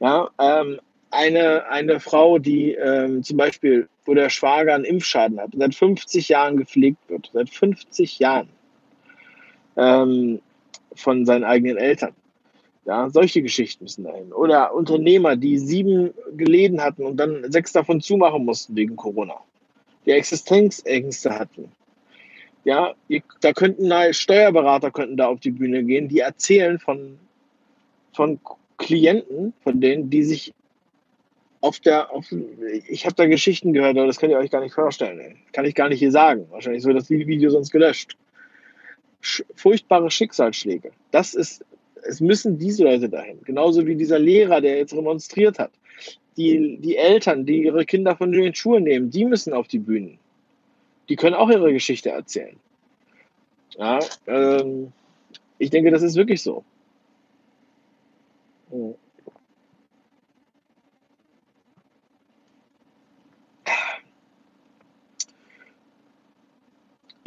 Ja, 0.00 0.30
ähm, 0.40 0.78
eine, 1.10 1.68
eine 1.68 2.00
Frau, 2.00 2.38
die 2.38 2.72
ähm, 2.72 3.22
zum 3.22 3.36
Beispiel, 3.36 3.88
wo 4.04 4.14
der 4.14 4.30
Schwager 4.30 4.74
einen 4.74 4.84
Impfschaden 4.84 5.40
hat, 5.40 5.50
seit 5.56 5.74
50 5.74 6.28
Jahren 6.28 6.56
gepflegt 6.56 6.98
wird, 7.08 7.30
seit 7.32 7.50
50 7.50 8.18
Jahren 8.18 8.48
ähm, 9.78 10.40
von 10.94 11.24
seinen 11.24 11.44
eigenen 11.44 11.78
Eltern. 11.78 12.12
Ja, 12.84 13.08
solche 13.10 13.42
Geschichten 13.42 13.84
müssen 13.84 14.04
dahin. 14.04 14.32
Oder 14.32 14.74
Unternehmer, 14.74 15.36
die 15.36 15.58
sieben 15.58 16.12
Läden 16.36 16.82
hatten 16.82 17.04
und 17.04 17.16
dann 17.18 17.50
sechs 17.52 17.72
davon 17.72 18.00
zumachen 18.00 18.44
mussten 18.44 18.74
wegen 18.76 18.96
Corona. 18.96 19.36
Die 20.06 20.12
Existenzängste 20.12 21.38
hatten. 21.38 21.70
Ja, 22.64 22.94
da 23.40 23.52
könnten 23.52 23.90
Steuerberater 24.12 24.90
könnten 24.90 25.16
da 25.16 25.28
auf 25.28 25.40
die 25.40 25.50
Bühne 25.50 25.84
gehen, 25.84 26.08
die 26.08 26.20
erzählen 26.20 26.78
von, 26.78 27.18
von 28.14 28.40
Klienten, 28.78 29.52
von 29.62 29.80
denen, 29.80 30.10
die 30.10 30.22
sich 30.22 30.54
auf 31.60 31.80
der, 31.80 32.12
auf, 32.12 32.26
ich 32.88 33.04
habe 33.04 33.14
da 33.16 33.26
Geschichten 33.26 33.72
gehört, 33.72 33.96
aber 33.96 34.06
das 34.06 34.18
könnt 34.18 34.32
ihr 34.32 34.38
euch 34.38 34.50
gar 34.50 34.60
nicht 34.62 34.74
vorstellen. 34.74 35.36
Kann 35.52 35.64
ich 35.64 35.74
gar 35.74 35.88
nicht 35.88 35.98
hier 35.98 36.12
sagen. 36.12 36.46
Wahrscheinlich 36.50 36.84
wird 36.84 36.96
das 36.96 37.10
Video 37.10 37.50
sonst 37.50 37.70
gelöscht. 37.70 38.16
Furchtbare 39.20 40.10
Schicksalsschläge. 40.10 40.92
Das 41.10 41.34
ist 41.34 41.64
es 42.08 42.20
müssen 42.20 42.58
diese 42.58 42.84
Leute 42.84 43.08
dahin. 43.08 43.38
Genauso 43.44 43.86
wie 43.86 43.94
dieser 43.94 44.18
Lehrer, 44.18 44.60
der 44.60 44.78
jetzt 44.78 44.92
demonstriert 44.92 45.58
hat. 45.58 45.70
Die, 46.36 46.78
die 46.78 46.96
Eltern, 46.96 47.44
die 47.44 47.64
ihre 47.64 47.84
Kinder 47.84 48.16
von 48.16 48.30
den 48.30 48.54
Schulen 48.54 48.84
nehmen, 48.84 49.10
die 49.10 49.24
müssen 49.24 49.52
auf 49.52 49.66
die 49.66 49.78
Bühnen. 49.78 50.18
Die 51.08 51.16
können 51.16 51.34
auch 51.34 51.50
ihre 51.50 51.72
Geschichte 51.72 52.10
erzählen. 52.10 52.56
Ja, 53.76 53.98
ähm, 54.26 54.92
ich 55.58 55.70
denke, 55.70 55.90
das 55.90 56.02
ist 56.02 56.16
wirklich 56.16 56.42
so. 56.42 56.64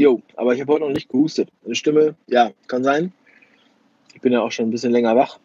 Jo, 0.01 0.19
aber 0.35 0.55
ich 0.55 0.61
habe 0.61 0.73
heute 0.73 0.85
noch 0.85 0.91
nicht 0.91 1.09
gehustet. 1.09 1.51
Eine 1.63 1.75
Stimme, 1.75 2.15
ja, 2.25 2.49
kann 2.65 2.83
sein. 2.83 3.13
Ich 4.15 4.21
bin 4.21 4.33
ja 4.33 4.41
auch 4.41 4.51
schon 4.51 4.65
ein 4.65 4.71
bisschen 4.71 4.91
länger 4.91 5.15
wach. 5.15 5.37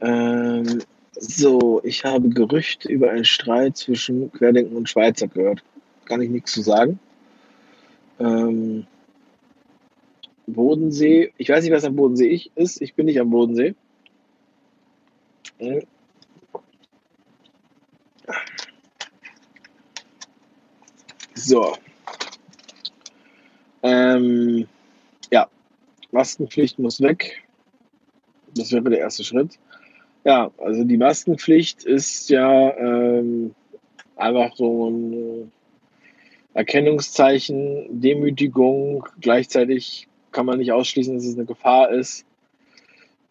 Ähm, 0.00 0.82
so, 1.10 1.80
ich 1.82 2.04
habe 2.04 2.28
Gerüchte 2.28 2.88
über 2.88 3.10
einen 3.10 3.24
Streit 3.24 3.76
zwischen 3.76 4.30
Querdenken 4.30 4.76
und 4.76 4.88
Schweizer 4.88 5.26
gehört. 5.26 5.64
Kann 6.04 6.22
ich 6.22 6.30
nichts 6.30 6.52
zu 6.52 6.62
sagen. 6.62 7.00
Ähm, 8.20 8.86
Bodensee, 10.46 11.32
ich 11.38 11.48
weiß 11.48 11.64
nicht, 11.64 11.72
was 11.72 11.82
am 11.82 11.96
Bodensee 11.96 12.28
ich, 12.28 12.52
ist. 12.54 12.80
Ich 12.80 12.94
bin 12.94 13.06
nicht 13.06 13.18
am 13.20 13.30
Bodensee. 13.30 13.74
Hm. 15.58 15.82
So. 21.34 21.74
Ähm, 23.82 24.66
Maskenpflicht 26.16 26.78
muss 26.78 27.00
weg. 27.00 27.42
Das 28.54 28.72
wäre 28.72 28.88
der 28.88 29.00
erste 29.00 29.22
Schritt. 29.22 29.58
Ja, 30.24 30.50
also 30.58 30.82
die 30.82 30.96
Maskenpflicht 30.96 31.84
ist 31.84 32.30
ja 32.30 32.76
ähm, 32.76 33.54
einfach 34.16 34.56
so 34.56 34.90
ein 34.90 35.52
Erkennungszeichen, 36.54 38.00
Demütigung. 38.00 39.06
Gleichzeitig 39.20 40.08
kann 40.32 40.46
man 40.46 40.58
nicht 40.58 40.72
ausschließen, 40.72 41.14
dass 41.14 41.26
es 41.26 41.36
eine 41.36 41.44
Gefahr 41.44 41.90
ist. 41.90 42.24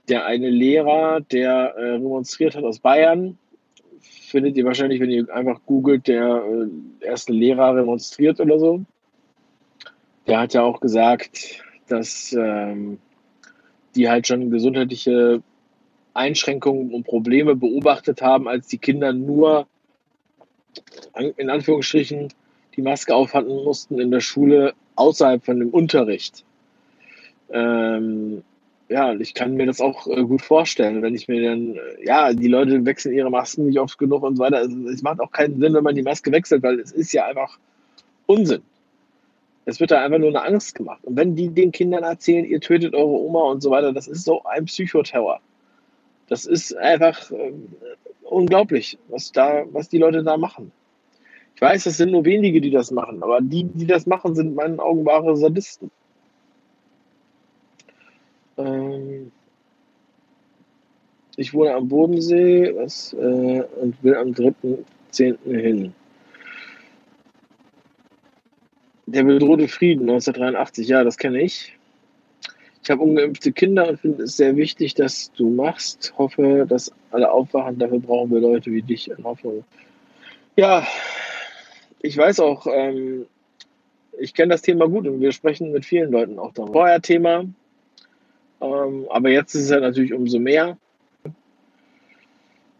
Der 0.07 0.25
eine 0.25 0.49
Lehrer, 0.49 1.21
der 1.21 1.75
äh, 1.77 1.99
demonstriert 1.99 2.55
hat 2.55 2.63
aus 2.63 2.79
Bayern, 2.79 3.37
findet 3.99 4.55
ihr 4.55 4.65
wahrscheinlich, 4.65 4.99
wenn 4.99 5.09
ihr 5.09 5.27
einfach 5.33 5.59
googelt, 5.65 6.07
der 6.07 6.43
äh, 6.45 7.05
erste 7.05 7.33
Lehrer 7.33 7.75
demonstriert 7.75 8.39
oder 8.39 8.59
so. 8.59 8.85
Der 10.27 10.39
hat 10.39 10.53
ja 10.53 10.63
auch 10.63 10.79
gesagt, 10.79 11.63
dass 11.87 12.33
ähm, 12.33 12.99
die 13.95 14.09
halt 14.09 14.27
schon 14.27 14.49
gesundheitliche 14.49 15.41
Einschränkungen 16.13 16.93
und 16.93 17.05
Probleme 17.05 17.55
beobachtet 17.55 18.21
haben, 18.21 18.47
als 18.47 18.67
die 18.67 18.77
Kinder 18.77 19.13
nur 19.13 19.67
in 21.37 21.49
Anführungsstrichen 21.49 22.33
die 22.75 22.81
Maske 22.81 23.15
aufhalten 23.15 23.63
mussten 23.63 23.99
in 23.99 24.11
der 24.11 24.19
Schule 24.19 24.73
außerhalb 24.95 25.43
von 25.43 25.59
dem 25.59 25.69
Unterricht. 25.69 26.43
Ähm, 27.49 28.43
ja, 28.89 29.13
ich 29.13 29.33
kann 29.33 29.55
mir 29.55 29.65
das 29.65 29.81
auch 29.81 30.07
äh, 30.07 30.23
gut 30.23 30.41
vorstellen, 30.41 31.01
wenn 31.01 31.15
ich 31.15 31.27
mir 31.27 31.49
dann, 31.49 31.75
äh, 31.75 32.05
ja, 32.05 32.33
die 32.33 32.47
Leute 32.47 32.85
wechseln 32.85 33.15
ihre 33.15 33.31
Masken 33.31 33.65
nicht 33.67 33.79
oft 33.79 33.97
genug 33.97 34.23
und 34.23 34.37
so 34.37 34.43
weiter. 34.43 34.57
Also, 34.57 34.77
es 34.89 35.01
macht 35.01 35.19
auch 35.19 35.31
keinen 35.31 35.59
Sinn, 35.59 35.73
wenn 35.73 35.83
man 35.83 35.95
die 35.95 36.03
Maske 36.03 36.31
wechselt, 36.31 36.63
weil 36.63 36.79
es 36.79 36.91
ist 36.91 37.13
ja 37.13 37.25
einfach 37.25 37.57
Unsinn. 38.25 38.61
Es 39.65 39.79
wird 39.79 39.91
da 39.91 40.03
einfach 40.03 40.19
nur 40.19 40.29
eine 40.29 40.43
Angst 40.43 40.75
gemacht. 40.75 41.03
Und 41.03 41.17
wenn 41.17 41.35
die 41.35 41.49
den 41.49 41.71
Kindern 41.71 42.03
erzählen, 42.03 42.45
ihr 42.45 42.61
tötet 42.61 42.93
eure 42.93 43.07
Oma 43.07 43.51
und 43.51 43.61
so 43.61 43.71
weiter, 43.71 43.93
das 43.93 44.07
ist 44.07 44.23
so 44.23 44.43
ein 44.43 44.65
Psychoterror. 44.65 45.39
Das 46.27 46.45
ist 46.45 46.75
einfach 46.77 47.31
äh, 47.31 47.53
unglaublich, 48.23 48.97
was 49.09 49.31
da, 49.31 49.65
was 49.71 49.89
die 49.89 49.97
Leute 49.97 50.23
da 50.23 50.37
machen. 50.37 50.71
Ich 51.55 51.61
weiß, 51.61 51.85
es 51.85 51.97
sind 51.97 52.11
nur 52.11 52.25
wenige, 52.25 52.61
die 52.61 52.71
das 52.71 52.91
machen, 52.91 53.23
aber 53.23 53.39
die, 53.41 53.63
die 53.63 53.87
das 53.87 54.05
machen, 54.05 54.35
sind 54.35 54.49
in 54.49 54.55
meinen 54.55 54.79
Augen 54.79 55.05
wahre 55.05 55.37
Sadisten. 55.37 55.89
Ähm, 58.57 59.31
ich 61.37 61.53
wohne 61.53 61.73
am 61.73 61.87
Bodensee 61.87 62.73
was, 62.75 63.13
äh, 63.13 63.63
und 63.81 64.03
will 64.03 64.15
am 64.15 64.29
3.10. 64.29 65.37
hin. 65.45 65.93
Der 69.07 69.23
bedrohte 69.23 69.67
Frieden 69.67 70.09
1983, 70.09 70.87
ja, 70.87 71.03
das 71.03 71.17
kenne 71.17 71.41
ich. 71.41 71.77
Ich 72.83 72.89
habe 72.91 73.01
ungeimpfte 73.01 73.51
Kinder 73.51 73.89
und 73.89 73.99
finde 73.99 74.23
es 74.23 74.37
sehr 74.37 74.55
wichtig, 74.55 74.93
dass 74.93 75.31
du 75.33 75.49
machst. 75.49 76.13
Hoffe, 76.17 76.65
dass 76.67 76.91
alle 77.11 77.31
aufwachen. 77.31 77.79
Dafür 77.79 77.99
brauchen 77.99 78.31
wir 78.31 78.39
Leute 78.39 78.71
wie 78.71 78.81
dich 78.81 79.09
in 79.09 79.23
Hoffnung. 79.23 79.63
Ja, 80.55 80.85
ich 81.99 82.15
weiß 82.15 82.39
auch, 82.39 82.67
ähm, 82.71 83.25
ich 84.19 84.33
kenne 84.33 84.53
das 84.53 84.61
Thema 84.61 84.87
gut 84.87 85.07
und 85.07 85.19
wir 85.19 85.31
sprechen 85.31 85.71
mit 85.71 85.85
vielen 85.85 86.11
Leuten 86.11 86.39
auch 86.39 86.53
darüber. 86.53 86.73
Vorher 86.73 87.01
Thema, 87.01 87.45
ähm, 88.61 89.05
aber 89.09 89.29
jetzt 89.29 89.53
ist 89.55 89.65
es 89.65 89.71
halt 89.71 89.81
natürlich 89.81 90.13
umso 90.13 90.39
mehr, 90.39 90.77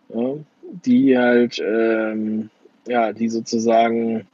ja, 0.10 0.36
die 0.62 1.18
halt, 1.18 1.60
ähm, 1.60 2.50
ja, 2.88 3.12
die 3.14 3.30
sozusagen 3.30 4.28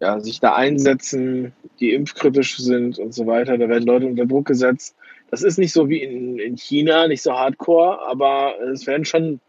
ja, 0.00 0.20
sich 0.20 0.40
da 0.40 0.54
einsetzen, 0.54 1.52
die 1.80 1.92
impfkritisch 1.92 2.58
sind 2.58 2.98
und 2.98 3.14
so 3.14 3.26
weiter. 3.26 3.58
Da 3.58 3.68
werden 3.68 3.86
Leute 3.86 4.06
unter 4.06 4.26
Druck 4.26 4.46
gesetzt. 4.46 4.96
Das 5.30 5.42
ist 5.42 5.58
nicht 5.58 5.72
so 5.72 5.88
wie 5.88 6.02
in, 6.02 6.38
in 6.38 6.56
China, 6.56 7.08
nicht 7.08 7.22
so 7.22 7.32
hardcore, 7.32 8.06
aber 8.06 8.54
es 8.72 8.86
werden 8.86 9.04
schon, 9.04 9.40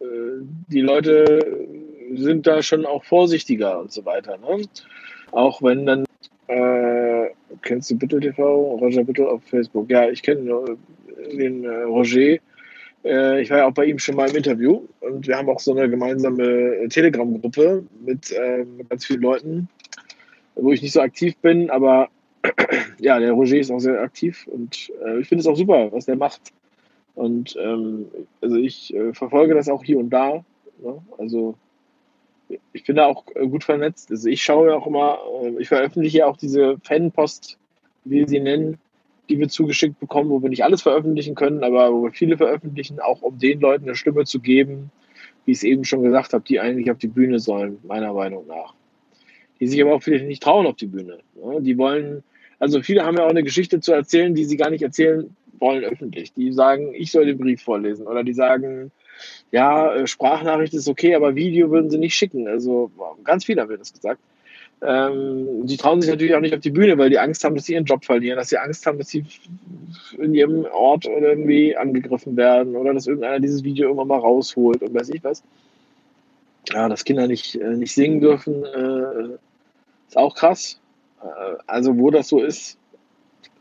äh, 0.00 0.04
die 0.68 0.80
Leute 0.80 1.66
sind 2.14 2.46
da 2.46 2.62
schon 2.62 2.86
auch 2.86 3.04
vorsichtiger 3.04 3.80
und 3.80 3.92
so 3.92 4.04
weiter. 4.04 4.38
Ne? 4.38 4.64
Auch 5.32 5.62
wenn 5.62 5.86
dann, 5.86 6.04
äh, 6.46 7.30
kennst 7.62 7.90
du 7.90 7.98
Bittel 7.98 8.20
TV, 8.20 8.76
Roger 8.76 9.04
Bittel 9.04 9.26
auf 9.26 9.42
Facebook? 9.44 9.90
Ja, 9.90 10.08
ich 10.08 10.22
kenne 10.22 10.76
den 11.32 11.64
äh, 11.64 11.82
Roger. 11.82 12.38
Äh, 13.04 13.42
ich 13.42 13.50
war 13.50 13.58
ja 13.58 13.66
auch 13.66 13.74
bei 13.74 13.84
ihm 13.84 13.98
schon 13.98 14.16
mal 14.16 14.30
im 14.30 14.36
Interview 14.36 14.82
und 15.00 15.26
wir 15.26 15.36
haben 15.36 15.48
auch 15.48 15.60
so 15.60 15.72
eine 15.72 15.88
gemeinsame 15.88 16.88
Telegram-Gruppe 16.88 17.84
mit, 18.04 18.32
äh, 18.32 18.64
ganz 18.88 19.06
vielen 19.06 19.22
Leuten, 19.22 19.68
wo 20.54 20.72
ich 20.72 20.82
nicht 20.82 20.92
so 20.92 21.00
aktiv 21.00 21.36
bin, 21.38 21.70
aber 21.70 22.08
ja, 22.98 23.18
der 23.18 23.32
Roger 23.32 23.58
ist 23.58 23.70
auch 23.70 23.78
sehr 23.78 24.00
aktiv 24.00 24.46
und 24.46 24.90
äh, 25.04 25.20
ich 25.20 25.28
finde 25.28 25.40
es 25.42 25.46
auch 25.46 25.56
super, 25.56 25.92
was 25.92 26.06
der 26.06 26.16
macht. 26.16 26.52
Und 27.14 27.56
ähm, 27.60 28.06
also 28.40 28.56
ich 28.56 28.94
äh, 28.94 29.12
verfolge 29.12 29.54
das 29.54 29.68
auch 29.68 29.84
hier 29.84 29.98
und 29.98 30.10
da. 30.10 30.44
Ne? 30.82 30.98
Also 31.18 31.54
ich 32.72 32.84
bin 32.84 32.96
da 32.96 33.06
auch 33.06 33.24
äh, 33.34 33.46
gut 33.46 33.64
vernetzt. 33.64 34.10
Also 34.10 34.28
ich 34.28 34.42
schaue 34.42 34.74
auch 34.74 34.86
immer, 34.86 35.18
äh, 35.42 35.60
ich 35.60 35.68
veröffentliche 35.68 36.26
auch 36.26 36.36
diese 36.36 36.76
Fanpost, 36.82 37.58
wie 38.04 38.26
sie 38.26 38.40
nennen, 38.40 38.78
die 39.28 39.38
wir 39.38 39.48
zugeschickt 39.48 39.98
bekommen, 40.00 40.30
wo 40.30 40.42
wir 40.42 40.50
nicht 40.50 40.64
alles 40.64 40.82
veröffentlichen 40.82 41.34
können, 41.34 41.64
aber 41.64 41.92
wo 41.92 42.04
wir 42.04 42.12
viele 42.12 42.36
veröffentlichen, 42.36 43.00
auch 43.00 43.22
um 43.22 43.38
den 43.38 43.60
Leuten 43.60 43.84
eine 43.84 43.94
Stimme 43.94 44.24
zu 44.24 44.40
geben, 44.40 44.90
wie 45.44 45.52
ich 45.52 45.58
es 45.58 45.64
eben 45.64 45.84
schon 45.84 46.02
gesagt 46.02 46.32
habe, 46.32 46.44
die 46.44 46.60
eigentlich 46.60 46.90
auf 46.90 46.98
die 46.98 47.08
Bühne 47.08 47.38
sollen, 47.38 47.78
meiner 47.84 48.12
Meinung 48.12 48.46
nach. 48.46 48.74
Die 49.60 49.66
sich 49.66 49.80
aber 49.80 49.94
auch 49.94 50.02
vielleicht 50.02 50.26
nicht 50.26 50.42
trauen 50.42 50.66
auf 50.66 50.76
die 50.76 50.86
Bühne. 50.86 51.18
Ne? 51.34 51.62
Die 51.62 51.78
wollen, 51.78 52.22
also 52.58 52.82
viele 52.82 53.04
haben 53.04 53.16
ja 53.16 53.24
auch 53.24 53.30
eine 53.30 53.42
Geschichte 53.42 53.80
zu 53.80 53.92
erzählen, 53.92 54.34
die 54.34 54.44
sie 54.44 54.56
gar 54.56 54.70
nicht 54.70 54.82
erzählen 54.82 55.34
wollen 55.58 55.84
öffentlich. 55.84 56.32
Die 56.32 56.52
sagen, 56.52 56.92
ich 56.94 57.10
soll 57.10 57.26
den 57.26 57.38
Brief 57.38 57.62
vorlesen 57.62 58.06
oder 58.06 58.24
die 58.24 58.34
sagen, 58.34 58.90
ja, 59.52 59.94
äh, 59.94 60.06
Sprachnachricht 60.06 60.74
ist 60.74 60.88
okay, 60.88 61.14
aber 61.14 61.34
Video 61.34 61.70
würden 61.70 61.90
sie 61.90 61.98
nicht 61.98 62.14
schicken. 62.14 62.48
Also 62.48 62.90
ganz 63.22 63.44
viele 63.44 63.62
haben 63.62 63.76
das 63.78 63.92
gesagt. 63.92 64.20
Ähm, 64.86 65.66
die 65.66 65.78
trauen 65.78 66.02
sich 66.02 66.10
natürlich 66.10 66.34
auch 66.34 66.40
nicht 66.40 66.54
auf 66.54 66.60
die 66.60 66.70
Bühne, 66.70 66.98
weil 66.98 67.08
die 67.08 67.18
Angst 67.18 67.42
haben, 67.42 67.54
dass 67.54 67.64
sie 67.64 67.72
ihren 67.72 67.86
Job 67.86 68.04
verlieren, 68.04 68.36
dass 68.36 68.50
sie 68.50 68.58
Angst 68.58 68.84
haben, 68.84 68.98
dass 68.98 69.08
sie 69.08 69.24
in 70.18 70.34
ihrem 70.34 70.66
Ort 70.66 71.06
irgendwie 71.06 71.74
angegriffen 71.74 72.36
werden 72.36 72.76
oder 72.76 72.92
dass 72.92 73.06
irgendeiner 73.06 73.40
dieses 73.40 73.64
Video 73.64 73.86
irgendwann 73.86 74.08
mal 74.08 74.18
rausholt 74.18 74.82
und 74.82 74.94
weiß 74.94 75.08
ich 75.10 75.24
was. 75.24 75.42
Ja, 76.70 76.88
dass 76.88 77.04
Kinder 77.04 77.26
nicht, 77.26 77.54
äh, 77.54 77.76
nicht 77.76 77.94
singen 77.94 78.20
dürfen, 78.20 78.64
äh, 78.64 79.34
ist 80.08 80.16
auch 80.16 80.34
krass. 80.34 80.80
Äh, 81.22 81.56
also, 81.66 81.96
wo 81.98 82.10
das 82.10 82.28
so 82.28 82.42
ist, 82.42 82.78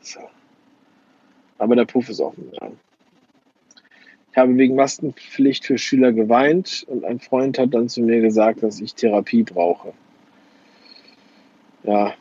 ist 0.01 0.19
aber 1.57 1.77
der 1.77 1.85
Puff 1.85 2.09
ist 2.09 2.19
offen. 2.19 2.51
Ja. 2.51 2.69
Ich 4.31 4.37
habe 4.37 4.57
wegen 4.57 4.75
Maskenpflicht 4.75 5.65
für 5.65 5.77
Schüler 5.77 6.11
geweint 6.11 6.85
und 6.89 7.05
ein 7.05 7.19
Freund 7.19 7.57
hat 7.57 7.73
dann 7.73 7.87
zu 7.87 8.01
mir 8.01 8.19
gesagt, 8.19 8.63
dass 8.63 8.81
ich 8.81 8.95
Therapie 8.95 9.43
brauche. 9.43 9.93
Ja, 11.83 12.13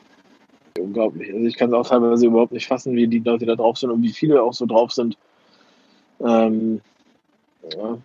unglaublich. 0.79 1.33
Also 1.33 1.47
ich 1.47 1.57
kann 1.57 1.71
es 1.71 1.75
auch 1.75 1.89
teilweise 1.89 2.27
überhaupt 2.27 2.53
nicht 2.53 2.67
fassen, 2.67 2.97
wie 2.97 3.07
die 3.07 3.21
Leute 3.21 3.47
da 3.47 3.55
drauf 3.55 3.79
sind 3.79 3.91
und 3.91 4.03
wie 4.03 4.13
viele 4.13 4.43
auch 4.43 4.53
so 4.53 4.67
drauf 4.67 4.93
sind. 4.93 5.17
Ähm, 6.21 6.81
ja. 7.77 7.99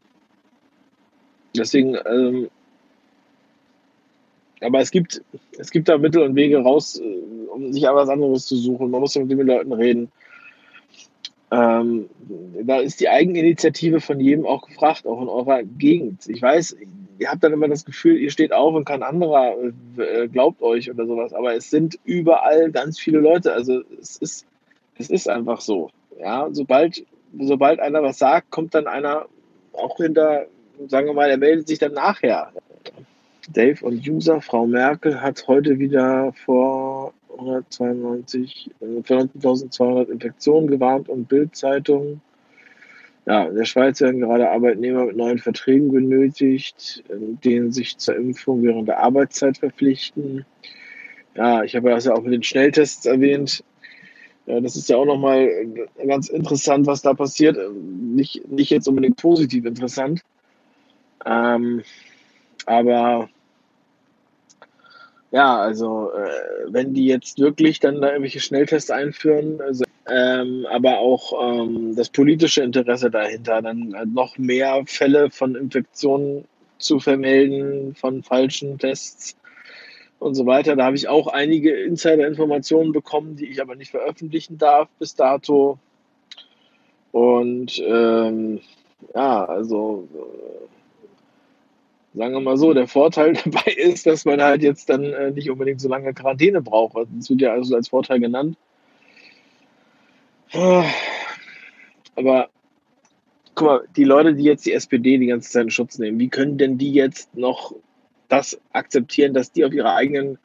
Deswegen, 1.56 1.98
ähm, 2.06 2.50
aber 4.62 4.80
es 4.80 4.92
gibt, 4.92 5.22
es 5.58 5.72
gibt 5.72 5.88
da 5.88 5.98
Mittel 5.98 6.24
und 6.24 6.36
Wege 6.36 6.60
raus, 6.60 7.00
äh, 7.00 7.48
um 7.52 7.72
sich 7.74 7.88
aber 7.88 8.02
was 8.02 8.10
anderes 8.10 8.46
zu 8.46 8.56
suchen. 8.56 8.92
Man 8.92 9.02
muss 9.02 9.16
ja 9.16 9.24
mit 9.24 9.38
den 9.38 9.48
Leuten 9.48 9.74
reden. 9.74 10.12
Ähm, 11.50 12.10
da 12.64 12.80
ist 12.80 13.00
die 13.00 13.10
Eigeninitiative 13.10 14.02
von 14.02 14.20
jedem 14.20 14.46
auch 14.46 14.68
gefragt, 14.68 15.06
auch 15.06 15.22
in 15.22 15.30
eurer 15.30 15.64
Gegend. 15.64 16.28
Ich 16.28 16.42
weiß, 16.42 16.76
ihr 17.20 17.30
habt 17.30 17.44
dann 17.44 17.54
immer 17.54 17.68
das 17.68 17.86
Gefühl, 17.86 18.18
ihr 18.18 18.32
steht 18.32 18.52
auf 18.52 18.76
und 18.76 18.86
kein 18.86 19.04
anderer 19.04 19.56
äh, 19.98 20.28
glaubt 20.28 20.62
euch 20.62 20.92
oder 20.92 21.06
sowas, 21.06 21.34
aber 21.34 21.56
es 21.56 21.70
sind 21.70 22.00
überall 22.04 22.72
ganz 22.72 23.00
viele 23.00 23.20
Leute. 23.20 23.54
Also 23.54 23.82
es 24.00 24.18
ist, 24.18 24.46
es 24.98 25.10
ist 25.10 25.30
einfach 25.30 25.62
so. 25.62 25.90
Ja, 26.20 26.50
sobald, 26.52 27.06
sobald 27.40 27.80
einer 27.80 28.04
was 28.04 28.18
sagt, 28.18 28.52
kommt 28.52 28.76
dann 28.76 28.88
einer 28.88 29.28
auch 29.74 29.98
hinter, 29.98 30.48
sagen 30.88 31.08
wir 31.08 31.14
mal, 31.14 31.30
er 31.30 31.38
meldet 31.38 31.68
sich 31.68 31.80
dann 31.80 31.94
nachher. 31.94 32.52
Dave 33.50 33.86
und 33.86 34.06
User, 34.06 34.42
Frau 34.42 34.68
Merkel 34.68 35.22
hat 35.22 35.48
heute 35.48 35.80
wieder 35.80 36.34
vor 36.46 36.97
192, 37.38 38.72
für 38.80 39.14
19.200 39.14 40.10
Infektionen 40.10 40.68
gewarnt 40.68 41.10
und 41.10 41.28
Bildzeitung. 41.28 42.22
Ja, 43.26 43.44
in 43.46 43.56
der 43.56 43.66
Schweiz 43.66 44.00
werden 44.00 44.22
gerade 44.22 44.50
Arbeitnehmer 44.50 45.06
mit 45.06 45.18
neuen 45.18 45.40
Verträgen 45.40 45.92
benötigt, 45.92 47.04
denen 47.10 47.74
sich 47.74 47.98
zur 47.98 48.16
Impfung 48.16 48.64
während 48.64 48.88
der 48.88 49.00
Arbeitszeit 49.00 49.58
verpflichten. 49.58 50.46
Ja, 51.36 51.64
ich 51.64 51.76
habe 51.76 51.90
das 51.90 52.06
ja 52.06 52.14
auch 52.14 52.22
mit 52.22 52.34
den 52.34 52.44
Schnelltests 52.44 53.06
erwähnt. 53.06 53.64
Ja, 54.46 54.62
das 54.62 54.78
ist 54.78 54.88
ja 54.88 54.96
auch 54.96 55.06
nochmal 55.06 55.50
ganz 56.08 56.30
interessant, 56.30 56.88
was 56.88 57.02
da 57.02 57.14
passiert. 57.14 57.58
Nicht, 57.76 58.50
nicht 58.50 58.70
jetzt 58.70 58.88
unbedingt 58.88 59.18
positiv 59.18 59.66
interessant. 59.66 60.22
Ähm, 61.26 61.84
aber 62.66 63.30
ja, 65.32 65.58
also 65.58 66.12
äh, 66.12 66.66
wenn 66.68 66.94
die 66.94 67.06
jetzt 67.06 67.40
wirklich 67.40 67.80
dann 67.80 68.02
da 68.02 68.10
irgendwelche 68.10 68.40
Schnelltests 68.40 68.92
einführen, 68.92 69.60
also, 69.62 69.84
ähm, 70.10 70.66
aber 70.72 71.00
auch 71.00 71.34
ähm, 71.42 71.96
das 71.96 72.10
politische 72.10 72.64
Interesse 72.64 73.12
dahinter, 73.12 73.62
dann 73.62 73.94
äh, 73.94 74.06
noch 74.06 74.38
mehr 74.38 74.84
Fälle 74.86 75.30
von 75.30 75.56
Infektionen 75.56 76.46
zu 76.78 77.00
vermelden, 77.00 77.96
von 77.96 78.24
falschen 78.24 78.78
Tests 78.78 79.36
und 80.20 80.36
so 80.36 80.46
weiter. 80.46 80.76
Da 80.76 80.86
habe 80.86 80.96
ich 80.96 81.10
auch 81.10 81.28
einige 81.28 81.76
Insider-Informationen 81.76 82.94
bekommen, 82.94 83.36
die 83.36 83.48
ich 83.48 83.62
aber 83.62 83.76
nicht 83.76 83.92
veröffentlichen 83.92 84.58
darf 84.58 84.88
bis 85.00 85.16
dato. 85.16 85.78
Und 87.12 87.82
ähm, 87.86 88.62
ja, 89.14 89.46
also 89.46 90.08
äh, 90.14 90.77
sagen 92.18 92.34
wir 92.34 92.42
mal 92.42 92.58
so, 92.58 92.74
der 92.74 92.88
Vorteil 92.88 93.34
dabei 93.46 93.72
ist, 93.72 94.06
dass 94.06 94.26
man 94.26 94.42
halt 94.42 94.64
jetzt 94.64 94.90
dann 94.90 95.04
äh, 95.04 95.32
nicht 95.32 95.50
unbedingt 95.50 95.80
so 95.80 95.88
lange 95.88 96.14
Quarantäne 96.14 96.62
braucht. 96.62 96.98
Das 97.16 97.30
wird 97.30 97.42
ja 97.42 97.54
also 97.54 97.76
als 97.76 97.90
Vorteil 97.90 98.20
genannt. 98.20 98.58
Aber 102.16 102.50
guck 103.56 103.68
mal, 103.68 103.88
die 103.96 104.04
Leute, 104.04 104.34
die 104.34 104.44
jetzt 104.44 104.66
die 104.66 104.74
SPD 104.74 105.18
die 105.18 105.28
ganze 105.28 105.52
Zeit 105.52 105.64
in 105.64 105.70
Schutz 105.72 106.00
nehmen, 106.00 106.20
wie 106.20 106.30
können 106.30 106.58
denn 106.58 106.78
die 106.78 106.94
jetzt 106.94 107.36
noch 107.36 107.76
das 108.30 108.60
akzeptieren, 108.74 109.34
dass 109.34 109.52
die 109.52 109.66
auf 109.66 109.74
ihrer 109.74 109.96
eigenen 109.96 110.38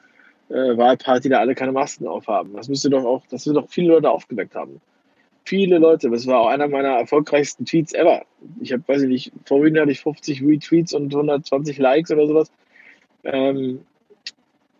äh, 0.49 0.77
Wahlparty 0.77 1.29
da 1.29 1.39
alle 1.39 1.55
keine 1.55 1.73
Masken 1.73 2.07
aufhaben? 2.07 2.55
Das 2.55 2.69
müsste 2.69 2.91
doch 2.91 3.05
auch, 3.05 3.23
das 3.31 3.47
wird 3.47 3.57
doch 3.57 3.69
viele 3.69 3.89
Leute 3.89 4.11
aufgeweckt 4.11 4.55
haben. 4.55 4.81
Viele 5.45 5.79
Leute. 5.79 6.11
Das 6.11 6.27
war 6.27 6.41
auch 6.41 6.49
einer 6.49 6.69
meiner 6.69 6.91
erfolgreichsten 6.91 7.65
Tweets 7.65 7.95
ever. 7.95 8.23
Ich 8.61 8.73
habe, 8.73 8.83
weiß 8.87 9.03
ich 9.03 9.09
nicht, 9.09 9.33
vorhin 9.45 9.79
hatte 9.79 9.93
ich 9.93 10.01
50 10.01 10.43
Retweets 10.43 10.93
und 10.93 11.15
120 11.15 11.79
Likes 11.79 12.11
oder 12.11 12.27
sowas. 12.27 12.53
Ähm, 13.25 13.81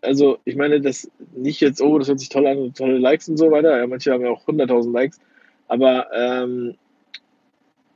also 0.01 0.37
ich 0.43 0.55
meine, 0.55 0.81
das 0.81 1.09
nicht 1.35 1.61
jetzt, 1.61 1.81
oh, 1.81 1.97
das 1.97 2.07
hört 2.07 2.19
sich 2.19 2.29
toll 2.29 2.45
an, 2.47 2.73
tolle 2.73 2.97
Likes 2.97 3.29
und 3.29 3.37
so 3.37 3.51
weiter. 3.51 3.77
Ja, 3.77 3.87
manche 3.87 4.11
haben 4.11 4.23
ja 4.23 4.31
auch 4.31 4.45
100.000 4.45 4.91
Likes. 4.91 5.19
Aber 5.67 6.07
ähm, 6.13 6.75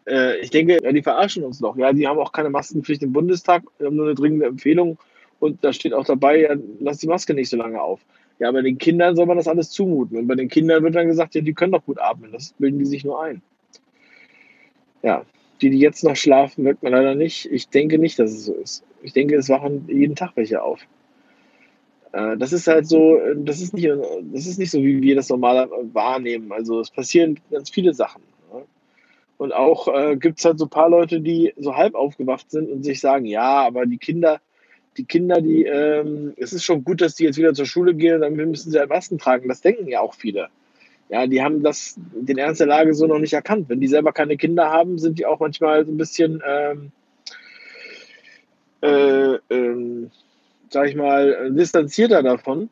äh, 0.07 0.39
ich 0.39 0.49
denke, 0.49 0.80
ja, 0.82 0.91
die 0.91 1.03
verarschen 1.03 1.43
uns 1.43 1.59
doch. 1.59 1.76
Ja, 1.78 1.91
die 1.93 2.07
haben 2.07 2.20
auch 2.20 2.32
keine 2.32 2.49
Maskenpflicht 2.49 3.03
im 3.03 3.13
Bundestag, 3.13 3.63
haben 3.84 3.95
nur 3.95 4.05
eine 4.05 4.15
dringende 4.15 4.45
Empfehlung. 4.45 4.97
Und 5.39 5.63
da 5.63 5.74
steht 5.74 5.93
auch 5.93 6.05
dabei, 6.05 6.41
ja, 6.41 6.55
lass 6.80 6.97
die 6.97 7.07
Maske 7.07 7.34
nicht 7.34 7.49
so 7.49 7.57
lange 7.57 7.82
auf. 7.82 7.99
Ja, 8.39 8.51
bei 8.51 8.61
den 8.61 8.77
Kindern 8.77 9.15
soll 9.15 9.25
man 9.25 9.38
das 9.38 9.47
alles 9.47 9.71
zumuten. 9.71 10.17
Und 10.17 10.27
bei 10.27 10.35
den 10.35 10.47
Kindern 10.47 10.83
wird 10.83 10.95
dann 10.95 11.07
gesagt, 11.07 11.35
ja, 11.35 11.41
die 11.41 11.53
können 11.53 11.71
doch 11.71 11.85
gut 11.85 11.99
atmen. 11.99 12.31
Das 12.31 12.53
bilden 12.53 12.79
die 12.79 12.85
sich 12.85 13.03
nur 13.03 13.21
ein. 13.21 13.41
Ja, 15.01 15.25
die, 15.61 15.69
die 15.71 15.79
jetzt 15.79 16.03
noch 16.03 16.15
schlafen, 16.15 16.65
wirkt 16.65 16.83
man 16.83 16.91
leider 16.91 17.15
nicht. 17.15 17.51
Ich 17.51 17.69
denke 17.69 17.97
nicht, 17.97 18.19
dass 18.19 18.31
es 18.31 18.45
so 18.45 18.53
ist. 18.53 18.83
Ich 19.01 19.13
denke, 19.13 19.35
es 19.35 19.49
wachen 19.49 19.88
jeden 19.88 20.15
Tag 20.15 20.31
welche 20.35 20.61
auf. 20.61 20.81
Äh, 22.11 22.38
das 22.38 22.53
ist 22.53 22.67
halt 22.67 22.88
so, 22.88 23.19
das 23.35 23.61
ist 23.61 23.73
nicht, 23.73 23.88
das 23.88 24.45
ist 24.45 24.59
nicht 24.59 24.71
so, 24.71 24.81
wie 24.81 25.01
wir 25.01 25.15
das 25.15 25.29
normal 25.29 25.69
wahrnehmen. 25.93 26.51
Also 26.51 26.79
es 26.79 26.91
passieren 26.91 27.39
ganz 27.51 27.69
viele 27.69 27.93
Sachen. 27.93 28.21
Ne? 28.53 28.63
Und 29.38 29.51
auch 29.53 29.88
äh, 29.88 30.15
gibt 30.15 30.39
es 30.39 30.45
halt 30.45 30.59
so 30.59 30.65
ein 30.65 30.69
paar 30.69 30.89
Leute, 30.89 31.21
die 31.21 31.53
so 31.57 31.75
halb 31.75 31.95
aufgewacht 31.95 32.51
sind 32.51 32.69
und 32.69 32.83
sich 32.83 32.99
sagen, 32.99 33.25
ja, 33.25 33.65
aber 33.65 33.85
die 33.85 33.97
Kinder, 33.97 34.41
die 34.97 35.05
Kinder, 35.05 35.41
die, 35.41 35.63
ähm, 35.63 36.33
es 36.37 36.53
ist 36.53 36.63
schon 36.63 36.83
gut, 36.83 37.01
dass 37.01 37.15
die 37.15 37.23
jetzt 37.23 37.37
wieder 37.37 37.53
zur 37.53 37.65
Schule 37.65 37.93
gehen, 37.93 38.21
dann 38.21 38.35
müssen 38.35 38.71
sie 38.71 38.79
halt 38.79 38.89
Masken 38.89 39.19
tragen. 39.19 39.47
Das 39.47 39.61
denken 39.61 39.87
ja 39.87 40.01
auch 40.01 40.15
viele. 40.15 40.49
Ja, 41.09 41.25
die 41.25 41.41
haben 41.41 41.63
das, 41.63 41.95
den 41.97 42.37
Ernst 42.37 42.59
der 42.59 42.67
Lage 42.67 42.93
so 42.93 43.07
noch 43.07 43.19
nicht 43.19 43.33
erkannt. 43.33 43.69
Wenn 43.69 43.79
die 43.79 43.87
selber 43.87 44.11
keine 44.11 44.35
Kinder 44.37 44.69
haben, 44.69 44.97
sind 44.97 45.19
die 45.19 45.25
auch 45.25 45.39
manchmal 45.39 45.85
so 45.85 45.91
ein 45.91 45.97
bisschen, 45.97 46.41
ähm, 46.45 46.91
äh, 48.81 49.37
ähm, 49.49 50.11
sag 50.69 50.89
ich 50.89 50.95
mal, 50.95 51.51
distanzierter 51.51 52.23
davon. 52.23 52.69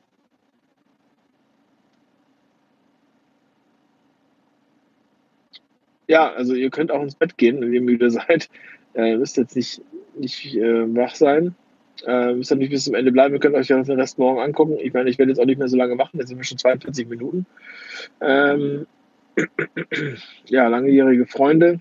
Ja, 6.07 6.31
also 6.33 6.53
ihr 6.53 6.69
könnt 6.69 6.91
auch 6.91 7.01
ins 7.01 7.15
Bett 7.15 7.37
gehen, 7.37 7.61
wenn 7.61 7.73
ihr 7.73 7.81
müde 7.81 8.09
seid. 8.11 8.49
Äh, 8.93 9.17
müsst 9.17 9.37
jetzt 9.37 9.55
nicht, 9.55 9.81
nicht 10.15 10.55
äh, 10.55 10.95
wach 10.95 11.15
sein. 11.15 11.55
Äh, 12.05 12.33
müsst 12.33 12.51
ihr 12.51 12.57
nicht 12.57 12.71
bis 12.71 12.85
zum 12.85 12.95
Ende 12.95 13.11
bleiben. 13.11 13.33
Ihr 13.33 13.39
könnt 13.39 13.55
euch 13.55 13.69
ja 13.69 13.81
den 13.81 13.99
Rest 13.99 14.17
morgen 14.17 14.39
angucken. 14.39 14.77
Ich 14.81 14.93
meine, 14.93 15.09
ich 15.09 15.17
werde 15.17 15.31
jetzt 15.31 15.39
auch 15.39 15.45
nicht 15.45 15.59
mehr 15.59 15.67
so 15.67 15.77
lange 15.77 15.95
machen. 15.95 16.19
Jetzt 16.19 16.29
sind 16.29 16.37
wir 16.37 16.43
schon 16.43 16.57
42 16.57 17.07
Minuten. 17.07 17.45
Ähm, 18.21 18.87
ja, 20.45 20.67
langjährige 20.67 21.25
Freunde. 21.25 21.79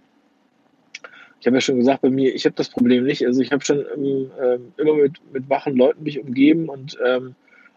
Ich 1.40 1.46
habe 1.46 1.56
ja 1.56 1.60
schon 1.60 1.76
gesagt, 1.76 2.00
bei 2.00 2.10
mir, 2.10 2.34
ich 2.34 2.46
habe 2.46 2.54
das 2.56 2.70
Problem 2.70 3.04
nicht. 3.04 3.26
Also 3.26 3.42
ich 3.42 3.52
habe 3.52 3.64
schon 3.64 3.84
ähm, 3.94 4.30
ähm, 4.40 4.72
immer 4.78 4.94
mit, 4.94 5.20
mit 5.32 5.50
wachen 5.50 5.76
Leuten 5.76 6.02
mich 6.02 6.18
umgeben 6.18 6.68
und 6.68 6.96
ähm, 7.04 7.34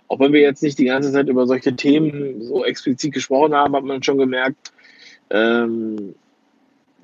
auch 0.07 0.19
wenn 0.19 0.31
wir 0.31 0.39
jetzt 0.39 0.63
nicht 0.63 0.79
die 0.79 0.85
ganze 0.85 1.11
Zeit 1.11 1.27
über 1.27 1.45
solche 1.47 1.75
Themen 1.75 2.41
so 2.41 2.63
explizit 2.63 3.13
gesprochen 3.13 3.53
haben, 3.53 3.75
hat 3.75 3.83
man 3.83 4.01
schon 4.03 4.17
gemerkt, 4.17 4.71
ähm, 5.29 6.15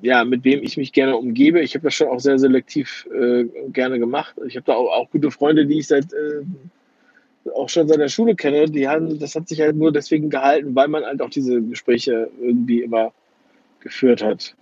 ja, 0.04 0.22
mit 0.22 0.44
wem 0.44 0.62
ich 0.62 0.76
mich 0.76 0.92
gerne 0.92 1.16
umgebe. 1.16 1.62
Ich 1.62 1.74
habe 1.74 1.84
das 1.84 1.94
schon 1.94 2.08
auch 2.08 2.20
sehr 2.20 2.38
selektiv 2.38 3.08
äh, 3.10 3.44
gerne 3.72 3.98
gemacht. 3.98 4.34
Ich 4.46 4.54
habe 4.54 4.66
da 4.66 4.74
auch, 4.74 4.92
auch, 4.92 5.10
gute 5.10 5.30
Freunde, 5.30 5.64
die 5.64 5.78
ich 5.78 5.86
seit 5.86 6.12
äh, 6.12 6.42
auch 7.54 7.70
schon 7.70 7.88
seit 7.88 8.00
der 8.00 8.08
Schule 8.08 8.34
kenne. 8.34 8.66
Die 8.66 8.86
haben, 8.86 9.18
das 9.18 9.34
hat 9.34 9.48
sich 9.48 9.62
halt 9.62 9.76
nur 9.76 9.92
deswegen 9.92 10.28
gehalten, 10.28 10.74
weil 10.74 10.88
man 10.88 11.04
halt 11.04 11.22
auch 11.22 11.30
diese 11.30 11.62
Gespräche 11.62 12.28
irgendwie 12.38 12.82
immer 12.82 13.14
geführt 13.80 14.22
hat. 14.22 14.54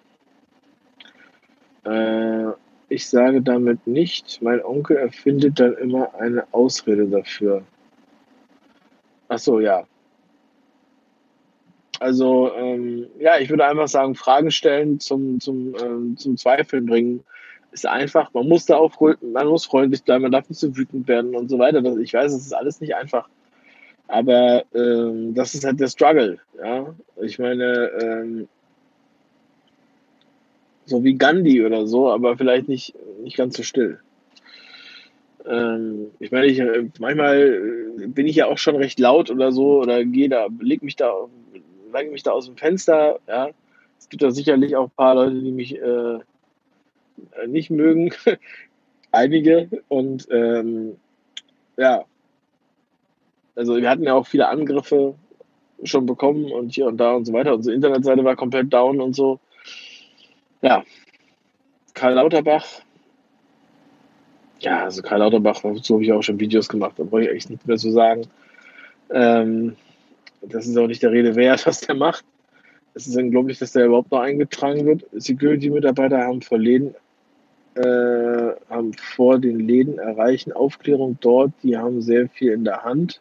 Äh, 1.86 2.52
ich 2.88 3.08
sage 3.08 3.42
damit 3.42 3.84
nicht, 3.84 4.40
mein 4.42 4.64
Onkel 4.64 4.96
erfindet 4.96 5.58
dann 5.58 5.76
immer 5.76 6.14
eine 6.14 6.44
Ausrede 6.52 7.08
dafür. 7.08 7.64
Ach 9.26 9.40
so, 9.40 9.58
ja. 9.58 9.88
Also, 12.02 12.52
ähm, 12.56 13.06
ja, 13.20 13.38
ich 13.38 13.48
würde 13.48 13.64
einfach 13.64 13.86
sagen, 13.86 14.16
Fragen 14.16 14.50
stellen 14.50 14.98
zum, 14.98 15.38
zum, 15.38 15.76
ähm, 15.80 16.16
zum 16.16 16.36
Zweifeln 16.36 16.86
bringen 16.86 17.22
ist 17.70 17.86
einfach. 17.86 18.34
Man 18.34 18.48
muss 18.48 18.66
da 18.66 18.76
auch, 18.76 18.92
man 19.20 19.46
muss 19.46 19.66
freundlich 19.66 20.02
bleiben, 20.02 20.22
man 20.22 20.32
darf 20.32 20.48
nicht 20.48 20.58
so 20.58 20.76
wütend 20.76 21.06
werden 21.06 21.36
und 21.36 21.48
so 21.48 21.60
weiter. 21.60 21.80
Ich 21.98 22.12
weiß, 22.12 22.32
es 22.32 22.44
ist 22.44 22.52
alles 22.52 22.80
nicht 22.80 22.96
einfach. 22.96 23.28
Aber 24.08 24.64
ähm, 24.74 25.32
das 25.34 25.54
ist 25.54 25.64
halt 25.64 25.78
der 25.78 25.86
Struggle. 25.86 26.38
Ja? 26.58 26.92
Ich 27.20 27.38
meine, 27.38 27.90
ähm, 28.00 28.48
so 30.86 31.04
wie 31.04 31.14
Gandhi 31.14 31.64
oder 31.64 31.86
so, 31.86 32.10
aber 32.10 32.36
vielleicht 32.36 32.68
nicht, 32.68 32.94
nicht 33.22 33.36
ganz 33.36 33.56
so 33.56 33.62
still. 33.62 34.00
Ähm, 35.46 36.08
ich 36.18 36.32
meine, 36.32 36.46
ich, 36.46 36.58
äh, 36.58 36.88
manchmal 36.98 37.94
äh, 38.00 38.06
bin 38.08 38.26
ich 38.26 38.36
ja 38.36 38.46
auch 38.46 38.58
schon 38.58 38.74
recht 38.74 38.98
laut 38.98 39.30
oder 39.30 39.52
so 39.52 39.80
oder 39.80 40.04
gehe 40.04 40.28
da, 40.28 40.48
leg 40.60 40.82
mich 40.82 40.96
da, 40.96 41.12
lege 41.92 42.10
mich 42.10 42.22
da 42.22 42.32
aus 42.32 42.46
dem 42.46 42.56
Fenster. 42.56 43.18
Ja, 43.26 43.50
es 43.98 44.08
gibt 44.08 44.22
da 44.22 44.30
sicherlich 44.30 44.76
auch 44.76 44.86
ein 44.86 44.96
paar 44.96 45.14
Leute, 45.14 45.40
die 45.40 45.52
mich 45.52 45.80
äh, 45.80 46.18
nicht 47.46 47.70
mögen, 47.70 48.12
einige 49.12 49.68
und 49.88 50.26
ähm, 50.30 50.96
ja, 51.76 52.04
also 53.54 53.76
wir 53.76 53.90
hatten 53.90 54.04
ja 54.04 54.14
auch 54.14 54.26
viele 54.26 54.48
Angriffe 54.48 55.14
schon 55.84 56.06
bekommen 56.06 56.50
und 56.52 56.72
hier 56.74 56.86
und 56.86 56.96
da 56.98 57.12
und 57.14 57.24
so 57.24 57.32
weiter. 57.32 57.54
Unsere 57.54 57.74
Internetseite 57.74 58.24
war 58.24 58.36
komplett 58.36 58.72
down 58.72 59.00
und 59.00 59.14
so. 59.14 59.40
Ja, 60.62 60.84
Karl 61.94 62.14
Lauterbach. 62.14 62.66
Ja, 64.60 64.84
also 64.84 65.02
Karl 65.02 65.18
Lauterbach, 65.18 65.60
dazu 65.62 65.94
habe 65.94 66.04
ich 66.04 66.12
auch 66.12 66.22
schon 66.22 66.38
Videos 66.38 66.68
gemacht, 66.68 66.94
da 66.96 67.04
brauche 67.04 67.22
ich 67.22 67.30
echt 67.30 67.50
nichts 67.50 67.66
mehr 67.66 67.76
zu 67.76 67.90
sagen. 67.90 68.28
Ähm, 69.10 69.76
das 70.42 70.66
ist 70.66 70.76
auch 70.76 70.86
nicht 70.86 71.02
der 71.02 71.12
Rede 71.12 71.34
wert, 71.36 71.66
was 71.66 71.80
der 71.80 71.94
macht. 71.94 72.24
Es 72.94 73.06
ist 73.06 73.16
unglaublich, 73.16 73.58
dass 73.58 73.72
der 73.72 73.86
überhaupt 73.86 74.10
noch 74.10 74.20
eingetragen 74.20 74.84
wird. 74.84 75.04
Security-Mitarbeiter 75.12 76.18
haben 76.18 76.42
vor 76.42 76.58
Läden, 76.58 76.94
äh, 77.74 78.52
haben 78.68 78.92
vor 78.92 79.38
den 79.38 79.60
Läden 79.60 79.98
erreichen 79.98 80.52
Aufklärung 80.52 81.16
dort, 81.20 81.52
die 81.62 81.76
haben 81.76 82.02
sehr 82.02 82.28
viel 82.28 82.52
in 82.52 82.64
der 82.64 82.82
Hand. 82.82 83.20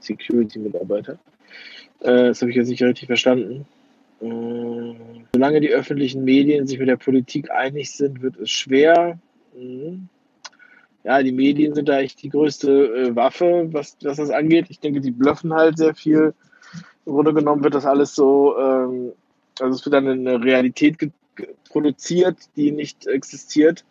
Security-Mitarbeiter. 0.00 1.18
Äh, 2.00 2.28
das 2.28 2.40
habe 2.40 2.50
ich 2.50 2.56
jetzt 2.56 2.68
nicht 2.68 2.82
richtig 2.82 3.06
verstanden. 3.06 3.66
Äh, 4.22 4.94
solange 5.34 5.60
die 5.60 5.70
öffentlichen 5.70 6.24
Medien 6.24 6.66
sich 6.66 6.78
mit 6.78 6.88
der 6.88 6.96
Politik 6.96 7.50
einig 7.50 7.90
sind, 7.92 8.22
wird 8.22 8.38
es 8.38 8.50
schwer. 8.50 9.18
Mhm. 9.54 10.08
Ja, 11.04 11.22
die 11.22 11.32
Medien 11.32 11.74
sind 11.74 11.88
da 11.88 11.98
echt 11.98 12.22
die 12.22 12.30
größte 12.30 12.70
äh, 12.70 13.16
Waffe, 13.16 13.68
was, 13.72 13.96
was 14.02 14.16
das 14.16 14.30
angeht. 14.30 14.66
Ich 14.70 14.80
denke, 14.80 15.00
die 15.00 15.10
bluffen 15.10 15.52
halt 15.52 15.76
sehr 15.76 15.94
viel. 15.94 16.34
Im 17.04 17.12
Grunde 17.12 17.34
genommen 17.34 17.62
wird 17.62 17.74
das 17.74 17.84
alles 17.84 18.14
so, 18.14 18.56
ähm, 18.58 19.12
also 19.60 19.74
es 19.76 19.84
wird 19.84 19.92
dann 19.92 20.08
eine 20.08 20.42
Realität 20.42 20.96
produziert, 21.68 22.38
die 22.56 22.72
nicht 22.72 23.06
existiert 23.06 23.84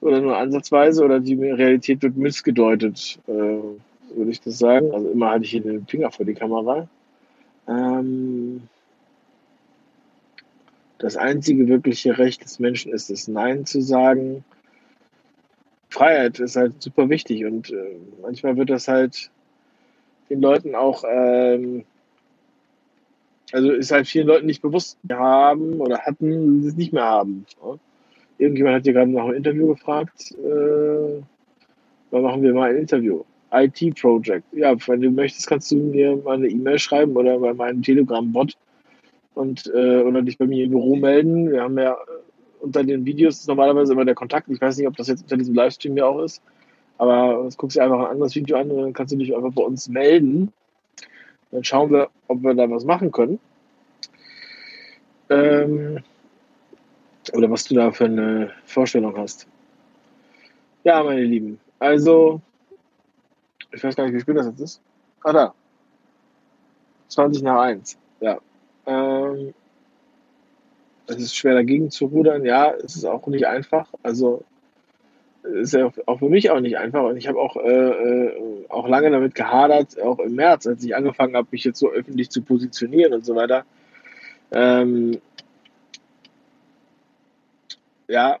oder 0.00 0.20
nur 0.20 0.36
ansatzweise 0.36 1.04
oder 1.04 1.18
die 1.18 1.34
Realität 1.34 2.02
wird 2.02 2.16
missgedeutet, 2.16 3.18
äh, 3.26 3.32
würde 3.32 4.30
ich 4.30 4.40
das 4.40 4.58
sagen. 4.58 4.92
Also 4.92 5.10
immer 5.10 5.30
hatte 5.30 5.44
ich 5.44 5.50
hier 5.50 5.62
den 5.62 5.86
Finger 5.86 6.12
vor 6.12 6.26
die 6.26 6.34
Kamera. 6.34 6.88
Ähm, 7.66 8.62
das 10.98 11.16
einzige 11.16 11.66
wirkliche 11.66 12.18
Recht 12.18 12.44
des 12.44 12.60
Menschen 12.60 12.92
ist 12.92 13.10
es, 13.10 13.26
Nein 13.26 13.66
zu 13.66 13.80
sagen. 13.80 14.44
Freiheit 15.88 16.40
ist 16.40 16.56
halt 16.56 16.82
super 16.82 17.08
wichtig 17.08 17.44
und 17.44 17.70
äh, 17.70 17.96
manchmal 18.22 18.56
wird 18.56 18.70
das 18.70 18.88
halt 18.88 19.30
den 20.28 20.40
Leuten 20.40 20.74
auch, 20.74 21.04
ähm, 21.08 21.84
also 23.52 23.70
ist 23.72 23.92
halt 23.92 24.08
vielen 24.08 24.26
Leuten 24.26 24.46
nicht 24.46 24.62
bewusst 24.62 24.98
haben 25.10 25.80
oder 25.80 26.00
hatten, 26.00 26.66
es 26.66 26.76
nicht 26.76 26.92
mehr 26.92 27.04
haben. 27.04 27.46
Ja? 27.62 27.78
Irgendjemand 28.38 28.76
hat 28.76 28.82
hier 28.84 28.92
gerade 28.92 29.10
nach 29.10 29.24
einem 29.24 29.34
Interview 29.34 29.68
gefragt, 29.68 30.32
äh, 30.32 31.22
wann 32.10 32.22
machen 32.22 32.42
wir 32.42 32.52
mal 32.52 32.70
ein 32.70 32.76
Interview? 32.76 33.22
IT-Project. 33.52 34.44
Ja, 34.52 34.74
wenn 34.88 35.00
du 35.00 35.10
möchtest, 35.10 35.46
kannst 35.46 35.70
du 35.70 35.76
mir 35.76 36.16
mal 36.16 36.34
eine 36.36 36.48
E-Mail 36.48 36.78
schreiben 36.78 37.16
oder 37.16 37.38
bei 37.38 37.54
meinem 37.54 37.82
Telegram-Bot 37.82 38.56
und 39.34 39.70
äh, 39.74 40.02
oder 40.02 40.22
dich 40.22 40.36
bei 40.36 40.46
mir 40.46 40.64
im 40.64 40.70
Büro 40.70 40.96
melden. 40.96 41.52
Wir 41.52 41.62
haben 41.62 41.78
ja 41.78 41.92
äh, 41.92 42.25
unter 42.66 42.84
den 42.84 43.04
Videos 43.04 43.46
normalerweise 43.46 43.92
immer 43.92 44.04
der 44.04 44.14
Kontakt. 44.14 44.48
Ich 44.48 44.60
weiß 44.60 44.76
nicht, 44.76 44.86
ob 44.86 44.96
das 44.96 45.08
jetzt 45.08 45.22
unter 45.22 45.36
diesem 45.36 45.54
Livestream 45.54 45.96
ja 45.96 46.06
auch 46.06 46.20
ist, 46.20 46.42
aber 46.98 47.44
jetzt 47.44 47.56
guckst 47.56 47.76
du 47.76 47.80
einfach 47.80 48.00
ein 48.00 48.12
anderes 48.12 48.34
Video 48.34 48.58
an 48.58 48.70
und 48.70 48.82
dann 48.82 48.92
kannst 48.92 49.12
du 49.12 49.16
dich 49.16 49.34
einfach 49.34 49.52
bei 49.52 49.62
uns 49.62 49.88
melden. 49.88 50.52
Dann 51.50 51.64
schauen 51.64 51.90
wir, 51.90 52.10
ob 52.28 52.42
wir 52.42 52.54
da 52.54 52.68
was 52.70 52.84
machen 52.84 53.12
können. 53.12 53.38
Ähm, 55.30 56.02
oder 57.32 57.50
was 57.50 57.64
du 57.64 57.74
da 57.74 57.90
für 57.90 58.04
eine 58.04 58.52
Vorstellung 58.64 59.16
hast. 59.16 59.46
Ja, 60.84 61.02
meine 61.02 61.22
Lieben. 61.22 61.58
Also, 61.78 62.40
ich 63.72 63.82
weiß 63.82 63.96
gar 63.96 64.04
nicht, 64.04 64.14
wie 64.14 64.20
spät 64.20 64.36
das 64.36 64.46
jetzt 64.46 64.60
ist. 64.60 64.80
Ah, 65.22 65.32
da. 65.32 65.54
20 67.08 67.42
nach 67.42 67.60
1. 67.60 67.98
Ja. 68.20 68.38
Ähm, 68.86 69.52
es 71.06 71.16
ist 71.16 71.36
schwer 71.36 71.54
dagegen 71.54 71.90
zu 71.90 72.06
rudern. 72.06 72.44
Ja, 72.44 72.72
es 72.72 72.96
ist 72.96 73.04
auch 73.04 73.26
nicht 73.26 73.46
einfach. 73.46 73.88
Also 74.02 74.44
ist 75.42 75.74
ja 75.74 75.90
auch 76.06 76.18
für 76.18 76.28
mich 76.28 76.50
auch 76.50 76.60
nicht 76.60 76.78
einfach. 76.78 77.04
Und 77.04 77.16
ich 77.16 77.28
habe 77.28 77.38
auch, 77.38 77.56
äh, 77.56 77.68
äh, 77.68 78.66
auch 78.68 78.88
lange 78.88 79.10
damit 79.10 79.34
gehadert, 79.34 80.00
auch 80.00 80.18
im 80.18 80.34
März, 80.34 80.66
als 80.66 80.82
ich 80.84 80.94
angefangen 80.94 81.36
habe, 81.36 81.48
mich 81.50 81.64
jetzt 81.64 81.78
so 81.78 81.90
öffentlich 81.90 82.30
zu 82.30 82.42
positionieren 82.42 83.12
und 83.14 83.24
so 83.24 83.34
weiter. 83.34 83.64
Ähm, 84.50 85.20
ja, 88.08 88.38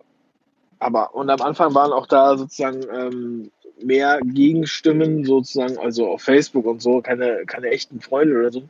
aber 0.78 1.14
und 1.14 1.30
am 1.30 1.40
Anfang 1.40 1.74
waren 1.74 1.92
auch 1.92 2.06
da 2.06 2.36
sozusagen 2.36 2.82
ähm, 2.92 3.50
mehr 3.82 4.20
Gegenstimmen, 4.22 5.24
sozusagen, 5.24 5.78
also 5.78 6.08
auf 6.08 6.22
Facebook 6.22 6.66
und 6.66 6.80
so, 6.82 7.00
keine, 7.00 7.44
keine 7.46 7.68
echten 7.68 8.00
Freunde 8.00 8.38
oder 8.38 8.52
so. 8.52 8.62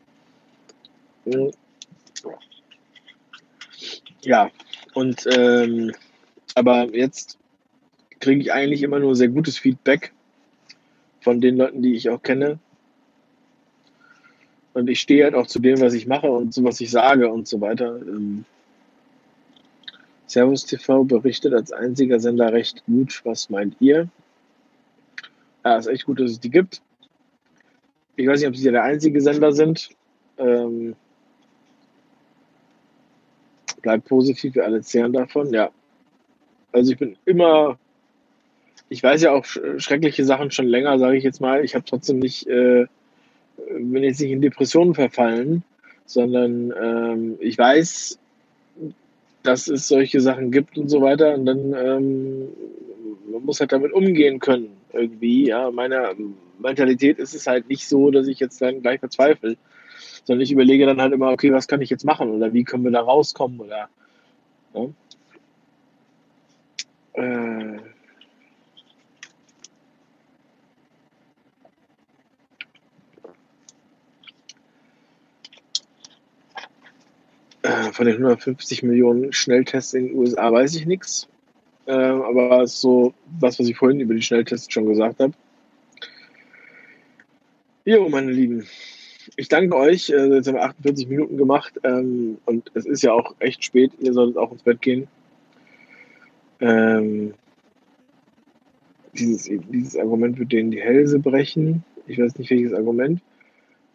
Ja, 4.26 4.50
und 4.92 5.24
ähm, 5.36 5.92
aber 6.56 6.92
jetzt 6.92 7.38
kriege 8.18 8.40
ich 8.40 8.52
eigentlich 8.52 8.82
immer 8.82 8.98
nur 8.98 9.14
sehr 9.14 9.28
gutes 9.28 9.56
Feedback 9.56 10.12
von 11.20 11.40
den 11.40 11.56
Leuten, 11.56 11.80
die 11.80 11.94
ich 11.94 12.10
auch 12.10 12.20
kenne. 12.20 12.58
Und 14.74 14.90
ich 14.90 15.00
stehe 15.00 15.22
halt 15.22 15.36
auch 15.36 15.46
zu 15.46 15.60
dem, 15.60 15.80
was 15.80 15.94
ich 15.94 16.08
mache 16.08 16.26
und 16.26 16.52
so, 16.52 16.64
was 16.64 16.80
ich 16.80 16.90
sage 16.90 17.30
und 17.30 17.46
so 17.46 17.60
weiter. 17.60 18.00
Ähm, 18.00 18.44
Servus 20.26 20.66
TV 20.66 21.04
berichtet 21.04 21.54
als 21.54 21.70
einziger 21.70 22.18
Sender 22.18 22.52
recht 22.52 22.84
gut. 22.86 23.20
Was 23.22 23.48
meint 23.48 23.76
ihr? 23.78 24.08
Ja, 25.64 25.76
ist 25.76 25.86
echt 25.86 26.04
gut, 26.04 26.18
dass 26.18 26.32
es 26.32 26.40
die 26.40 26.50
gibt. 26.50 26.82
Ich 28.16 28.26
weiß 28.26 28.40
nicht, 28.40 28.48
ob 28.48 28.56
sie 28.56 28.72
der 28.72 28.82
einzige 28.82 29.20
Sender 29.20 29.52
sind. 29.52 29.90
Ähm, 30.36 30.96
bleibt 33.82 34.08
positiv, 34.08 34.54
wir 34.54 34.64
alle 34.64 34.82
zehren 34.82 35.12
davon, 35.12 35.52
ja. 35.52 35.70
Also 36.72 36.92
ich 36.92 36.98
bin 36.98 37.16
immer, 37.24 37.78
ich 38.88 39.02
weiß 39.02 39.22
ja 39.22 39.32
auch 39.32 39.44
schreckliche 39.78 40.24
Sachen 40.24 40.50
schon 40.50 40.66
länger, 40.66 40.98
sage 40.98 41.16
ich 41.16 41.24
jetzt 41.24 41.40
mal. 41.40 41.64
Ich 41.64 41.74
habe 41.74 41.84
trotzdem 41.84 42.18
nicht, 42.18 42.46
äh, 42.46 42.86
bin 43.78 44.02
jetzt 44.02 44.20
nicht 44.20 44.30
in 44.30 44.42
Depressionen 44.42 44.94
verfallen, 44.94 45.62
sondern 46.04 46.72
ähm, 46.80 47.36
ich 47.40 47.56
weiß, 47.56 48.18
dass 49.42 49.68
es 49.68 49.88
solche 49.88 50.20
Sachen 50.20 50.50
gibt 50.50 50.76
und 50.76 50.88
so 50.88 51.00
weiter. 51.00 51.34
Und 51.34 51.46
dann 51.46 51.72
ähm, 51.72 52.48
man 53.30 53.44
muss 53.44 53.60
halt 53.60 53.72
damit 53.72 53.92
umgehen 53.92 54.38
können 54.38 54.70
irgendwie. 54.92 55.46
Ja, 55.46 55.70
meine 55.70 56.14
Mentalität 56.58 57.18
ist 57.18 57.34
es 57.34 57.46
halt 57.46 57.68
nicht 57.68 57.88
so, 57.88 58.10
dass 58.10 58.28
ich 58.28 58.40
jetzt 58.40 58.60
dann 58.60 58.82
gleich 58.82 59.00
verzweifle, 59.00 59.56
sondern 60.24 60.42
ich 60.42 60.52
überlege 60.52 60.86
dann 60.86 61.00
halt 61.00 61.12
immer, 61.12 61.30
okay, 61.30 61.52
was 61.52 61.68
kann 61.68 61.82
ich 61.82 61.90
jetzt 61.90 62.04
machen 62.04 62.30
oder 62.30 62.52
wie 62.52 62.64
können 62.64 62.84
wir 62.84 62.90
da 62.90 63.00
rauskommen 63.00 63.60
oder 63.60 63.88
ja. 64.74 64.88
äh, 67.14 67.76
äh 77.62 77.92
von 77.92 78.06
den 78.06 78.16
150 78.16 78.82
Millionen 78.82 79.32
Schnelltests 79.32 79.94
in 79.94 80.08
den 80.08 80.16
USA 80.16 80.52
weiß 80.52 80.74
ich 80.76 80.86
nichts. 80.86 81.28
Äh, 81.86 81.92
aber 81.92 82.66
so 82.66 83.14
was, 83.38 83.58
was 83.58 83.68
ich 83.68 83.76
vorhin 83.76 84.00
über 84.00 84.14
die 84.14 84.22
Schnelltests 84.22 84.72
schon 84.72 84.86
gesagt 84.86 85.20
habe. 85.20 85.32
Jo, 87.84 88.08
meine 88.08 88.32
Lieben, 88.32 88.66
ich 89.36 89.48
danke 89.48 89.76
euch. 89.76 90.10
Äh, 90.10 90.34
jetzt 90.34 90.48
haben 90.48 90.54
wir 90.54 90.64
48 90.64 91.08
Minuten 91.08 91.36
gemacht 91.36 91.74
ähm, 91.84 92.38
und 92.44 92.70
es 92.74 92.86
ist 92.86 93.02
ja 93.02 93.12
auch 93.12 93.34
echt 93.38 93.64
spät. 93.64 93.92
Ihr 94.00 94.12
solltet 94.12 94.36
auch 94.38 94.52
ins 94.52 94.62
Bett 94.62 94.80
gehen. 94.80 95.08
Ähm, 96.60 97.34
dieses, 99.12 99.50
dieses 99.68 99.96
Argument 99.96 100.38
wird 100.38 100.52
denen 100.52 100.70
die 100.70 100.80
Hälse 100.80 101.18
brechen. 101.18 101.84
Ich 102.06 102.18
weiß 102.18 102.38
nicht, 102.38 102.50
welches 102.50 102.72
Argument. 102.72 103.20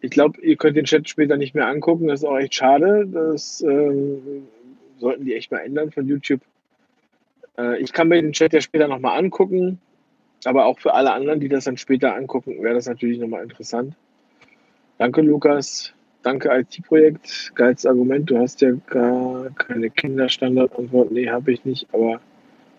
Ich 0.00 0.10
glaube, 0.10 0.40
ihr 0.40 0.56
könnt 0.56 0.76
den 0.76 0.84
Chat 0.84 1.08
später 1.08 1.36
nicht 1.36 1.54
mehr 1.54 1.66
angucken. 1.66 2.08
Das 2.08 2.20
ist 2.20 2.24
auch 2.24 2.38
echt 2.38 2.54
schade. 2.54 3.06
Das 3.06 3.60
ähm, 3.62 4.46
sollten 4.98 5.24
die 5.24 5.34
echt 5.34 5.50
mal 5.50 5.58
ändern 5.58 5.90
von 5.90 6.06
YouTube. 6.06 6.40
Äh, 7.58 7.80
ich 7.80 7.92
kann 7.92 8.08
mir 8.08 8.20
den 8.20 8.32
Chat 8.32 8.52
ja 8.52 8.60
später 8.60 8.88
nochmal 8.88 9.18
angucken, 9.18 9.80
aber 10.44 10.66
auch 10.66 10.78
für 10.78 10.94
alle 10.94 11.12
anderen, 11.12 11.40
die 11.40 11.48
das 11.48 11.64
dann 11.64 11.76
später 11.76 12.14
angucken, 12.14 12.62
wäre 12.62 12.74
das 12.74 12.86
natürlich 12.86 13.18
nochmal 13.18 13.42
interessant. 13.42 13.94
Danke, 15.02 15.20
Lukas. 15.20 15.92
Danke, 16.22 16.48
IT-Projekt. 16.48 17.50
Geiles 17.56 17.84
Argument. 17.84 18.30
Du 18.30 18.38
hast 18.38 18.60
ja 18.60 18.70
gar 18.86 19.50
keine 19.58 19.90
Kinderstandardantwort. 19.90 21.10
Nee, 21.10 21.28
habe 21.28 21.50
ich 21.50 21.64
nicht, 21.64 21.92
aber 21.92 22.20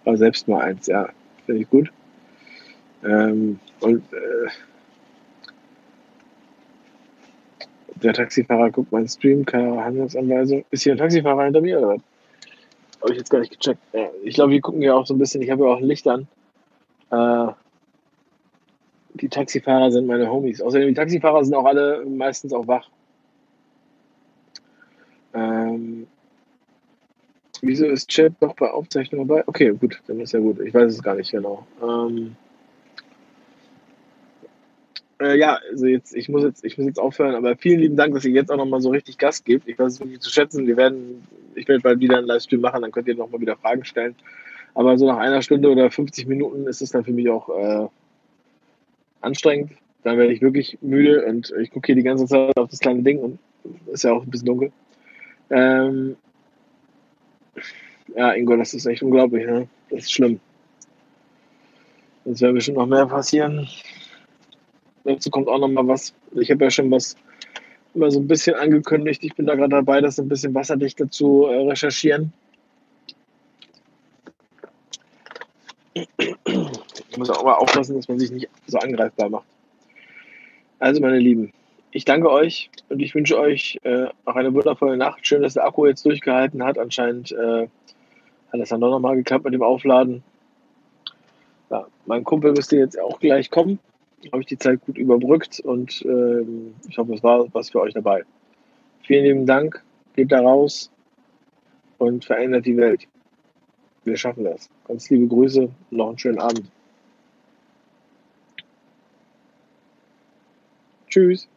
war 0.05 0.15
selbst 0.15 0.47
mal 0.47 0.61
eins. 0.61 0.88
Ja, 0.88 1.09
finde 1.45 1.63
ich 1.63 1.69
gut. 1.69 1.91
Ähm, 3.03 3.59
und 3.82 4.03
äh, 4.13 4.47
der 7.95 8.13
Taxifahrer 8.13 8.71
guckt 8.71 8.93
meinen 8.93 9.09
Stream, 9.09 9.45
keine 9.45 9.84
Handelsanweisung. 9.84 10.63
Ist 10.71 10.84
hier 10.84 10.93
ein 10.93 10.99
Taxifahrer 10.99 11.43
hinter 11.43 11.59
mir 11.59 11.80
oder 11.80 11.89
was? 11.89 12.01
Habe 13.01 13.11
ich 13.11 13.17
jetzt 13.17 13.32
gar 13.32 13.39
nicht 13.39 13.59
gecheckt. 13.59 13.82
Ja, 13.91 14.07
ich 14.24 14.36
glaube, 14.36 14.53
wir 14.53 14.61
gucken 14.61 14.82
ja 14.82 14.93
auch 14.93 15.05
so 15.05 15.13
ein 15.13 15.19
bisschen. 15.19 15.41
Ich 15.41 15.51
habe 15.51 15.65
ja 15.65 15.71
auch 15.71 15.80
ein 15.80 15.84
Licht 15.84 16.07
an. 16.07 16.26
Äh, 17.11 17.51
die 19.16 19.30
Taxifahrer 19.30 19.91
sind 19.91 20.07
meine 20.07 20.30
Homies. 20.30 20.61
Außerdem, 20.61 20.89
die 20.89 20.93
Taxifahrer 20.93 21.43
sind 21.43 21.53
auch 21.53 21.66
alle 21.66 22.05
meistens 22.05 22.53
auch 22.53 22.68
wach. 22.68 22.89
Ähm, 25.34 26.07
wieso 27.61 27.86
ist 27.88 28.09
Chat 28.09 28.39
noch 28.41 28.55
bei 28.55 28.70
Aufzeichnung 28.70 29.28
dabei? 29.28 29.43
Okay, 29.47 29.72
gut, 29.74 30.01
dann 30.07 30.20
ist 30.20 30.34
ja 30.34 30.39
gut. 30.39 30.59
Ich 30.59 30.74
weiß 30.74 30.91
es 30.91 31.03
gar 31.03 31.16
nicht 31.16 31.32
genau. 31.32 31.66
Ähm, 31.82 32.36
äh, 35.22 35.38
ja, 35.38 35.59
also 35.72 35.86
jetzt, 35.86 36.16
ich 36.16 36.30
muss 36.30 36.43
jetzt, 36.43 36.66
ich 36.66 36.78
muss 36.78 36.88
jetzt 36.88 36.99
aufhören, 36.99 37.36
aber 37.36 37.55
vielen 37.55 37.80
lieben 37.80 37.95
Dank, 37.95 38.14
dass 38.14 38.26
ihr 38.26 38.32
jetzt 38.32 38.51
auch 38.51 38.57
nochmal 38.57 38.82
so 38.82 38.89
richtig 38.89 39.18
Gas 39.18 39.43
gebt. 39.43 39.68
Ich 39.68 39.78
weiß 39.78 39.93
es 39.93 39.99
wirklich 39.99 40.20
zu 40.20 40.30
schätzen. 40.30 40.68
Wir 40.68 40.78
werden, 40.78 41.28
ich 41.55 41.68
werde 41.68 41.82
bald 41.82 41.99
wieder 41.99 42.18
einen 42.18 42.28
Livestream 42.28 42.61
machen, 42.61 42.82
dann 42.82 42.91
könnt 42.91 43.07
ihr 43.07 43.16
nochmal 43.16 43.41
wieder 43.41 43.55
Fragen 43.55 43.86
stellen. 43.86 44.16
Aber 44.76 44.97
so 44.97 45.07
nach 45.07 45.18
einer 45.18 45.41
Stunde 45.43 45.70
oder 45.70 45.91
50 45.91 46.28
Minuten 46.28 46.66
ist 46.68 46.82
es 46.82 46.89
dann 46.89 47.03
für 47.03 47.14
mich 47.14 47.30
auch 47.30 47.49
äh, 47.49 47.88
anstrengend. 49.24 49.71
Dann 50.03 50.17
werde 50.17 50.34
ich 50.34 50.41
wirklich 50.41 50.78
müde 50.82 51.26
und 51.26 51.53
ich 51.61 51.71
gucke 51.71 51.88
hier 51.88 51.95
die 51.95 52.03
ganze 52.03 52.26
Zeit 52.26 52.57
auf 52.57 52.69
das 52.69 52.80
kleine 52.80 53.03
Ding 53.03 53.19
und 53.19 53.39
ist 53.88 54.03
ja 54.03 54.11
auch 54.11 54.24
ein 54.24 54.30
bisschen 54.30 54.47
dunkel. 54.47 54.71
Ähm, 55.49 56.17
ja, 58.15 58.34
Ingo, 58.34 58.57
das 58.57 58.74
ist 58.74 58.86
echt 58.86 59.01
unglaublich, 59.01 59.45
ne? 59.45 59.67
Das 59.89 60.01
ist 60.01 60.11
schlimm. 60.11 60.39
Es 62.26 62.41
werden 62.41 62.55
bestimmt 62.55 62.78
noch 62.78 62.88
mehr 62.88 63.05
passieren. 63.05 63.67
Dazu 65.03 65.30
kommt 65.30 65.47
auch 65.47 65.59
noch 65.59 65.67
mal 65.67 65.88
was. 65.88 66.13
Ich 66.32 66.49
habe 66.51 66.63
ja 66.65 66.71
schon 66.71 66.89
was 66.91 67.15
immer 67.93 68.09
so 68.11 68.19
ein 68.19 68.28
bisschen 68.28 68.55
angekündigt. 68.55 69.24
Ich 69.24 69.36
bin 69.36 69.45
da 69.45 69.55
gerade 69.55 69.69
dabei, 69.69 70.01
das 70.01 70.19
ein 70.19 70.28
bisschen 70.28 70.53
wasserdichter 70.53 71.09
zu 71.09 71.45
äh, 71.47 71.67
recherchieren. 71.69 72.34
Ich 77.14 77.18
muss 77.18 77.30
auch 77.30 77.43
mal 77.43 77.53
aufpassen, 77.53 77.95
dass 77.95 78.07
man 78.07 78.20
sich 78.20 78.32
nicht 78.32 78.49
so 78.68 78.78
angreifbar 78.78 79.30
macht. 79.30 79.45
Also, 80.80 80.99
meine 80.99 81.20
Lieben, 81.20 81.53
ich 81.91 82.03
danke 82.03 82.30
euch 82.30 82.70
und 82.89 82.99
ich 82.99 83.16
wünsche 83.16 83.39
euch 83.39 83.80
äh, 83.84 84.07
auch 84.26 84.36
eine 84.36 84.53
wundervolle 84.53 84.97
Nacht. 84.97 85.26
Schön, 85.26 85.41
dass 85.41 85.53
der 85.53 85.66
Akku 85.66 85.86
jetzt 85.86 86.05
durchgehalten 86.05 86.64
hat. 86.64 86.78
Anscheinend 86.78 87.32
äh, 87.32 87.68
hat 88.51 88.59
es 88.59 88.70
dann 88.70 88.82
doch 88.82 88.89
nochmal 88.89 89.16
geklappt 89.16 89.45
mit 89.45 89.53
dem 89.53 89.64
Aufladen. 89.64 90.24
Ja, 91.70 91.88
mein 92.05 92.26
Kumpel 92.26 92.51
müsste 92.51 92.78
jetzt 92.78 92.99
auch 92.99 93.20
gleich 93.20 93.49
kommen 93.49 93.80
habe 94.32 94.41
ich 94.41 94.47
die 94.47 94.57
Zeit 94.57 94.82
gut 94.86 94.97
überbrückt 94.97 95.59
und 95.59 96.03
ähm, 96.05 96.76
ich 96.88 96.97
hoffe, 96.97 97.14
es 97.14 97.24
war 97.24 97.45
was 97.53 97.70
für 97.70 97.82
euch 97.82 97.93
dabei. 97.93 98.24
Vielen 99.01 99.26
lieben 99.26 99.45
Dank, 99.45 99.84
geht 100.16 100.32
da 100.32 100.41
raus 100.41 100.91
und 101.97 102.24
verändert 102.24 102.66
die 102.66 102.78
Welt. 102.78 103.07
Wir 104.05 104.16
schaffen 104.18 104.43
das. 104.43 104.70
Ganz 104.88 105.09
liebe 105.09 105.28
Grüße 105.28 105.64
und 105.64 105.91
noch 105.91 106.09
einen 106.09 106.20
schönen 106.20 106.39
Abend. 106.39 106.70
Tschüss. 111.14 111.47